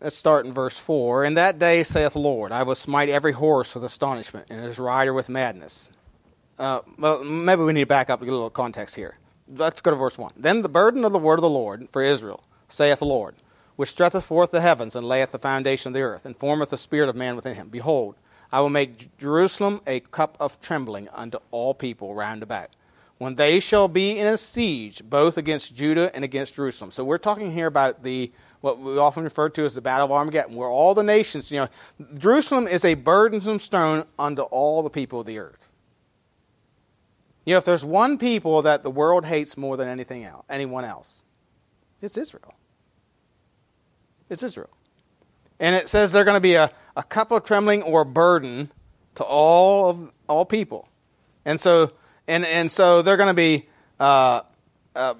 let's 0.00 0.16
start 0.16 0.46
in 0.46 0.52
verse 0.52 0.78
4. 0.78 1.24
In 1.24 1.34
that 1.34 1.58
day, 1.58 1.82
saith 1.82 2.12
the 2.12 2.18
Lord, 2.18 2.52
I 2.52 2.62
will 2.62 2.74
smite 2.74 3.08
every 3.08 3.32
horse 3.32 3.74
with 3.74 3.84
astonishment, 3.84 4.46
and 4.50 4.62
his 4.62 4.78
rider 4.78 5.12
with 5.12 5.28
madness. 5.28 5.90
Uh, 6.58 6.80
well, 6.98 7.22
maybe 7.24 7.62
we 7.62 7.72
need 7.72 7.82
to 7.82 7.86
back 7.86 8.10
up 8.10 8.20
get 8.20 8.28
a 8.28 8.32
little 8.32 8.50
context 8.50 8.96
here. 8.96 9.16
Let's 9.48 9.80
go 9.80 9.90
to 9.90 9.96
verse 9.96 10.18
1. 10.18 10.32
Then 10.36 10.62
the 10.62 10.68
burden 10.68 11.04
of 11.04 11.12
the 11.12 11.18
word 11.18 11.38
of 11.38 11.42
the 11.42 11.48
Lord 11.48 11.88
for 11.90 12.02
Israel, 12.02 12.44
saith 12.68 12.98
the 12.98 13.06
Lord 13.06 13.34
which 13.78 13.90
stretcheth 13.90 14.24
forth 14.24 14.50
the 14.50 14.60
heavens, 14.60 14.96
and 14.96 15.06
layeth 15.06 15.30
the 15.30 15.38
foundation 15.38 15.90
of 15.90 15.94
the 15.94 16.00
earth, 16.00 16.26
and 16.26 16.36
formeth 16.36 16.70
the 16.70 16.76
spirit 16.76 17.08
of 17.08 17.14
man 17.14 17.36
within 17.36 17.54
him. 17.54 17.68
Behold, 17.68 18.16
I 18.50 18.60
will 18.60 18.70
make 18.70 19.16
Jerusalem 19.18 19.82
a 19.86 20.00
cup 20.00 20.36
of 20.40 20.60
trembling 20.60 21.08
unto 21.10 21.38
all 21.52 21.74
people 21.74 22.12
round 22.12 22.42
about, 22.42 22.70
when 23.18 23.36
they 23.36 23.60
shall 23.60 23.86
be 23.86 24.18
in 24.18 24.26
a 24.26 24.36
siege, 24.36 25.00
both 25.08 25.38
against 25.38 25.76
Judah 25.76 26.10
and 26.12 26.24
against 26.24 26.56
Jerusalem. 26.56 26.90
So 26.90 27.04
we're 27.04 27.18
talking 27.18 27.52
here 27.52 27.68
about 27.68 28.02
the 28.02 28.32
what 28.60 28.78
we 28.78 28.98
often 28.98 29.24
refer 29.24 29.48
to 29.50 29.64
as 29.64 29.74
the 29.74 29.80
Battle 29.80 30.06
of 30.06 30.12
Armageddon, 30.12 30.56
where 30.56 30.68
all 30.68 30.94
the 30.94 31.02
nations, 31.02 31.52
you 31.52 31.58
know, 31.58 31.68
Jerusalem 32.18 32.66
is 32.66 32.84
a 32.84 32.94
burdensome 32.94 33.58
stone 33.58 34.04
unto 34.18 34.42
all 34.42 34.82
the 34.82 34.90
people 34.90 35.20
of 35.20 35.26
the 35.26 35.38
earth. 35.38 35.68
You 37.44 37.54
know, 37.54 37.58
if 37.58 37.64
there's 37.64 37.84
one 37.84 38.18
people 38.18 38.62
that 38.62 38.82
the 38.82 38.90
world 38.90 39.24
hates 39.24 39.56
more 39.56 39.76
than 39.76 39.88
anything 39.88 40.24
else, 40.24 40.44
anyone 40.50 40.84
else, 40.84 41.22
it's 42.02 42.16
Israel. 42.16 42.54
It's 44.28 44.42
Israel. 44.42 44.70
And 45.60 45.74
it 45.74 45.88
says 45.88 46.12
they're 46.12 46.24
going 46.24 46.36
to 46.36 46.40
be 46.40 46.54
a, 46.54 46.70
a 46.96 47.02
cup 47.02 47.30
of 47.30 47.44
trembling 47.44 47.82
or 47.82 48.04
burden 48.04 48.70
to 49.14 49.24
all 49.24 49.90
of 49.90 50.12
all 50.28 50.44
people. 50.44 50.88
And 51.44 51.60
so 51.60 51.92
and 52.26 52.44
and 52.44 52.70
so 52.70 53.02
they're 53.02 53.16
going 53.16 53.28
to 53.28 53.34
be 53.34 53.64
uh, 53.98 54.42
uh, 54.94 55.14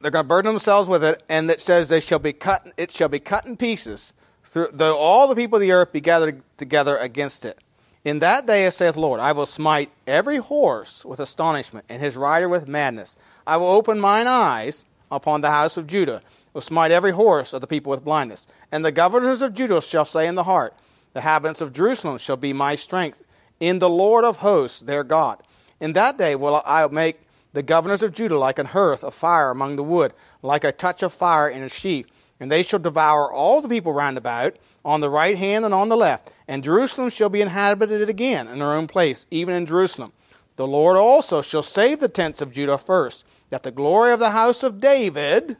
they're 0.00 0.10
going 0.10 0.24
to 0.24 0.28
burden 0.28 0.52
themselves 0.52 0.88
with 0.88 1.02
it, 1.02 1.22
and 1.28 1.50
it 1.50 1.60
says 1.60 1.88
they 1.88 2.00
shall 2.00 2.18
be 2.18 2.32
cut. 2.32 2.66
It 2.76 2.90
shall 2.90 3.08
be 3.08 3.18
cut 3.18 3.46
in 3.46 3.56
pieces. 3.56 4.12
Through, 4.44 4.68
though 4.72 4.96
all 4.96 5.28
the 5.28 5.34
people 5.34 5.56
of 5.56 5.62
the 5.62 5.72
earth 5.72 5.92
be 5.92 6.00
gathered 6.00 6.42
together 6.56 6.96
against 6.96 7.44
it. 7.44 7.58
In 8.04 8.20
that 8.20 8.46
day, 8.46 8.68
saith 8.70 8.96
Lord, 8.96 9.20
I 9.20 9.32
will 9.32 9.44
smite 9.44 9.90
every 10.06 10.36
horse 10.36 11.04
with 11.04 11.20
astonishment, 11.20 11.84
and 11.88 12.00
his 12.00 12.16
rider 12.16 12.48
with 12.48 12.68
madness. 12.68 13.16
I 13.46 13.56
will 13.56 13.66
open 13.66 13.98
mine 13.98 14.26
eyes 14.26 14.86
upon 15.10 15.40
the 15.40 15.50
house 15.50 15.76
of 15.76 15.86
Judah, 15.86 16.22
will 16.54 16.60
smite 16.60 16.90
every 16.90 17.10
horse 17.10 17.52
of 17.52 17.60
the 17.60 17.66
people 17.66 17.90
with 17.90 18.04
blindness. 18.04 18.46
And 18.70 18.84
the 18.84 18.92
governors 18.92 19.42
of 19.42 19.54
Judah 19.54 19.82
shall 19.82 20.04
say 20.04 20.26
in 20.26 20.36
the 20.36 20.44
heart, 20.44 20.74
The 21.12 21.20
inhabitants 21.20 21.60
of 21.60 21.72
Jerusalem 21.72 22.18
shall 22.18 22.36
be 22.36 22.52
my 22.52 22.76
strength 22.76 23.22
in 23.60 23.80
the 23.80 23.90
Lord 23.90 24.24
of 24.24 24.38
hosts, 24.38 24.80
their 24.80 25.02
God. 25.02 25.42
In 25.80 25.92
that 25.94 26.16
day 26.16 26.36
will 26.36 26.62
I 26.64 26.86
make 26.86 27.20
the 27.58 27.62
governors 27.64 28.04
of 28.04 28.14
Judah 28.14 28.38
like 28.38 28.60
an 28.60 28.66
hearth 28.66 29.02
of 29.02 29.12
fire 29.12 29.50
among 29.50 29.74
the 29.74 29.82
wood, 29.82 30.12
like 30.42 30.62
a 30.62 30.70
touch 30.70 31.02
of 31.02 31.12
fire 31.12 31.48
in 31.48 31.64
a 31.64 31.68
sheep. 31.68 32.08
And 32.38 32.52
they 32.52 32.62
shall 32.62 32.78
devour 32.78 33.32
all 33.32 33.60
the 33.60 33.68
people 33.68 33.92
round 33.92 34.16
about, 34.16 34.54
on 34.84 35.00
the 35.00 35.10
right 35.10 35.36
hand 35.36 35.64
and 35.64 35.74
on 35.74 35.88
the 35.88 35.96
left. 35.96 36.30
And 36.46 36.62
Jerusalem 36.62 37.10
shall 37.10 37.28
be 37.28 37.40
inhabited 37.40 38.08
again 38.08 38.46
in 38.46 38.60
her 38.60 38.72
own 38.72 38.86
place, 38.86 39.26
even 39.32 39.56
in 39.56 39.66
Jerusalem. 39.66 40.12
The 40.54 40.68
Lord 40.68 40.96
also 40.96 41.42
shall 41.42 41.64
save 41.64 41.98
the 41.98 42.08
tents 42.08 42.40
of 42.40 42.52
Judah 42.52 42.78
first, 42.78 43.26
that 43.50 43.64
the 43.64 43.72
glory 43.72 44.12
of 44.12 44.20
the 44.20 44.30
house 44.30 44.62
of 44.62 44.78
David 44.78 45.56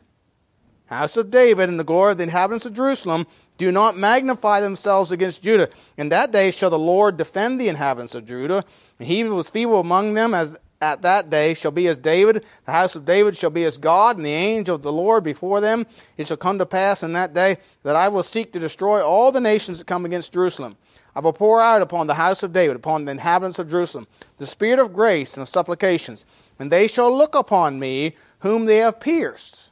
house 0.89 1.17
of 1.17 1.31
David, 1.31 1.69
and 1.69 1.79
the 1.79 1.85
glory 1.85 2.13
of 2.13 2.19
the 2.19 2.25
inhabitants 2.25 2.65
of 2.65 2.73
Jerusalem, 2.73 3.27
do 3.59 3.71
not 3.71 3.97
magnify 3.97 4.61
themselves 4.61 5.13
against 5.13 5.43
Judah. 5.43 5.69
In 5.97 6.09
that 6.11 6.33
day 6.33 6.51
shall 6.51 6.71
the 6.71 6.79
Lord 6.79 7.17
defend 7.17 7.61
the 7.61 7.69
inhabitants 7.69 8.15
of 8.15 8.25
Judah, 8.25 8.65
and 8.99 9.09
he 9.09 9.25
was 9.25 9.51
feeble 9.51 9.81
among 9.81 10.15
them 10.15 10.33
as 10.33 10.57
at 10.81 11.03
that 11.03 11.31
day 11.31 11.55
shall 11.55 11.70
be 11.70 11.87
as 11.89 11.99
David, 11.99 12.45
the 12.64 12.72
house 12.72 12.95
of 12.95 13.05
David 13.05 13.37
shall 13.37 13.51
be 13.51 13.64
as 13.64 13.79
God, 13.79 14.16
and 14.16 14.24
the 14.24 14.33
angel 14.33 14.76
of 14.76 14.83
the 14.83 14.93
Lord 14.93 15.24
before 15.24 15.61
them. 15.61 15.87
It 16.16 16.26
shall 16.26 16.37
come 16.37 16.59
to 16.59 16.66
pass 16.66 17.03
in 17.03 17.12
that 17.14 17.35
day 17.35 17.59
that 17.83 17.97
I 17.97 18.09
will 18.09 18.22
seek 18.22 18.53
to 18.53 18.59
destroy 18.59 19.03
all 19.03 19.33
the 19.33 19.41
nations 19.41 19.79
that 19.79 19.87
come 19.87 20.05
against 20.05 20.33
Jerusalem. 20.33 20.76
I 21.14 21.20
will 21.20 21.33
pour 21.33 21.61
out 21.61 21.83
upon 21.83 22.07
the 22.07 22.14
house 22.14 22.43
of 22.43 22.53
David, 22.53 22.76
upon 22.76 23.05
the 23.05 23.12
inhabitants 23.12 23.59
of 23.59 23.70
Jerusalem, 23.70 24.07
the 24.37 24.47
spirit 24.47 24.79
of 24.79 24.93
grace 24.93 25.37
and 25.37 25.43
of 25.43 25.49
supplications, 25.49 26.24
and 26.59 26.70
they 26.70 26.87
shall 26.87 27.16
look 27.16 27.35
upon 27.35 27.79
me 27.79 28.14
whom 28.41 28.66
they 28.66 28.76
have 28.76 29.01
pierced 29.01 29.68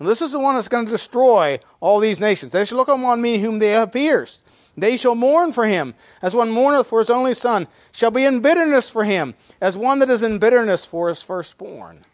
and 0.00 0.08
this 0.08 0.22
is 0.22 0.32
the 0.32 0.40
one 0.40 0.54
that's 0.54 0.66
going 0.66 0.86
to 0.86 0.90
destroy 0.90 1.60
all 1.78 2.00
these 2.00 2.18
nations. 2.18 2.52
They 2.52 2.64
shall 2.64 2.78
look 2.78 2.88
upon 2.88 3.20
me 3.20 3.38
whom 3.38 3.58
they 3.58 3.68
have 3.68 3.92
pierced. 3.92 4.40
They 4.76 4.96
shall 4.96 5.14
mourn 5.14 5.52
for 5.52 5.66
him, 5.66 5.94
as 6.22 6.34
one 6.34 6.50
mourneth 6.50 6.86
for 6.86 7.00
his 7.00 7.10
only 7.10 7.34
son, 7.34 7.66
shall 7.92 8.10
be 8.10 8.24
in 8.24 8.40
bitterness 8.40 8.88
for 8.88 9.04
him, 9.04 9.34
as 9.60 9.76
one 9.76 9.98
that 9.98 10.10
is 10.10 10.22
in 10.22 10.38
bitterness 10.38 10.86
for 10.86 11.08
his 11.08 11.22
firstborn. 11.22 12.04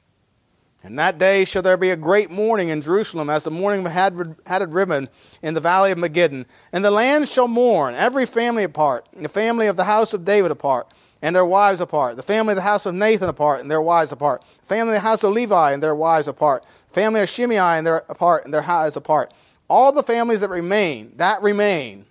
And 0.83 0.99
that 1.01 1.19
day 1.19 1.45
shall 1.45 1.63
there 1.63 1.77
be 1.77 1.91
a 1.91 1.97
great 1.97 2.31
mourning 2.31 2.69
in 2.69 2.81
Jerusalem, 2.81 3.29
as 3.29 3.43
the 3.43 3.51
mourning 3.51 3.85
of 3.85 3.91
Hadadrimmon 3.93 5.09
in 5.43 5.55
the 5.55 5.61
valley 5.61 5.91
of 5.91 5.99
Megiddon. 5.99 6.47
And 6.73 6.85
the 6.85 6.93
land 6.93 7.27
shall 7.27 7.49
mourn, 7.49 7.95
every 7.95 8.25
family 8.25 8.63
apart, 8.63 9.07
the 9.13 9.29
family 9.29 9.67
of 9.67 9.77
the 9.77 9.85
house 9.85 10.15
of 10.15 10.25
David 10.25 10.53
apart, 10.53 10.89
and 11.21 11.35
their 11.35 11.45
wives 11.45 11.81
apart, 11.81 12.15
the 12.15 12.23
family 12.23 12.53
of 12.53 12.57
the 12.57 12.63
house 12.63 12.87
of 12.87 12.95
Nathan 12.95 13.29
apart, 13.29 13.61
and 13.61 13.71
their 13.71 13.81
wives 13.81 14.13
apart, 14.13 14.45
the 14.61 14.67
family 14.67 14.95
of 14.95 15.03
the 15.03 15.09
house 15.09 15.25
of 15.25 15.33
Levi 15.33 15.73
and 15.73 15.83
their 15.83 15.95
wives 15.95 16.29
apart, 16.29 16.65
the 16.89 16.95
family 16.95 17.21
of 17.21 17.29
Shimei 17.29 17.57
and 17.57 17.87
their 17.87 18.05
apart, 18.09 18.45
and 18.45 18.55
their 18.55 18.63
wives 18.63 18.97
apart. 18.97 19.35
All 19.69 19.91
the 19.91 20.05
families 20.05 20.43
that 20.43 20.51
remain, 20.51 21.13
that 21.17 21.43
remain, 21.43 22.07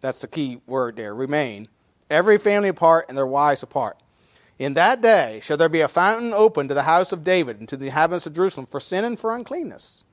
that's 0.00 0.20
the 0.20 0.28
key 0.28 0.60
word 0.66 0.96
there, 0.96 1.14
remain, 1.14 1.68
every 2.10 2.38
family 2.38 2.68
apart 2.68 3.06
and 3.08 3.16
their 3.16 3.26
wives 3.26 3.62
apart. 3.62 3.98
In 4.58 4.74
that 4.74 5.00
day 5.00 5.40
shall 5.42 5.56
there 5.56 5.68
be 5.68 5.80
a 5.80 5.88
fountain 5.88 6.32
open 6.32 6.68
to 6.68 6.74
the 6.74 6.82
house 6.82 7.12
of 7.12 7.24
David 7.24 7.60
and 7.60 7.68
to 7.68 7.76
the 7.76 7.86
inhabitants 7.86 8.26
of 8.26 8.34
Jerusalem 8.34 8.66
for 8.66 8.80
sin 8.80 9.04
and 9.04 9.18
for 9.18 9.34
uncleanness. 9.34 10.04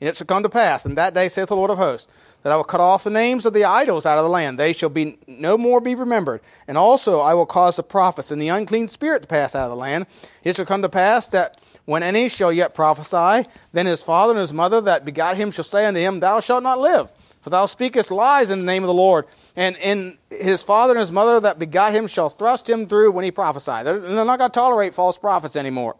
And 0.00 0.08
it 0.08 0.16
shall 0.16 0.26
come 0.26 0.42
to 0.42 0.48
pass 0.48 0.86
in 0.86 0.94
that 0.94 1.14
day, 1.14 1.28
saith 1.28 1.48
the 1.48 1.56
Lord 1.56 1.70
of 1.70 1.76
hosts, 1.76 2.10
that 2.42 2.52
I 2.52 2.56
will 2.56 2.64
cut 2.64 2.80
off 2.80 3.04
the 3.04 3.10
names 3.10 3.44
of 3.44 3.52
the 3.52 3.64
idols 3.64 4.06
out 4.06 4.18
of 4.18 4.24
the 4.24 4.30
land. 4.30 4.58
They 4.58 4.72
shall 4.72 4.88
be 4.88 5.18
no 5.26 5.58
more 5.58 5.80
be 5.80 5.94
remembered. 5.94 6.40
And 6.66 6.78
also 6.78 7.20
I 7.20 7.34
will 7.34 7.46
cause 7.46 7.76
the 7.76 7.82
prophets 7.82 8.30
and 8.30 8.40
the 8.40 8.48
unclean 8.48 8.88
spirit 8.88 9.22
to 9.22 9.28
pass 9.28 9.54
out 9.54 9.64
of 9.64 9.70
the 9.70 9.76
land. 9.76 10.06
It 10.42 10.56
shall 10.56 10.64
come 10.64 10.82
to 10.82 10.88
pass 10.88 11.28
that 11.28 11.60
when 11.84 12.02
any 12.02 12.28
shall 12.28 12.52
yet 12.52 12.74
prophesy, 12.74 13.48
then 13.72 13.86
his 13.86 14.02
father 14.02 14.32
and 14.32 14.40
his 14.40 14.52
mother 14.52 14.80
that 14.80 15.04
begot 15.04 15.36
him 15.36 15.50
shall 15.50 15.64
say 15.64 15.86
unto 15.86 16.00
him, 16.00 16.20
Thou 16.20 16.40
shalt 16.40 16.62
not 16.62 16.78
live, 16.78 17.12
for 17.40 17.50
thou 17.50 17.66
speakest 17.66 18.10
lies 18.10 18.50
in 18.50 18.60
the 18.60 18.64
name 18.64 18.82
of 18.82 18.88
the 18.88 18.94
Lord. 18.94 19.26
And 19.56 19.76
in 19.76 20.18
his 20.30 20.62
father 20.62 20.92
and 20.92 21.00
his 21.00 21.12
mother 21.12 21.40
that 21.40 21.58
begot 21.58 21.94
him 21.94 22.06
shall 22.06 22.28
thrust 22.28 22.68
him 22.68 22.86
through 22.86 23.12
when 23.12 23.24
he 23.24 23.30
prophesied. 23.30 23.86
They're 23.86 24.24
not 24.24 24.38
going 24.38 24.50
to 24.50 24.54
tolerate 24.54 24.94
false 24.94 25.18
prophets 25.18 25.56
anymore. 25.56 25.96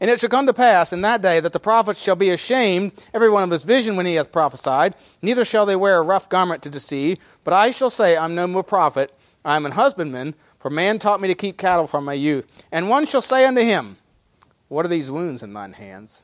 And 0.00 0.10
it 0.10 0.18
shall 0.18 0.30
come 0.30 0.46
to 0.46 0.54
pass 0.54 0.94
in 0.94 1.02
that 1.02 1.20
day 1.20 1.40
that 1.40 1.52
the 1.52 1.60
prophets 1.60 2.00
shall 2.00 2.16
be 2.16 2.30
ashamed, 2.30 2.92
every 3.12 3.28
one 3.28 3.42
of 3.42 3.50
his 3.50 3.64
vision 3.64 3.96
when 3.96 4.06
he 4.06 4.14
hath 4.14 4.32
prophesied. 4.32 4.94
Neither 5.20 5.44
shall 5.44 5.66
they 5.66 5.76
wear 5.76 5.98
a 5.98 6.02
rough 6.02 6.28
garment 6.28 6.62
to 6.62 6.70
deceive. 6.70 7.18
But 7.44 7.52
I 7.52 7.70
shall 7.70 7.90
say, 7.90 8.16
I'm 8.16 8.34
no 8.34 8.46
more 8.46 8.64
prophet. 8.64 9.12
I 9.44 9.56
am 9.56 9.66
an 9.66 9.72
husbandman, 9.72 10.34
for 10.58 10.70
man 10.70 10.98
taught 10.98 11.20
me 11.20 11.28
to 11.28 11.34
keep 11.34 11.58
cattle 11.58 11.86
from 11.86 12.06
my 12.06 12.14
youth. 12.14 12.46
And 12.72 12.88
one 12.88 13.04
shall 13.04 13.20
say 13.20 13.44
unto 13.44 13.60
him, 13.60 13.98
What 14.68 14.86
are 14.86 14.90
these 14.90 15.10
wounds 15.10 15.42
in 15.42 15.52
thine 15.52 15.74
hands? 15.74 16.22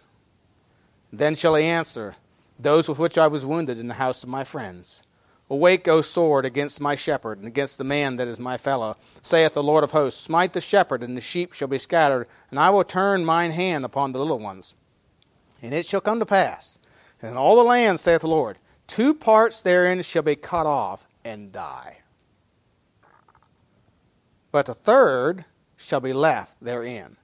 Then 1.12 1.34
shall 1.34 1.54
he 1.54 1.64
answer, 1.64 2.16
Those 2.58 2.88
with 2.88 2.98
which 2.98 3.18
I 3.18 3.26
was 3.26 3.44
wounded 3.44 3.78
in 3.78 3.88
the 3.88 3.94
house 3.94 4.22
of 4.22 4.28
my 4.28 4.44
friends. 4.44 5.02
Awake, 5.48 5.86
O 5.86 6.00
sword, 6.00 6.44
against 6.44 6.80
my 6.80 6.96
shepherd, 6.96 7.38
and 7.38 7.46
against 7.46 7.78
the 7.78 7.84
man 7.84 8.16
that 8.16 8.26
is 8.26 8.40
my 8.40 8.56
fellow, 8.56 8.96
saith 9.22 9.54
the 9.54 9.62
Lord 9.62 9.84
of 9.84 9.92
hosts. 9.92 10.20
Smite 10.20 10.52
the 10.54 10.60
shepherd, 10.60 11.02
and 11.02 11.16
the 11.16 11.20
sheep 11.20 11.52
shall 11.52 11.68
be 11.68 11.78
scattered, 11.78 12.26
and 12.50 12.58
I 12.58 12.70
will 12.70 12.82
turn 12.82 13.24
mine 13.24 13.52
hand 13.52 13.84
upon 13.84 14.12
the 14.12 14.18
little 14.18 14.40
ones. 14.40 14.74
And 15.62 15.72
it 15.72 15.86
shall 15.86 16.00
come 16.00 16.18
to 16.18 16.26
pass, 16.26 16.78
and 17.22 17.30
in 17.30 17.36
all 17.36 17.56
the 17.56 17.62
land, 17.62 18.00
saith 18.00 18.22
the 18.22 18.28
Lord, 18.28 18.58
two 18.86 19.14
parts 19.14 19.60
therein 19.60 20.02
shall 20.02 20.22
be 20.22 20.34
cut 20.34 20.66
off 20.66 21.06
and 21.24 21.52
die. 21.52 21.98
But 24.50 24.66
the 24.66 24.74
third 24.74 25.44
shall 25.76 26.00
be 26.00 26.12
left 26.12 26.56
therein. 26.60 27.16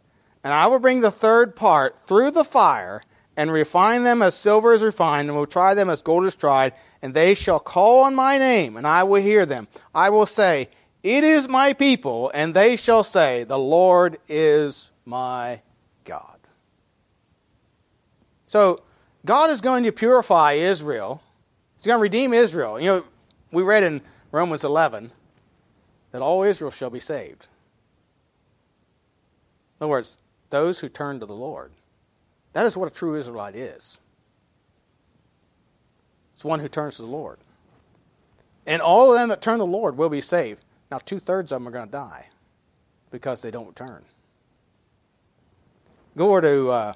And 0.44 0.52
I 0.52 0.66
will 0.66 0.78
bring 0.78 1.00
the 1.00 1.10
third 1.10 1.56
part 1.56 1.98
through 1.98 2.32
the 2.32 2.44
fire, 2.44 3.02
and 3.36 3.52
refine 3.52 4.04
them 4.04 4.22
as 4.22 4.34
silver 4.34 4.72
is 4.72 4.82
refined, 4.82 5.28
and 5.28 5.36
will 5.36 5.46
try 5.46 5.74
them 5.74 5.88
as 5.90 6.02
gold 6.02 6.26
is 6.26 6.36
tried 6.36 6.72
and 7.02 7.12
they 7.12 7.34
shall 7.34 7.58
call 7.58 8.04
on 8.04 8.14
my 8.14 8.38
name, 8.38 8.76
and 8.76 8.86
I 8.86 9.02
will 9.02 9.20
hear 9.20 9.44
them. 9.44 9.66
I 9.92 10.08
will 10.08 10.26
say, 10.26 10.68
It 11.02 11.24
is 11.24 11.48
my 11.48 11.72
people, 11.72 12.30
and 12.32 12.54
they 12.54 12.76
shall 12.76 13.02
say, 13.02 13.42
The 13.42 13.58
Lord 13.58 14.18
is 14.28 14.92
my 15.04 15.60
God. 16.04 16.38
So, 18.46 18.82
God 19.26 19.50
is 19.50 19.60
going 19.60 19.82
to 19.82 19.92
purify 19.92 20.52
Israel. 20.52 21.22
He's 21.76 21.86
going 21.86 21.98
to 21.98 22.02
redeem 22.02 22.32
Israel. 22.32 22.78
You 22.78 22.86
know, 22.86 23.04
we 23.50 23.64
read 23.64 23.82
in 23.82 24.00
Romans 24.30 24.62
11 24.62 25.10
that 26.12 26.22
all 26.22 26.44
Israel 26.44 26.70
shall 26.70 26.90
be 26.90 27.00
saved. 27.00 27.48
In 29.80 29.84
other 29.84 29.90
words, 29.90 30.18
those 30.50 30.78
who 30.78 30.88
turn 30.88 31.18
to 31.18 31.26
the 31.26 31.34
Lord. 31.34 31.72
That 32.52 32.66
is 32.66 32.76
what 32.76 32.88
a 32.88 32.90
true 32.94 33.14
Israelite 33.14 33.56
is. 33.56 33.98
It's 36.32 36.44
one 36.44 36.60
who 36.60 36.68
turns 36.68 36.96
to 36.96 37.02
the 37.02 37.08
Lord. 37.08 37.38
And 38.66 38.82
all 38.82 39.12
of 39.12 39.18
them 39.18 39.28
that 39.28 39.40
turn 39.40 39.54
to 39.54 39.64
the 39.64 39.66
Lord 39.66 39.96
will 39.96 40.08
be 40.08 40.20
saved. 40.20 40.60
Now, 40.90 40.98
two 40.98 41.18
thirds 41.18 41.52
of 41.52 41.56
them 41.60 41.68
are 41.68 41.70
going 41.70 41.86
to 41.86 41.92
die 41.92 42.26
because 43.10 43.42
they 43.42 43.50
don't 43.50 43.74
turn. 43.74 44.04
Go 46.16 46.30
over 46.30 46.40
to 46.42 46.70
uh, 46.70 46.92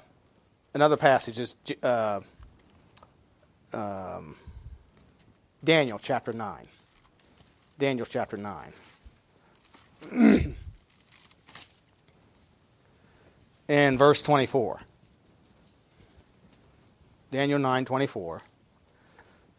another 0.73 0.97
passage, 0.97 1.39
is 1.39 1.55
uh, 1.81 2.19
um, 3.73 4.35
Daniel 5.63 5.99
chapter 5.99 6.31
9. 6.33 6.67
Daniel 7.79 8.05
chapter 8.05 8.37
9. 8.37 8.73
and 13.67 13.97
verse 13.97 14.21
24. 14.21 14.81
Daniel 17.29 17.59
9:24 17.59 18.41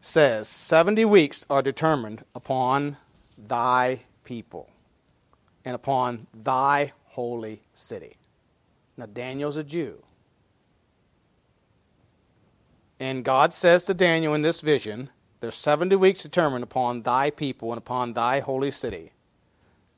says 0.01 0.49
70 0.49 1.05
weeks 1.05 1.45
are 1.51 1.63
determined 1.63 2.25
upon 2.35 2.97
thy 3.37 4.05
people 4.25 4.71
and 5.65 5.75
upon 5.75 6.27
thy 6.33 6.93
holy 7.07 7.63
city. 7.75 8.17
Now, 8.97 9.07
Daniel's 9.07 9.57
a 9.57 9.65
Jew. 9.65 10.03
And 13.01 13.25
God 13.25 13.53
says 13.53 13.85
to 13.85 13.95
Daniel 13.95 14.35
in 14.35 14.43
this 14.43 14.61
vision, 14.61 15.11
there's 15.41 15.55
70 15.55 15.95
weeks 15.97 16.23
determined 16.23 16.65
upon 16.65 17.03
thy 17.03 17.31
people 17.31 17.71
and 17.71 17.79
upon 17.79 18.13
thy 18.13 18.41
holy 18.41 18.71
city. 18.71 19.13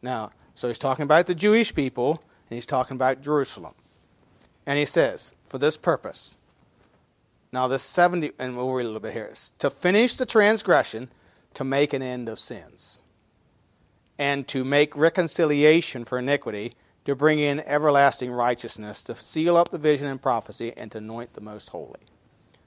Now, 0.02 0.32
so 0.54 0.68
he's 0.68 0.78
talking 0.78 1.04
about 1.04 1.26
the 1.26 1.34
Jewish 1.34 1.74
people, 1.74 2.22
and 2.50 2.56
he's 2.56 2.66
talking 2.66 2.94
about 2.94 3.22
Jerusalem. 3.22 3.74
And 4.66 4.78
he 4.78 4.84
says, 4.84 5.34
for 5.46 5.56
this 5.56 5.78
purpose, 5.78 6.36
now, 7.52 7.66
this 7.66 7.82
70, 7.82 8.32
and 8.38 8.56
we'll 8.56 8.70
read 8.70 8.84
a 8.84 8.86
little 8.86 9.00
bit 9.00 9.12
here, 9.12 9.32
to 9.58 9.70
finish 9.70 10.14
the 10.16 10.26
transgression, 10.26 11.08
to 11.54 11.64
make 11.64 11.92
an 11.92 12.02
end 12.02 12.28
of 12.28 12.38
sins, 12.38 13.02
and 14.18 14.46
to 14.48 14.64
make 14.64 14.94
reconciliation 14.96 16.04
for 16.04 16.18
iniquity, 16.18 16.74
to 17.06 17.16
bring 17.16 17.40
in 17.40 17.58
everlasting 17.60 18.30
righteousness, 18.30 19.02
to 19.02 19.16
seal 19.16 19.56
up 19.56 19.70
the 19.70 19.78
vision 19.78 20.06
and 20.06 20.22
prophecy, 20.22 20.72
and 20.76 20.92
to 20.92 20.98
anoint 20.98 21.34
the 21.34 21.40
most 21.40 21.70
holy. 21.70 22.00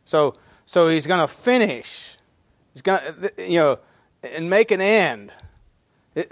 So, 0.03 0.35
so 0.65 0.89
he's 0.89 1.07
going 1.07 1.21
to 1.21 1.33
finish. 1.33 2.17
He's 2.73 2.81
going 2.81 2.99
to, 2.99 3.31
you 3.37 3.59
know, 3.59 3.79
and 4.21 4.49
make 4.49 4.71
an 4.71 4.81
end. 4.81 5.31
they're 6.13 6.25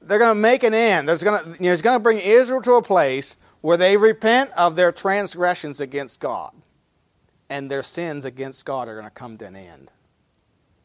going 0.00 0.30
to 0.30 0.34
make 0.36 0.62
an 0.62 0.74
end. 0.74 1.08
There's 1.08 1.24
going 1.24 1.42
to, 1.42 1.50
you 1.50 1.64
know, 1.64 1.70
he's 1.72 1.82
going 1.82 1.96
to 1.96 2.02
bring 2.02 2.18
Israel 2.18 2.62
to 2.62 2.74
a 2.74 2.82
place 2.82 3.36
where 3.60 3.76
they 3.76 3.96
repent 3.96 4.52
of 4.52 4.76
their 4.76 4.92
transgressions 4.92 5.80
against 5.80 6.20
God 6.20 6.52
and 7.48 7.70
their 7.70 7.82
sins 7.82 8.24
against 8.24 8.64
God 8.64 8.88
are 8.88 8.94
going 8.94 9.06
to 9.06 9.10
come 9.10 9.38
to 9.38 9.46
an 9.46 9.56
end. 9.56 9.90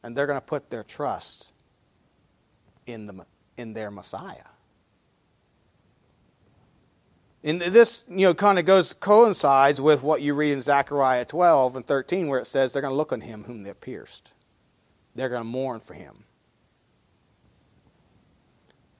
And 0.03 0.15
they're 0.15 0.27
going 0.27 0.39
to 0.39 0.45
put 0.45 0.69
their 0.69 0.83
trust 0.83 1.53
in, 2.85 3.07
the, 3.07 3.25
in 3.57 3.73
their 3.73 3.91
Messiah. 3.91 4.43
And 7.43 7.59
this, 7.59 8.05
you 8.07 8.27
know, 8.27 8.33
kind 8.33 8.59
of 8.59 8.65
goes 8.65 8.93
coincides 8.93 9.81
with 9.81 10.03
what 10.03 10.21
you 10.21 10.35
read 10.35 10.53
in 10.53 10.61
Zechariah 10.61 11.25
12 11.25 11.75
and 11.75 11.87
13, 11.87 12.27
where 12.27 12.39
it 12.39 12.45
says 12.45 12.73
they're 12.73 12.83
going 12.83 12.91
to 12.91 12.97
look 12.97 13.11
on 13.11 13.21
him 13.21 13.45
whom 13.45 13.63
they 13.63 13.73
pierced. 13.73 14.33
They're 15.15 15.29
going 15.29 15.41
to 15.41 15.47
mourn 15.47 15.79
for 15.79 15.95
him. 15.95 16.23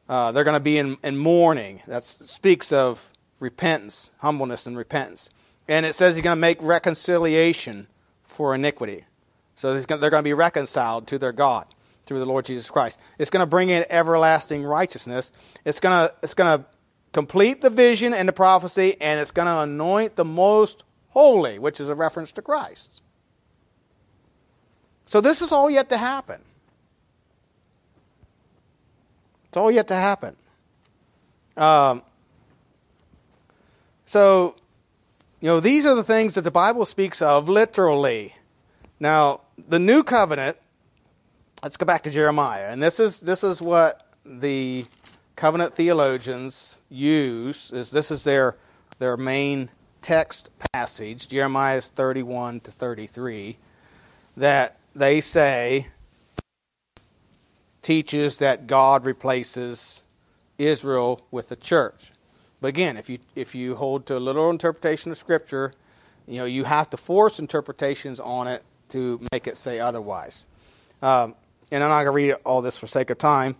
Uh, 0.09 0.31
they're 0.31 0.43
going 0.43 0.55
to 0.55 0.59
be 0.59 0.77
in, 0.77 0.97
in 1.03 1.17
mourning. 1.17 1.81
That 1.87 2.03
speaks 2.03 2.73
of 2.73 3.11
repentance, 3.39 4.09
humbleness, 4.17 4.65
and 4.65 4.75
repentance. 4.75 5.29
And 5.71 5.85
it 5.85 5.95
says 5.95 6.15
he's 6.15 6.21
going 6.21 6.35
to 6.35 6.41
make 6.41 6.57
reconciliation 6.61 7.87
for 8.25 8.53
iniquity. 8.53 9.05
So 9.55 9.79
they're 9.79 10.09
going 10.09 10.21
to 10.21 10.21
be 10.21 10.33
reconciled 10.33 11.07
to 11.07 11.17
their 11.17 11.31
God 11.31 11.65
through 12.05 12.19
the 12.19 12.25
Lord 12.25 12.43
Jesus 12.43 12.69
Christ. 12.69 12.99
It's 13.17 13.29
going 13.29 13.39
to 13.39 13.49
bring 13.49 13.69
in 13.69 13.85
everlasting 13.89 14.65
righteousness. 14.65 15.31
It's 15.63 15.79
going 15.79 16.09
to, 16.09 16.13
it's 16.21 16.33
going 16.33 16.59
to 16.59 16.65
complete 17.13 17.61
the 17.61 17.69
vision 17.69 18.13
and 18.13 18.27
the 18.27 18.33
prophecy, 18.33 18.97
and 18.99 19.21
it's 19.21 19.31
going 19.31 19.45
to 19.45 19.59
anoint 19.59 20.17
the 20.17 20.25
most 20.25 20.83
holy, 21.11 21.57
which 21.57 21.79
is 21.79 21.87
a 21.87 21.95
reference 21.95 22.33
to 22.33 22.41
Christ. 22.41 23.01
So 25.05 25.21
this 25.21 25.41
is 25.41 25.53
all 25.53 25.69
yet 25.69 25.87
to 25.87 25.97
happen. 25.97 26.41
It's 29.47 29.55
all 29.55 29.71
yet 29.71 29.87
to 29.87 29.95
happen. 29.95 30.35
Um, 31.55 32.01
so 34.05 34.55
you 35.41 35.47
know, 35.47 35.59
these 35.59 35.85
are 35.85 35.95
the 35.95 36.03
things 36.03 36.35
that 36.35 36.43
the 36.43 36.51
Bible 36.51 36.85
speaks 36.85 37.21
of 37.21 37.49
literally. 37.49 38.35
Now, 38.99 39.41
the 39.57 39.79
new 39.79 40.03
covenant 40.03 40.57
let's 41.63 41.77
go 41.77 41.85
back 41.85 42.03
to 42.03 42.09
Jeremiah. 42.09 42.71
And 42.71 42.81
this 42.81 42.99
is, 42.99 43.19
this 43.19 43.43
is 43.43 43.61
what 43.61 44.07
the 44.25 44.85
covenant 45.35 45.75
theologians 45.75 46.79
use. 46.89 47.71
Is 47.71 47.91
This 47.91 48.11
is 48.11 48.23
their, 48.23 48.55
their 48.99 49.17
main 49.17 49.69
text 50.01 50.49
passage, 50.73 51.27
Jeremiah 51.27 51.81
31 51.81 52.61
to 52.61 52.71
33, 52.71 53.57
that 54.37 54.79
they 54.95 55.21
say 55.21 55.87
teaches 57.81 58.37
that 58.37 58.67
God 58.67 59.05
replaces 59.05 60.03
Israel 60.57 61.25
with 61.31 61.49
the 61.49 61.55
church. 61.55 62.10
But 62.61 62.67
again, 62.67 62.95
if 62.95 63.09
you 63.09 63.19
if 63.35 63.55
you 63.55 63.75
hold 63.75 64.05
to 64.05 64.17
a 64.17 64.19
literal 64.19 64.51
interpretation 64.51 65.11
of 65.11 65.17
Scripture, 65.17 65.73
you 66.27 66.37
know 66.37 66.45
you 66.45 66.63
have 66.63 66.89
to 66.91 66.97
force 66.97 67.39
interpretations 67.39 68.19
on 68.19 68.47
it 68.47 68.63
to 68.89 69.19
make 69.31 69.47
it 69.47 69.57
say 69.57 69.79
otherwise. 69.79 70.45
Um, 71.01 71.35
and 71.71 71.83
I'm 71.83 71.89
not 71.89 72.03
going 72.03 72.05
to 72.05 72.11
read 72.11 72.35
all 72.45 72.61
this 72.61 72.77
for 72.77 72.85
sake 72.85 73.09
of 73.09 73.17
time, 73.17 73.55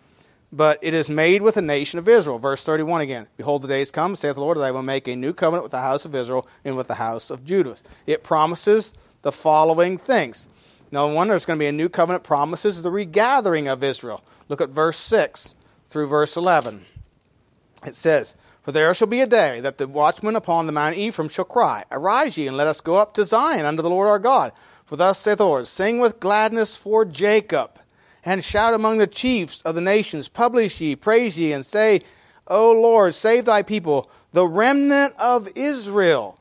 but 0.51 0.77
it 0.81 0.93
is 0.93 1.09
made 1.09 1.41
with 1.41 1.55
the 1.55 1.61
nation 1.61 1.97
of 1.97 2.07
Israel. 2.07 2.37
Verse 2.37 2.63
31 2.63 3.01
again. 3.01 3.27
Behold, 3.37 3.63
the 3.63 3.67
days 3.67 3.89
come, 3.89 4.15
saith 4.15 4.35
the 4.35 4.41
Lord, 4.41 4.57
that 4.57 4.63
I 4.63 4.71
will 4.71 4.83
make 4.83 5.07
a 5.07 5.15
new 5.15 5.33
covenant 5.33 5.63
with 5.63 5.71
the 5.71 5.81
house 5.81 6.05
of 6.05 6.13
Israel 6.13 6.47
and 6.63 6.77
with 6.77 6.87
the 6.87 6.95
house 6.95 7.29
of 7.29 7.43
Judah. 7.43 7.77
It 8.05 8.23
promises 8.23 8.93
the 9.21 9.31
following 9.31 9.97
things. 9.97 10.47
Now, 10.91 11.11
one, 11.11 11.29
there's 11.29 11.45
going 11.45 11.57
to 11.57 11.63
be 11.63 11.67
a 11.67 11.71
new 11.71 11.87
covenant 11.87 12.23
promises 12.23 12.83
the 12.83 12.91
regathering 12.91 13.69
of 13.69 13.83
Israel. 13.83 14.23
Look 14.49 14.59
at 14.59 14.69
verse 14.69 14.97
6 14.97 15.55
through 15.89 16.07
verse 16.07 16.35
11. 16.35 16.85
It 17.85 17.95
says, 17.95 18.35
For 18.61 18.71
there 18.71 18.93
shall 18.93 19.07
be 19.07 19.21
a 19.21 19.27
day 19.27 19.59
that 19.61 19.77
the 19.77 19.87
watchman 19.87 20.35
upon 20.35 20.65
the 20.65 20.71
mount 20.71 20.95
Ephraim 20.95 21.29
shall 21.29 21.45
cry, 21.45 21.83
Arise 21.91 22.37
ye, 22.37 22.47
and 22.47 22.55
let 22.55 22.67
us 22.67 22.79
go 22.79 22.95
up 22.95 23.13
to 23.15 23.25
Zion 23.25 23.65
unto 23.65 23.81
the 23.81 23.89
Lord 23.89 24.07
our 24.07 24.19
God. 24.19 24.51
For 24.85 24.95
thus 24.95 25.19
saith 25.19 25.39
the 25.39 25.45
Lord, 25.45 25.67
Sing 25.67 25.99
with 25.99 26.19
gladness 26.19 26.75
for 26.75 27.03
Jacob, 27.03 27.79
and 28.23 28.43
shout 28.43 28.73
among 28.73 28.99
the 28.99 29.07
chiefs 29.07 29.61
of 29.63 29.73
the 29.73 29.81
nations. 29.81 30.27
Publish 30.27 30.79
ye, 30.79 30.95
praise 30.95 31.39
ye, 31.39 31.51
and 31.51 31.65
say, 31.65 32.01
O 32.47 32.71
Lord, 32.71 33.15
save 33.15 33.45
thy 33.45 33.63
people, 33.63 34.11
the 34.33 34.47
remnant 34.47 35.15
of 35.17 35.49
Israel. 35.55 36.37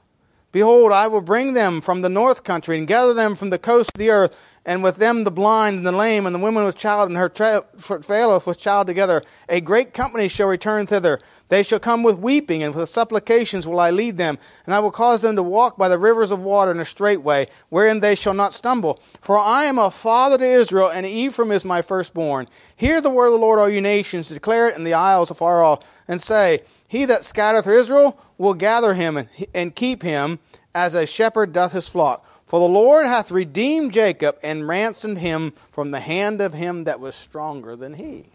Behold, 0.53 0.93
I 0.93 1.07
will 1.07 1.21
bring 1.21 1.55
them 1.55 1.81
from 1.81 2.03
the 2.03 2.09
north 2.09 2.43
country 2.43 2.77
and 2.77 2.89
gather 2.89 3.15
them 3.15 3.35
from 3.35 3.51
the 3.51 3.59
coast 3.59 3.93
of 3.95 3.99
the 3.99 4.11
earth, 4.11 4.37
and 4.67 4.83
with 4.83 4.97
them 4.97 5.25
the 5.25 5.31
blind 5.31 5.79
and 5.79 5.87
the 5.87 5.93
lame 5.93 6.27
and 6.27 6.35
the 6.35 6.41
woman 6.41 6.65
with 6.65 6.77
child 6.77 7.09
and 7.09 7.17
her 7.17 7.29
travaileth 7.29 8.47
with 8.47 8.59
child 8.59 8.87
together. 8.87 9.23
A 9.49 9.61
great 9.61 9.95
company 9.95 10.29
shall 10.29 10.49
return 10.49 10.87
thither. 10.87 11.21
They 11.51 11.65
shall 11.65 11.81
come 11.81 12.05
with 12.05 12.21
weeping, 12.21 12.63
and 12.63 12.73
with 12.73 12.89
supplications 12.89 13.67
will 13.67 13.81
I 13.81 13.91
lead 13.91 14.17
them. 14.17 14.39
And 14.67 14.75
I 14.75 14.79
will 14.79 14.93
cause 14.93 15.21
them 15.21 15.35
to 15.35 15.43
walk 15.43 15.77
by 15.77 15.89
the 15.89 15.99
rivers 15.99 16.31
of 16.31 16.45
water 16.45 16.71
in 16.71 16.79
a 16.79 16.85
straight 16.85 17.23
way, 17.23 17.49
wherein 17.71 17.99
they 17.99 18.15
shall 18.15 18.35
not 18.35 18.55
stumble. 18.55 19.01
For 19.21 19.37
I 19.37 19.65
am 19.65 19.77
a 19.77 19.91
father 19.91 20.39
to 20.39 20.45
Israel, 20.45 20.89
and 20.89 21.05
Ephraim 21.05 21.51
is 21.51 21.65
my 21.65 21.83
firstborn. 21.83 22.47
Hear 22.77 23.01
the 23.01 23.11
word 23.11 23.27
of 23.27 23.33
the 23.33 23.39
Lord, 23.39 23.59
all 23.59 23.69
you 23.69 23.81
nations, 23.81 24.29
declare 24.29 24.69
it 24.69 24.77
in 24.77 24.85
the 24.85 24.95
isles 24.95 25.29
afar 25.29 25.65
off, 25.65 25.85
and 26.07 26.23
say, 26.23 26.63
He 26.87 27.05
that 27.07 27.25
scattereth 27.25 27.67
Israel 27.67 28.17
will 28.39 28.55
gather 28.55 28.95
him 28.95 29.17
and, 29.17 29.29
and 29.53 29.75
keep 29.75 30.05
him 30.05 30.39
as 30.73 30.95
a 30.95 31.05
shepherd 31.05 31.53
doth 31.53 31.73
his 31.73 31.89
flock. 31.89 32.25
For 32.45 32.61
the 32.61 32.73
Lord 32.73 33.07
hath 33.07 33.33
redeemed 33.33 33.93
Jacob 33.93 34.39
and 34.41 34.69
ransomed 34.69 35.19
him 35.19 35.53
from 35.73 35.91
the 35.91 36.01
hand 36.01 36.41
of 36.41 36.53
him 36.53 36.85
that 36.85 37.01
was 37.01 37.17
stronger 37.17 37.75
than 37.75 37.95
he. 37.95 38.27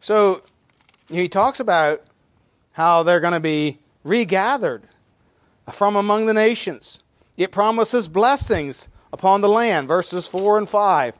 So 0.00 0.42
he 1.10 1.28
talks 1.28 1.60
about 1.60 2.02
how 2.72 3.02
they're 3.02 3.20
going 3.20 3.32
to 3.32 3.40
be 3.40 3.78
regathered 4.04 4.82
from 5.72 5.96
among 5.96 6.26
the 6.26 6.34
nations. 6.34 7.02
It 7.36 7.52
promises 7.52 8.08
blessings 8.08 8.88
upon 9.12 9.40
the 9.40 9.48
land. 9.48 9.88
Verses 9.88 10.26
4 10.26 10.58
and 10.58 10.68
5 10.68 11.18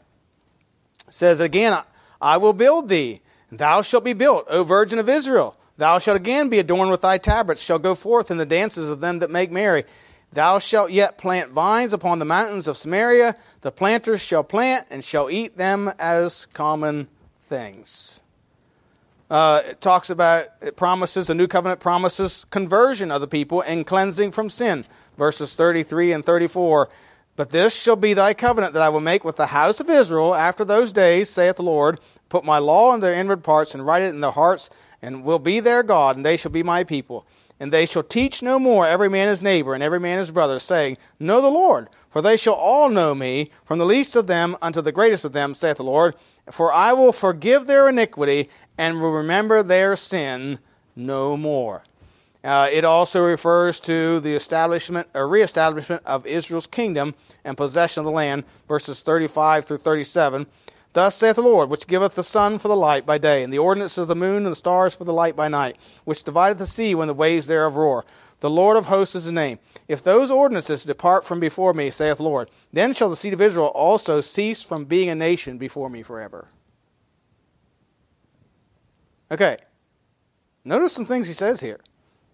says 1.10 1.40
again, 1.40 1.78
I 2.20 2.36
will 2.36 2.52
build 2.52 2.88
thee, 2.88 3.20
and 3.50 3.58
thou 3.58 3.82
shalt 3.82 4.04
be 4.04 4.12
built, 4.12 4.46
O 4.48 4.64
virgin 4.64 4.98
of 4.98 5.08
Israel. 5.08 5.56
Thou 5.76 5.98
shalt 5.98 6.16
again 6.16 6.48
be 6.48 6.58
adorned 6.58 6.90
with 6.90 7.02
thy 7.02 7.18
tabrets, 7.18 7.60
shall 7.60 7.78
go 7.78 7.94
forth 7.94 8.30
in 8.30 8.38
the 8.38 8.46
dances 8.46 8.90
of 8.90 9.00
them 9.00 9.18
that 9.18 9.30
make 9.30 9.50
merry. 9.50 9.84
Thou 10.32 10.58
shalt 10.58 10.90
yet 10.90 11.18
plant 11.18 11.50
vines 11.50 11.92
upon 11.92 12.18
the 12.18 12.24
mountains 12.24 12.66
of 12.66 12.76
Samaria. 12.76 13.36
The 13.60 13.72
planters 13.72 14.20
shall 14.20 14.42
plant 14.42 14.86
and 14.90 15.04
shall 15.04 15.30
eat 15.30 15.56
them 15.56 15.92
as 15.98 16.46
common 16.46 17.08
things. 17.48 18.20
Uh, 19.28 19.62
it 19.66 19.80
talks 19.80 20.08
about, 20.08 20.46
it 20.60 20.76
promises, 20.76 21.26
the 21.26 21.34
new 21.34 21.48
covenant 21.48 21.80
promises 21.80 22.46
conversion 22.50 23.10
of 23.10 23.20
the 23.20 23.26
people 23.26 23.60
and 23.62 23.86
cleansing 23.86 24.30
from 24.30 24.48
sin. 24.48 24.84
Verses 25.18 25.54
33 25.54 26.12
and 26.12 26.24
34. 26.24 26.88
But 27.34 27.50
this 27.50 27.74
shall 27.74 27.96
be 27.96 28.14
thy 28.14 28.34
covenant 28.34 28.72
that 28.72 28.82
I 28.82 28.88
will 28.88 29.00
make 29.00 29.24
with 29.24 29.36
the 29.36 29.46
house 29.46 29.80
of 29.80 29.90
Israel 29.90 30.34
after 30.34 30.64
those 30.64 30.92
days, 30.92 31.28
saith 31.28 31.56
the 31.56 31.62
Lord. 31.62 32.00
Put 32.28 32.44
my 32.44 32.58
law 32.58 32.94
in 32.94 33.00
their 33.00 33.14
inward 33.14 33.44
parts 33.44 33.74
and 33.74 33.84
write 33.84 34.02
it 34.02 34.08
in 34.08 34.20
their 34.20 34.30
hearts 34.30 34.70
and 35.02 35.22
will 35.22 35.38
be 35.38 35.60
their 35.60 35.82
God, 35.82 36.16
and 36.16 36.24
they 36.24 36.36
shall 36.36 36.50
be 36.50 36.62
my 36.62 36.82
people. 36.82 37.26
And 37.60 37.72
they 37.72 37.86
shall 37.86 38.02
teach 38.02 38.42
no 38.42 38.58
more 38.58 38.86
every 38.86 39.08
man 39.08 39.28
his 39.28 39.42
neighbor 39.42 39.74
and 39.74 39.82
every 39.82 40.00
man 40.00 40.18
his 40.18 40.30
brother, 40.30 40.58
saying, 40.58 40.98
Know 41.18 41.40
the 41.40 41.48
Lord, 41.48 41.88
for 42.10 42.20
they 42.20 42.36
shall 42.36 42.54
all 42.54 42.88
know 42.88 43.14
me, 43.14 43.50
from 43.64 43.78
the 43.78 43.86
least 43.86 44.16
of 44.16 44.26
them 44.26 44.56
unto 44.60 44.80
the 44.80 44.92
greatest 44.92 45.24
of 45.24 45.32
them, 45.32 45.54
saith 45.54 45.76
the 45.76 45.84
Lord. 45.84 46.14
For 46.50 46.72
I 46.72 46.92
will 46.92 47.12
forgive 47.12 47.66
their 47.66 47.88
iniquity 47.88 48.48
and 48.78 49.00
will 49.00 49.10
remember 49.10 49.62
their 49.62 49.96
sin 49.96 50.58
no 50.94 51.36
more. 51.36 51.82
Uh, 52.44 52.68
it 52.70 52.84
also 52.84 53.24
refers 53.24 53.80
to 53.80 54.20
the 54.20 54.34
establishment 54.34 55.08
or 55.14 55.26
reestablishment 55.26 56.00
of 56.06 56.24
Israel's 56.26 56.68
kingdom 56.68 57.14
and 57.44 57.56
possession 57.56 58.02
of 58.02 58.04
the 58.04 58.12
land, 58.12 58.44
verses 58.68 59.02
35 59.02 59.64
through 59.64 59.78
37. 59.78 60.46
Thus 60.92 61.16
saith 61.16 61.36
the 61.36 61.42
Lord, 61.42 61.68
which 61.68 61.88
giveth 61.88 62.14
the 62.14 62.22
sun 62.22 62.58
for 62.58 62.68
the 62.68 62.76
light 62.76 63.04
by 63.04 63.18
day, 63.18 63.42
and 63.42 63.52
the 63.52 63.58
ordinance 63.58 63.98
of 63.98 64.08
the 64.08 64.14
moon 64.14 64.44
and 64.44 64.52
the 64.52 64.54
stars 64.54 64.94
for 64.94 65.04
the 65.04 65.12
light 65.12 65.34
by 65.34 65.48
night, 65.48 65.76
which 66.04 66.22
divideth 66.22 66.58
the 66.58 66.66
sea 66.66 66.94
when 66.94 67.08
the 67.08 67.14
waves 67.14 67.48
thereof 67.48 67.74
roar. 67.74 68.04
The 68.40 68.50
Lord 68.50 68.76
of 68.76 68.86
hosts 68.86 69.14
is 69.14 69.24
his 69.24 69.32
name. 69.32 69.58
If 69.88 70.02
those 70.02 70.30
ordinances 70.30 70.84
depart 70.84 71.24
from 71.24 71.40
before 71.40 71.72
me, 71.72 71.90
saith 71.90 72.18
the 72.18 72.22
Lord, 72.22 72.50
then 72.72 72.92
shall 72.92 73.08
the 73.08 73.16
seed 73.16 73.32
of 73.32 73.40
Israel 73.40 73.68
also 73.68 74.20
cease 74.20 74.62
from 74.62 74.84
being 74.84 75.08
a 75.08 75.14
nation 75.14 75.56
before 75.56 75.88
me 75.88 76.02
forever. 76.02 76.48
Okay. 79.30 79.56
Notice 80.64 80.92
some 80.92 81.06
things 81.06 81.28
he 81.28 81.32
says 81.32 81.60
here. 81.60 81.80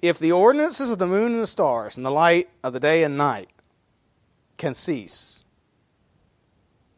If 0.01 0.19
the 0.19 0.33
ordinances 0.33 0.91
of 0.91 0.99
the 0.99 1.07
moon 1.07 1.33
and 1.33 1.43
the 1.43 1.47
stars 1.47 1.97
and 1.97 2.05
the 2.05 2.11
light 2.11 2.49
of 2.65 2.73
the 2.73 2.81
day 2.81 3.05
and 3.05 3.17
night 3.17 3.51
can 4.57 4.75
cease, 4.75 5.41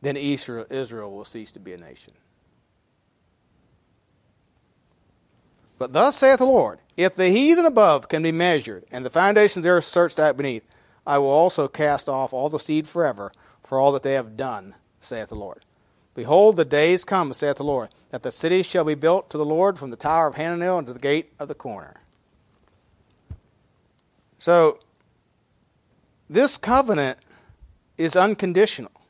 then 0.01 0.17
Israel 0.17 1.13
will 1.13 1.25
cease 1.27 1.53
to 1.53 1.61
be 1.61 1.75
a 1.75 1.79
nation. 1.79 2.15
But 5.85 5.93
thus 5.93 6.17
saith 6.17 6.39
the 6.39 6.47
Lord, 6.47 6.79
if 6.97 7.15
the 7.15 7.29
heathen 7.29 7.67
above 7.67 8.09
can 8.09 8.23
be 8.23 8.33
measured, 8.33 8.87
and 8.91 9.05
the 9.05 9.11
foundations 9.11 9.65
thereof 9.65 9.85
searched 9.85 10.19
out 10.19 10.35
beneath, 10.35 10.67
I 11.07 11.19
will 11.19 11.29
also 11.29 11.69
cast 11.69 12.09
off 12.09 12.33
all 12.33 12.49
the 12.49 12.59
seed 12.59 12.89
forever 12.89 13.33
for 13.63 13.79
all 13.79 13.93
that 13.93 14.03
they 14.03 14.15
have 14.15 14.35
done, 14.35 14.77
saith 15.03 15.29
the 15.29 15.35
Lord. 15.35 15.67
Behold, 16.15 16.57
the 16.57 16.65
days 16.65 17.05
come, 17.05 17.35
saith 17.35 17.59
the 17.59 17.65
Lord, 17.65 17.91
that 18.09 18.23
the 18.23 18.33
city 18.33 18.63
shall 18.63 18.85
be 18.85 18.95
built 18.95 19.29
to 19.29 19.37
the 19.37 19.45
Lord 19.45 19.79
from 19.79 19.91
the 19.91 19.97
tower 19.99 20.27
of 20.27 20.37
Hananel 20.37 20.79
unto 20.79 20.95
the 20.95 20.99
gate 20.99 21.35
of 21.39 21.49
the 21.49 21.55
corner. 21.55 22.01
So, 24.39 24.79
this 26.31 26.57
covenant 26.57 27.19
is 27.99 28.17
unconditional. 28.17 29.03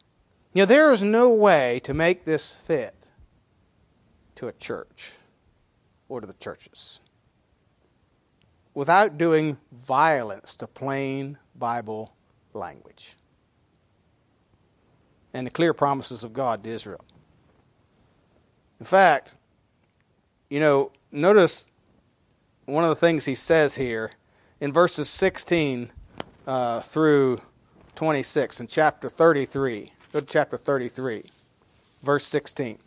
You 0.52 0.62
know, 0.62 0.66
there 0.66 0.92
is 0.92 1.04
no 1.04 1.32
way 1.32 1.78
to 1.84 1.94
make 1.94 2.24
this 2.24 2.52
fit 2.52 2.96
to 4.34 4.48
a 4.48 4.52
church 4.52 5.12
or 6.08 6.20
to 6.20 6.26
the 6.26 6.34
churches 6.34 7.00
without 8.74 9.16
doing 9.16 9.56
violence 9.72 10.56
to 10.56 10.66
plain 10.66 11.38
Bible 11.54 12.14
language 12.52 13.16
and 15.32 15.46
the 15.46 15.50
clear 15.50 15.72
promises 15.72 16.24
of 16.24 16.32
God 16.32 16.62
to 16.64 16.70
Israel. 16.70 17.04
In 18.78 18.86
fact, 18.86 19.34
you 20.48 20.60
know, 20.60 20.92
notice 21.10 21.66
one 22.66 22.84
of 22.84 22.90
the 22.90 22.96
things 22.96 23.24
he 23.24 23.34
says 23.34 23.74
here 23.74 24.12
in 24.60 24.72
verses 24.72 25.08
16 25.08 25.90
uh, 26.46 26.80
through 26.80 27.40
26 27.96 28.60
in 28.60 28.66
chapter 28.66 29.08
33. 29.08 29.92
Go 30.12 30.20
to 30.20 30.26
chapter 30.26 30.56
33, 30.56 31.24
verse 32.02 32.24
16. 32.24 32.78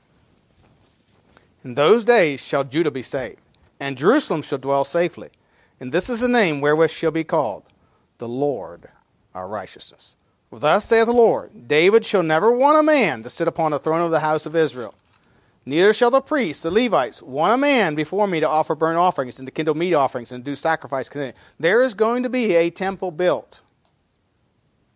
In 1.68 1.76
those 1.76 2.06
days 2.06 2.40
shall 2.40 2.64
Judah 2.64 2.92
be 2.92 3.02
saved, 3.02 3.42
and 3.78 3.98
Jerusalem 3.98 4.42
shall 4.42 4.58
dwell 4.58 4.86
safely. 4.86 5.32
And 5.82 5.92
this 5.92 6.10
is 6.10 6.22
the 6.22 6.30
name 6.30 6.62
wherewith 6.62 6.92
shall 6.92 7.12
be 7.12 7.26
called 7.26 7.64
the 8.20 8.28
Lord 8.30 8.88
our 9.36 9.50
righteousness. 9.50 10.16
For 10.50 10.60
thus 10.60 10.86
saith 10.86 11.08
the 11.08 11.12
Lord 11.12 11.68
David 11.68 12.06
shall 12.06 12.24
never 12.24 12.50
want 12.54 12.80
a 12.80 12.84
man 12.84 13.22
to 13.24 13.30
sit 13.30 13.50
upon 13.50 13.72
the 13.72 13.80
throne 13.80 14.00
of 14.00 14.12
the 14.12 14.22
house 14.22 14.46
of 14.46 14.56
Israel. 14.56 14.96
Neither 15.66 15.92
shall 15.92 16.10
the 16.10 16.22
priests, 16.22 16.64
the 16.64 16.72
Levites, 16.72 17.22
want 17.22 17.54
a 17.54 17.58
man 17.58 17.96
before 17.96 18.28
me 18.28 18.40
to 18.40 18.48
offer 18.48 18.74
burnt 18.74 18.98
offerings 18.98 19.38
and 19.38 19.46
to 19.46 19.52
kindle 19.52 19.76
meat 19.76 19.94
offerings 19.94 20.32
and 20.32 20.46
do 20.46 20.56
sacrifice. 20.56 21.10
There 21.60 21.84
is 21.84 21.94
going 21.94 22.24
to 22.24 22.30
be 22.30 22.56
a 22.56 22.70
temple 22.70 23.12
built. 23.12 23.62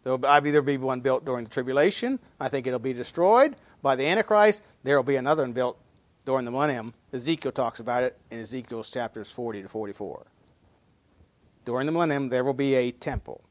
There'll 0.05 0.25
either 0.25 0.61
be 0.61 0.77
one 0.77 1.01
built 1.01 1.25
during 1.25 1.43
the 1.43 1.51
tribulation. 1.51 2.17
I 2.39 2.47
think 2.47 2.65
it'll 2.65 2.79
be 2.79 2.93
destroyed, 2.93 3.57
by 3.81 3.97
the 3.97 4.07
Antichrist, 4.07 4.63
there 4.83 4.95
will 4.95 5.03
be 5.03 5.17
another 5.17 5.43
one 5.43 5.51
built 5.51 5.77
during 6.25 6.45
the 6.45 6.51
millennium. 6.51 6.93
Ezekiel 7.13 7.51
talks 7.51 7.79
about 7.79 8.03
it 8.03 8.17
in 8.29 8.39
Ezekiel's 8.39 8.89
chapters 8.89 9.31
40 9.31 9.63
to 9.63 9.69
44. 9.69 10.25
During 11.65 11.85
the 11.85 11.91
millennium, 11.91 12.29
there 12.29 12.43
will 12.43 12.53
be 12.53 12.73
a 12.73 12.91
temple, 12.91 13.41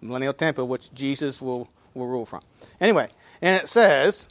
millennial 0.00 0.32
temple, 0.32 0.68
which 0.68 0.92
Jesus 0.94 1.42
will, 1.42 1.68
will 1.94 2.06
rule 2.06 2.26
from. 2.26 2.42
Anyway, 2.80 3.08
and 3.42 3.60
it 3.60 3.68
says, 3.68 4.28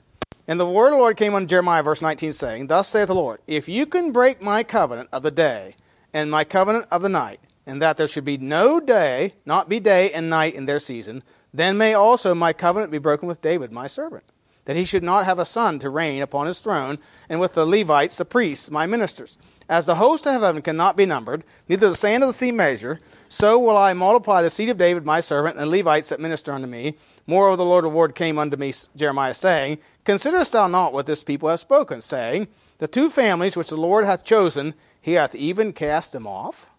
And 0.48 0.60
the 0.60 0.66
word 0.66 0.88
of 0.88 0.94
the 0.94 0.98
Lord 0.98 1.18
came 1.18 1.34
on 1.34 1.48
Jeremiah, 1.48 1.84
verse 1.84 2.02
19, 2.02 2.34
saying, 2.34 2.68
Thus 2.68 2.88
saith 2.88 3.08
the 3.08 3.16
Lord, 3.16 3.42
If 3.48 3.68
you 3.68 3.86
can 3.86 4.12
break 4.12 4.42
my 4.42 4.64
covenant 4.64 5.10
of 5.12 5.24
the 5.24 5.32
day 5.32 5.76
and 6.14 6.32
my 6.32 6.44
covenant 6.44 6.88
of 6.92 7.02
the 7.02 7.10
night, 7.10 7.42
and 7.66 7.82
that 7.82 7.98
there 7.98 8.08
should 8.08 8.26
be 8.26 8.38
no 8.38 8.80
day, 8.80 9.34
not 9.46 9.68
be 9.68 9.80
day 9.80 10.12
and 10.12 10.30
night 10.30 10.54
in 10.54 10.66
their 10.66 10.80
season, 10.80 11.24
then 11.54 11.78
may 11.78 11.94
also 11.94 12.36
my 12.36 12.54
covenant 12.54 12.92
be 12.92 12.98
broken 12.98 13.28
with 13.28 13.42
David, 13.42 13.72
my 13.72 13.88
servant, 13.88 14.24
that 14.66 14.76
he 14.76 14.86
should 14.86 15.04
not 15.04 15.26
have 15.26 15.40
a 15.40 15.46
son 15.46 15.80
to 15.80 15.90
reign 15.90 16.22
upon 16.22 16.48
his 16.48 16.60
throne, 16.60 17.00
and 17.30 17.40
with 17.40 17.54
the 17.54 17.66
Levites, 17.66 18.18
the 18.18 18.26
priests, 18.26 18.70
my 18.70 18.86
ministers. 18.86 19.38
As 19.70 19.86
the 19.86 19.96
host 19.96 20.28
of 20.28 20.34
heaven 20.34 20.62
cannot 20.62 20.98
be 20.98 21.06
numbered, 21.06 21.44
neither 21.68 21.90
the 21.90 21.96
sand 21.96 22.24
of 22.24 22.30
the 22.30 22.34
sea 22.34 22.52
measure, 22.52 23.00
so 23.30 23.58
will 23.58 23.78
I 23.78 23.94
multiply 23.94 24.42
the 24.42 24.50
seed 24.50 24.70
of 24.70 24.78
David 24.78 25.06
my 25.06 25.22
servant, 25.22 25.58
and 25.58 25.64
the 25.64 25.78
Levites 25.78 26.10
that 26.10 26.20
minister 26.20 26.52
unto 26.52 26.68
me. 26.68 26.98
Moreover, 27.26 27.58
the 27.58 27.66
Lord 27.66 27.86
of 27.86 27.94
Lord 27.94 28.16
came 28.16 28.38
unto 28.38 28.58
me, 28.58 28.74
Jeremiah, 28.96 29.34
saying, 29.34 29.80
Considerest 30.04 30.52
thou 30.54 30.68
not 30.68 30.94
what 30.94 31.08
this 31.08 31.24
people 31.24 31.50
have 31.50 31.60
spoken, 31.60 32.02
saying, 32.02 32.48
The 32.78 32.88
two 32.88 33.10
families 33.10 33.58
which 33.58 33.70
the 33.70 33.78
Lord 33.78 34.06
hath 34.06 34.24
chosen, 34.24 34.76
he 35.02 35.14
hath 35.14 35.34
even 35.34 35.74
cast 35.74 36.12
them 36.12 36.28
off? 36.28 36.72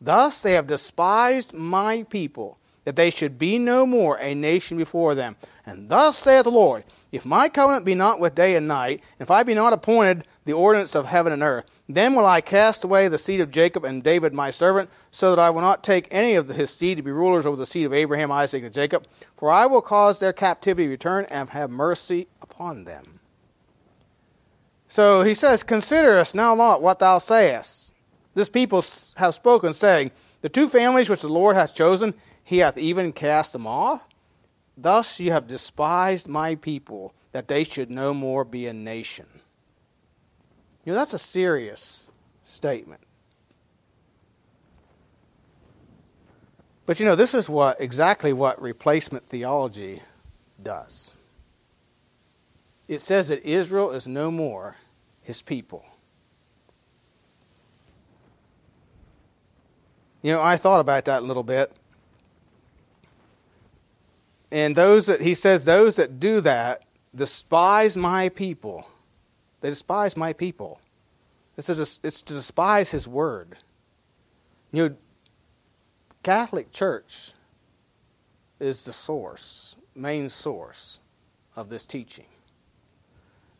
Thus 0.00 0.40
they 0.40 0.52
have 0.52 0.66
despised 0.66 1.52
my 1.54 2.02
people, 2.10 2.58
that 2.84 2.96
they 2.96 3.10
should 3.10 3.38
be 3.38 3.58
no 3.58 3.86
more 3.86 4.18
a 4.20 4.34
nation 4.34 4.76
before 4.76 5.14
them. 5.14 5.36
And 5.66 5.88
thus 5.88 6.18
saith 6.18 6.44
the 6.44 6.50
Lord, 6.50 6.84
If 7.12 7.24
my 7.24 7.48
covenant 7.48 7.84
be 7.84 7.94
not 7.94 8.20
with 8.20 8.34
day 8.34 8.54
and 8.56 8.68
night, 8.68 9.02
if 9.18 9.30
I 9.30 9.42
be 9.42 9.54
not 9.54 9.72
appointed 9.72 10.26
the 10.44 10.52
ordinance 10.52 10.94
of 10.94 11.06
heaven 11.06 11.32
and 11.32 11.42
earth, 11.42 11.64
then 11.88 12.14
will 12.14 12.26
I 12.26 12.40
cast 12.40 12.84
away 12.84 13.08
the 13.08 13.18
seed 13.18 13.40
of 13.40 13.50
Jacob 13.50 13.84
and 13.84 14.02
David 14.02 14.32
my 14.32 14.50
servant, 14.50 14.90
so 15.10 15.30
that 15.30 15.42
I 15.42 15.50
will 15.50 15.60
not 15.60 15.84
take 15.84 16.08
any 16.10 16.34
of 16.34 16.48
his 16.48 16.70
seed 16.70 16.96
to 16.98 17.02
be 17.02 17.10
rulers 17.10 17.46
over 17.46 17.56
the 17.56 17.66
seed 17.66 17.86
of 17.86 17.92
Abraham, 17.92 18.30
Isaac, 18.32 18.64
and 18.64 18.72
Jacob. 18.72 19.06
For 19.36 19.50
I 19.50 19.66
will 19.66 19.82
cause 19.82 20.18
their 20.18 20.32
captivity 20.32 20.86
to 20.86 20.90
return 20.90 21.26
and 21.30 21.50
have 21.50 21.70
mercy 21.70 22.28
upon 22.40 22.84
them. 22.84 23.20
So 24.88 25.22
he 25.22 25.34
says, 25.34 25.62
Consider 25.62 26.18
us 26.18 26.34
now 26.34 26.54
not 26.54 26.82
what 26.82 26.98
thou 26.98 27.18
sayest 27.18 27.84
this 28.34 28.48
people 28.48 28.84
have 29.16 29.34
spoken, 29.34 29.72
saying, 29.72 30.10
The 30.42 30.48
two 30.48 30.68
families 30.68 31.08
which 31.08 31.22
the 31.22 31.28
Lord 31.28 31.56
hath 31.56 31.74
chosen, 31.74 32.14
he 32.44 32.58
hath 32.58 32.78
even 32.78 33.12
cast 33.12 33.52
them 33.52 33.66
off. 33.66 34.02
Thus 34.76 35.18
you 35.18 35.32
have 35.32 35.46
despised 35.46 36.28
my 36.28 36.54
people, 36.56 37.14
that 37.32 37.48
they 37.48 37.64
should 37.64 37.90
no 37.90 38.14
more 38.14 38.44
be 38.44 38.66
a 38.66 38.72
nation. 38.72 39.26
You 40.84 40.92
know, 40.92 40.98
that's 40.98 41.14
a 41.14 41.18
serious 41.18 42.10
statement. 42.44 43.00
But 46.86 47.00
you 47.00 47.06
know, 47.06 47.16
this 47.16 47.34
is 47.34 47.48
what 47.48 47.80
exactly 47.80 48.32
what 48.32 48.60
replacement 48.60 49.24
theology 49.28 50.02
does. 50.62 51.12
It 52.86 53.00
says 53.00 53.28
that 53.28 53.42
Israel 53.42 53.90
is 53.92 54.06
no 54.06 54.30
more 54.30 54.76
his 55.22 55.40
people. 55.40 55.84
You 60.22 60.32
know, 60.32 60.42
I 60.42 60.56
thought 60.56 60.80
about 60.80 61.06
that 61.06 61.22
a 61.22 61.26
little 61.26 61.42
bit. 61.42 61.72
And 64.54 64.76
those 64.76 65.06
that, 65.06 65.20
he 65.20 65.34
says, 65.34 65.64
those 65.64 65.96
that 65.96 66.20
do 66.20 66.40
that 66.42 66.84
despise 67.12 67.96
my 67.96 68.28
people. 68.28 68.86
They 69.60 69.68
despise 69.68 70.16
my 70.16 70.32
people. 70.32 70.80
It's 71.56 71.66
to, 71.66 71.82
it's 72.04 72.22
to 72.22 72.34
despise 72.34 72.92
his 72.92 73.08
word. 73.08 73.58
You 74.70 74.90
know, 74.90 74.96
Catholic 76.22 76.70
Church 76.70 77.32
is 78.60 78.84
the 78.84 78.92
source, 78.92 79.74
main 79.92 80.30
source 80.30 81.00
of 81.56 81.68
this 81.68 81.84
teaching. 81.84 82.26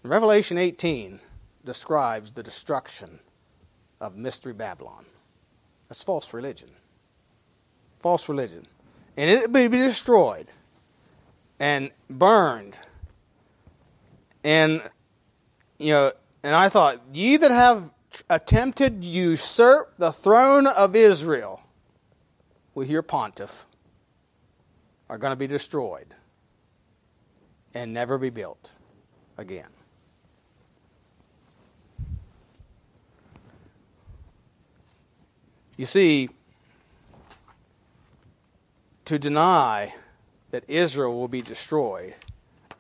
Revelation 0.05 0.59
18 0.59 1.19
describes 1.65 2.31
the 2.31 2.43
destruction 2.45 3.19
of 4.01 4.15
Mystery 4.15 4.53
Babylon. 4.53 5.07
That's 5.89 6.05
false 6.05 6.33
religion. 6.33 6.71
False 7.99 8.29
religion. 8.29 8.69
And 9.17 9.29
it 9.29 9.51
will 9.51 9.69
be 9.69 9.79
destroyed 9.79 10.47
and 11.59 11.91
burned. 12.11 12.79
And, 14.43 14.83
you 15.79 15.93
know, 15.93 16.13
and 16.43 16.55
I 16.55 16.69
thought, 16.69 17.01
ye 17.13 17.37
that 17.37 17.51
have 17.51 17.91
attempted 18.29 19.05
usurp 19.05 19.97
the 19.97 20.13
throne 20.13 20.67
of 20.67 20.95
Israel 20.95 21.63
with 22.75 22.91
your 22.91 23.03
pontiff 23.03 23.67
are 25.09 25.19
going 25.19 25.33
to 25.33 25.37
be 25.37 25.47
destroyed 25.47 26.15
and 27.73 27.93
never 27.93 28.19
be 28.19 28.31
built 28.31 28.75
again. 29.37 29.69
You 35.77 35.87
see, 35.87 36.31
to 39.07 39.19
deny 39.19 39.95
that 40.55 40.71
Israel 40.71 41.19
will 41.19 41.27
be 41.27 41.43
destroyed 41.43 42.15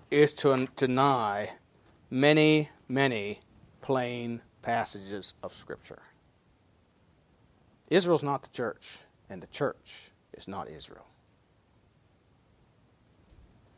is 0.09 0.33
to 0.33 0.69
deny 0.77 1.51
many, 2.09 2.69
many 2.87 3.41
plain 3.81 4.41
passages 4.63 5.35
of 5.43 5.53
Scripture. 5.53 6.03
Israel's 7.91 8.23
not 8.23 8.45
the 8.45 8.49
church, 8.51 8.99
and 9.29 9.43
the 9.43 9.49
church 9.49 10.13
is 10.35 10.47
not 10.47 10.69
Israel. 10.69 11.09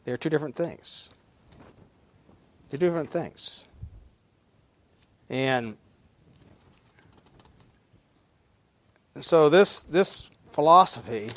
They're 0.05 0.19
two 0.19 0.29
different 0.29 0.57
things. 0.57 1.09
They're 2.69 2.79
two 2.79 2.89
different 2.89 3.11
things. 3.11 3.65
And 5.31 5.79
so 9.23 9.49
this 9.49 9.81
this 9.81 10.31
philosophy 10.49 11.31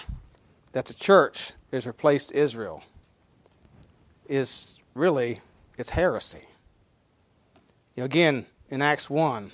that 0.73 0.87
the 0.87 0.93
church 0.93 1.53
has 1.71 1.85
replaced 1.85 2.31
Israel 2.31 2.83
is 4.27 4.81
really 4.93 5.41
it's 5.77 5.89
heresy. 5.89 6.47
You 7.95 8.01
know, 8.01 8.05
again, 8.05 8.45
in 8.69 8.81
Acts 8.81 9.09
1, 9.09 9.51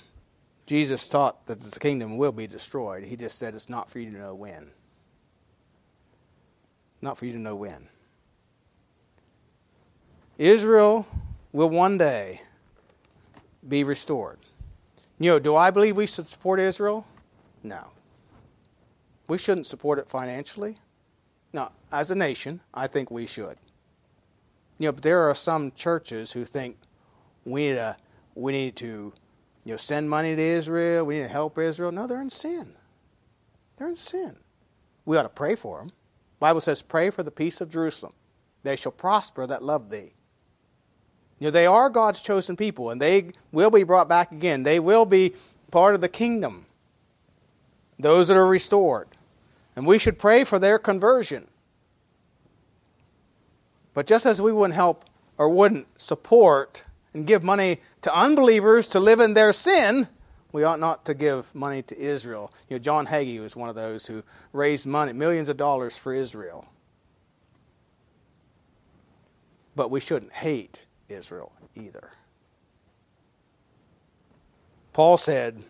Jesus 0.66 1.08
taught 1.08 1.46
that 1.46 1.60
the 1.60 1.80
kingdom 1.80 2.16
will 2.16 2.32
be 2.32 2.46
destroyed. 2.46 3.04
He 3.04 3.16
just 3.16 3.38
said 3.38 3.54
it's 3.54 3.68
not 3.68 3.90
for 3.90 4.00
you 4.00 4.10
to 4.10 4.18
know 4.18 4.34
when. 4.34 4.70
Not 7.00 7.16
for 7.16 7.26
you 7.26 7.32
to 7.32 7.38
know 7.38 7.54
when. 7.54 7.88
Israel 10.38 11.06
will 11.52 11.70
one 11.70 11.96
day 11.96 12.42
be 13.66 13.84
restored. 13.84 14.38
You 15.18 15.30
know, 15.30 15.38
do 15.38 15.56
I 15.56 15.70
believe 15.70 15.96
we 15.96 16.06
should 16.06 16.26
support 16.26 16.60
Israel? 16.60 17.06
No. 17.62 17.88
We 19.28 19.38
shouldn't 19.38 19.66
support 19.66 19.98
it 19.98 20.08
financially. 20.08 20.76
No, 21.56 21.70
as 21.90 22.10
a 22.10 22.14
nation, 22.14 22.60
I 22.74 22.86
think 22.86 23.10
we 23.10 23.24
should. 23.24 23.56
You 24.78 24.88
know, 24.88 24.92
but 24.92 25.02
there 25.02 25.22
are 25.22 25.34
some 25.34 25.72
churches 25.72 26.32
who 26.32 26.44
think 26.44 26.76
we 27.46 27.68
need 27.68 27.76
to, 27.76 27.96
we 28.34 28.52
need 28.52 28.76
to 28.76 29.14
you 29.64 29.72
know, 29.72 29.78
send 29.78 30.10
money 30.10 30.36
to 30.36 30.42
Israel, 30.42 31.06
we 31.06 31.16
need 31.16 31.22
to 31.22 31.28
help 31.28 31.58
Israel. 31.58 31.90
No, 31.92 32.06
they're 32.06 32.20
in 32.20 32.28
sin. 32.28 32.74
They're 33.78 33.88
in 33.88 33.96
sin. 33.96 34.36
We 35.06 35.16
ought 35.16 35.22
to 35.22 35.30
pray 35.30 35.54
for 35.54 35.78
them. 35.78 35.86
The 35.86 36.40
Bible 36.40 36.60
says, 36.60 36.82
Pray 36.82 37.08
for 37.08 37.22
the 37.22 37.30
peace 37.30 37.62
of 37.62 37.70
Jerusalem. 37.70 38.12
They 38.62 38.76
shall 38.76 38.92
prosper 38.92 39.46
that 39.46 39.62
love 39.62 39.88
thee. 39.88 40.12
You 41.38 41.46
know, 41.46 41.50
they 41.52 41.64
are 41.64 41.88
God's 41.88 42.20
chosen 42.20 42.58
people, 42.58 42.90
and 42.90 43.00
they 43.00 43.30
will 43.50 43.70
be 43.70 43.82
brought 43.82 44.10
back 44.10 44.30
again. 44.30 44.62
They 44.62 44.78
will 44.78 45.06
be 45.06 45.32
part 45.70 45.94
of 45.94 46.02
the 46.02 46.08
kingdom. 46.10 46.66
Those 47.98 48.28
that 48.28 48.36
are 48.36 48.46
restored. 48.46 49.08
And 49.76 49.86
we 49.86 49.98
should 49.98 50.18
pray 50.18 50.42
for 50.42 50.58
their 50.58 50.78
conversion. 50.78 51.46
But 53.92 54.06
just 54.06 54.26
as 54.26 54.40
we 54.40 54.52
wouldn't 54.52 54.74
help 54.74 55.04
or 55.38 55.50
wouldn't 55.50 56.00
support 56.00 56.82
and 57.12 57.26
give 57.26 57.42
money 57.42 57.80
to 58.02 58.14
unbelievers 58.14 58.88
to 58.88 59.00
live 59.00 59.20
in 59.20 59.34
their 59.34 59.52
sin, 59.52 60.08
we 60.52 60.64
ought 60.64 60.80
not 60.80 61.04
to 61.04 61.14
give 61.14 61.54
money 61.54 61.82
to 61.82 61.98
Israel. 61.98 62.52
You 62.68 62.76
know, 62.76 62.78
John 62.78 63.06
Hagee 63.06 63.40
was 63.40 63.54
one 63.54 63.68
of 63.68 63.74
those 63.74 64.06
who 64.06 64.22
raised 64.52 64.86
money, 64.86 65.12
millions 65.12 65.50
of 65.50 65.58
dollars 65.58 65.96
for 65.96 66.12
Israel. 66.12 66.66
But 69.74 69.90
we 69.90 70.00
shouldn't 70.00 70.32
hate 70.32 70.82
Israel 71.10 71.52
either. 71.74 72.12
Paul 74.94 75.18
said, 75.18 75.62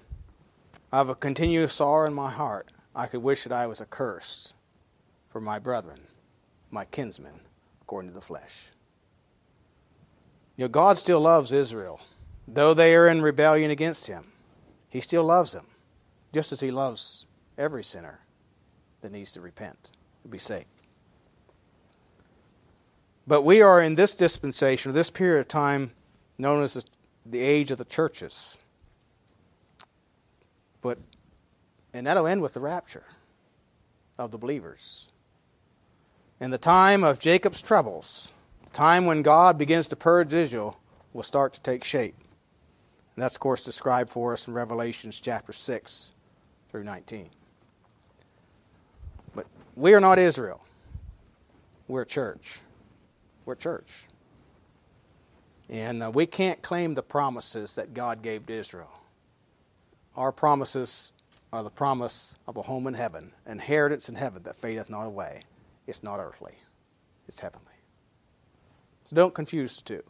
I 0.93 0.99
have 0.99 1.09
a 1.09 1.17
continuous 1.17 1.75
sorrow 1.75 2.07
in 2.07 2.15
my 2.15 2.31
heart 2.31 2.71
I 2.97 3.07
could 3.07 3.23
wish 3.23 3.45
that 3.45 3.53
I 3.53 3.67
was 3.67 3.83
accursed 3.83 4.55
for 5.29 5.41
my 5.41 5.59
brethren, 5.59 6.01
my 6.71 6.87
kinsmen, 6.87 7.41
according 7.83 8.11
to 8.11 8.15
the 8.15 8.23
flesh. 8.23 8.73
You 10.57 10.65
know, 10.65 10.69
God 10.69 10.97
still 10.97 11.21
loves 11.21 11.53
Israel. 11.53 12.01
Though 12.49 12.73
they 12.73 12.97
are 12.97 13.07
in 13.07 13.21
rebellion 13.21 13.71
against 13.71 14.07
him, 14.07 14.25
he 14.89 15.03
still 15.03 15.25
loves 15.25 15.53
them, 15.53 15.67
just 16.33 16.53
as 16.53 16.61
he 16.61 16.71
loves 16.71 17.27
every 17.59 17.85
sinner 17.85 18.21
that 19.03 19.13
needs 19.13 19.33
to 19.33 19.43
repent 19.43 19.91
to 20.23 20.29
be 20.29 20.39
saved. 20.39 20.65
But 23.27 23.43
we 23.43 23.61
are 23.61 23.83
in 23.83 23.97
this 23.97 24.15
dispensation, 24.15 24.91
or 24.91 24.95
this 24.95 25.11
period 25.11 25.41
of 25.41 25.49
time, 25.49 25.91
known 26.39 26.63
as 26.63 26.83
the 27.27 27.41
age 27.41 27.71
of 27.71 27.79
the 27.79 27.85
churches. 27.85 28.59
But, 30.81 30.99
and 31.97 32.07
that'll 32.07 32.27
end 32.27 32.43
with 32.43 32.55
the 32.55 32.61
rapture 32.61 33.05
of 34.19 34.31
the 34.31 34.39
believers. 34.39 35.09
In 36.39 36.51
the 36.51 36.59
time 36.59 37.03
of 37.03 37.19
Jacob's 37.19 37.63
troubles, 37.63 38.31
the 38.65 38.71
time 38.71 39.07
when 39.07 39.23
God 39.23 39.57
begins 39.57 39.89
to 39.89 39.97
purge 39.97 40.35
Israel, 40.35 40.79
will 41.15 41.23
start 41.23 41.55
to 41.55 41.63
take 41.63 41.83
shape. 41.83 42.15
And 43.15 43.23
that's, 43.23 43.37
of 43.37 43.41
course, 43.41 43.65
described 43.65 44.11
for 44.11 44.35
us 44.35 44.47
in 44.47 44.53
Revelations 44.53 45.19
chapter 45.19 45.55
6 45.55 46.13
through 46.69 46.85
19. 46.85 47.31
But 49.35 49.47
we 49.75 49.95
are 49.95 50.01
not 50.01 50.19
Israel. 50.19 50.63
We're 51.89 52.03
a 52.03 52.07
church. 52.07 52.61
We're 53.47 53.55
a 53.55 53.57
church. 53.57 53.91
And 55.71 56.03
uh, 56.03 56.11
we 56.11 56.27
can't 56.27 56.61
claim 56.61 56.95
the 56.95 57.03
promises 57.03 57.73
that 57.75 57.95
God 57.95 58.21
gave 58.21 58.45
to 58.47 58.53
Israel. 58.53 58.91
Our 60.15 60.33
promises 60.33 61.13
are 61.53 61.63
the 61.63 61.71
promise 61.71 62.37
of 62.47 62.57
a 62.57 62.63
home 62.63 62.87
in 62.87 62.95
heaven, 62.95 63.33
inheritance 63.47 64.09
in 64.09 64.15
heaven 64.17 64.43
that 64.43 64.57
fadeth 64.57 64.91
not 64.91 65.07
away. 65.07 65.43
It's 65.87 66.03
not 66.03 66.19
earthly, 66.19 66.55
it's 67.29 67.41
heavenly. 67.41 67.67
So 69.09 69.17
don't 69.17 69.35
confuse 69.35 69.77
the 69.77 69.83
two. 69.83 70.03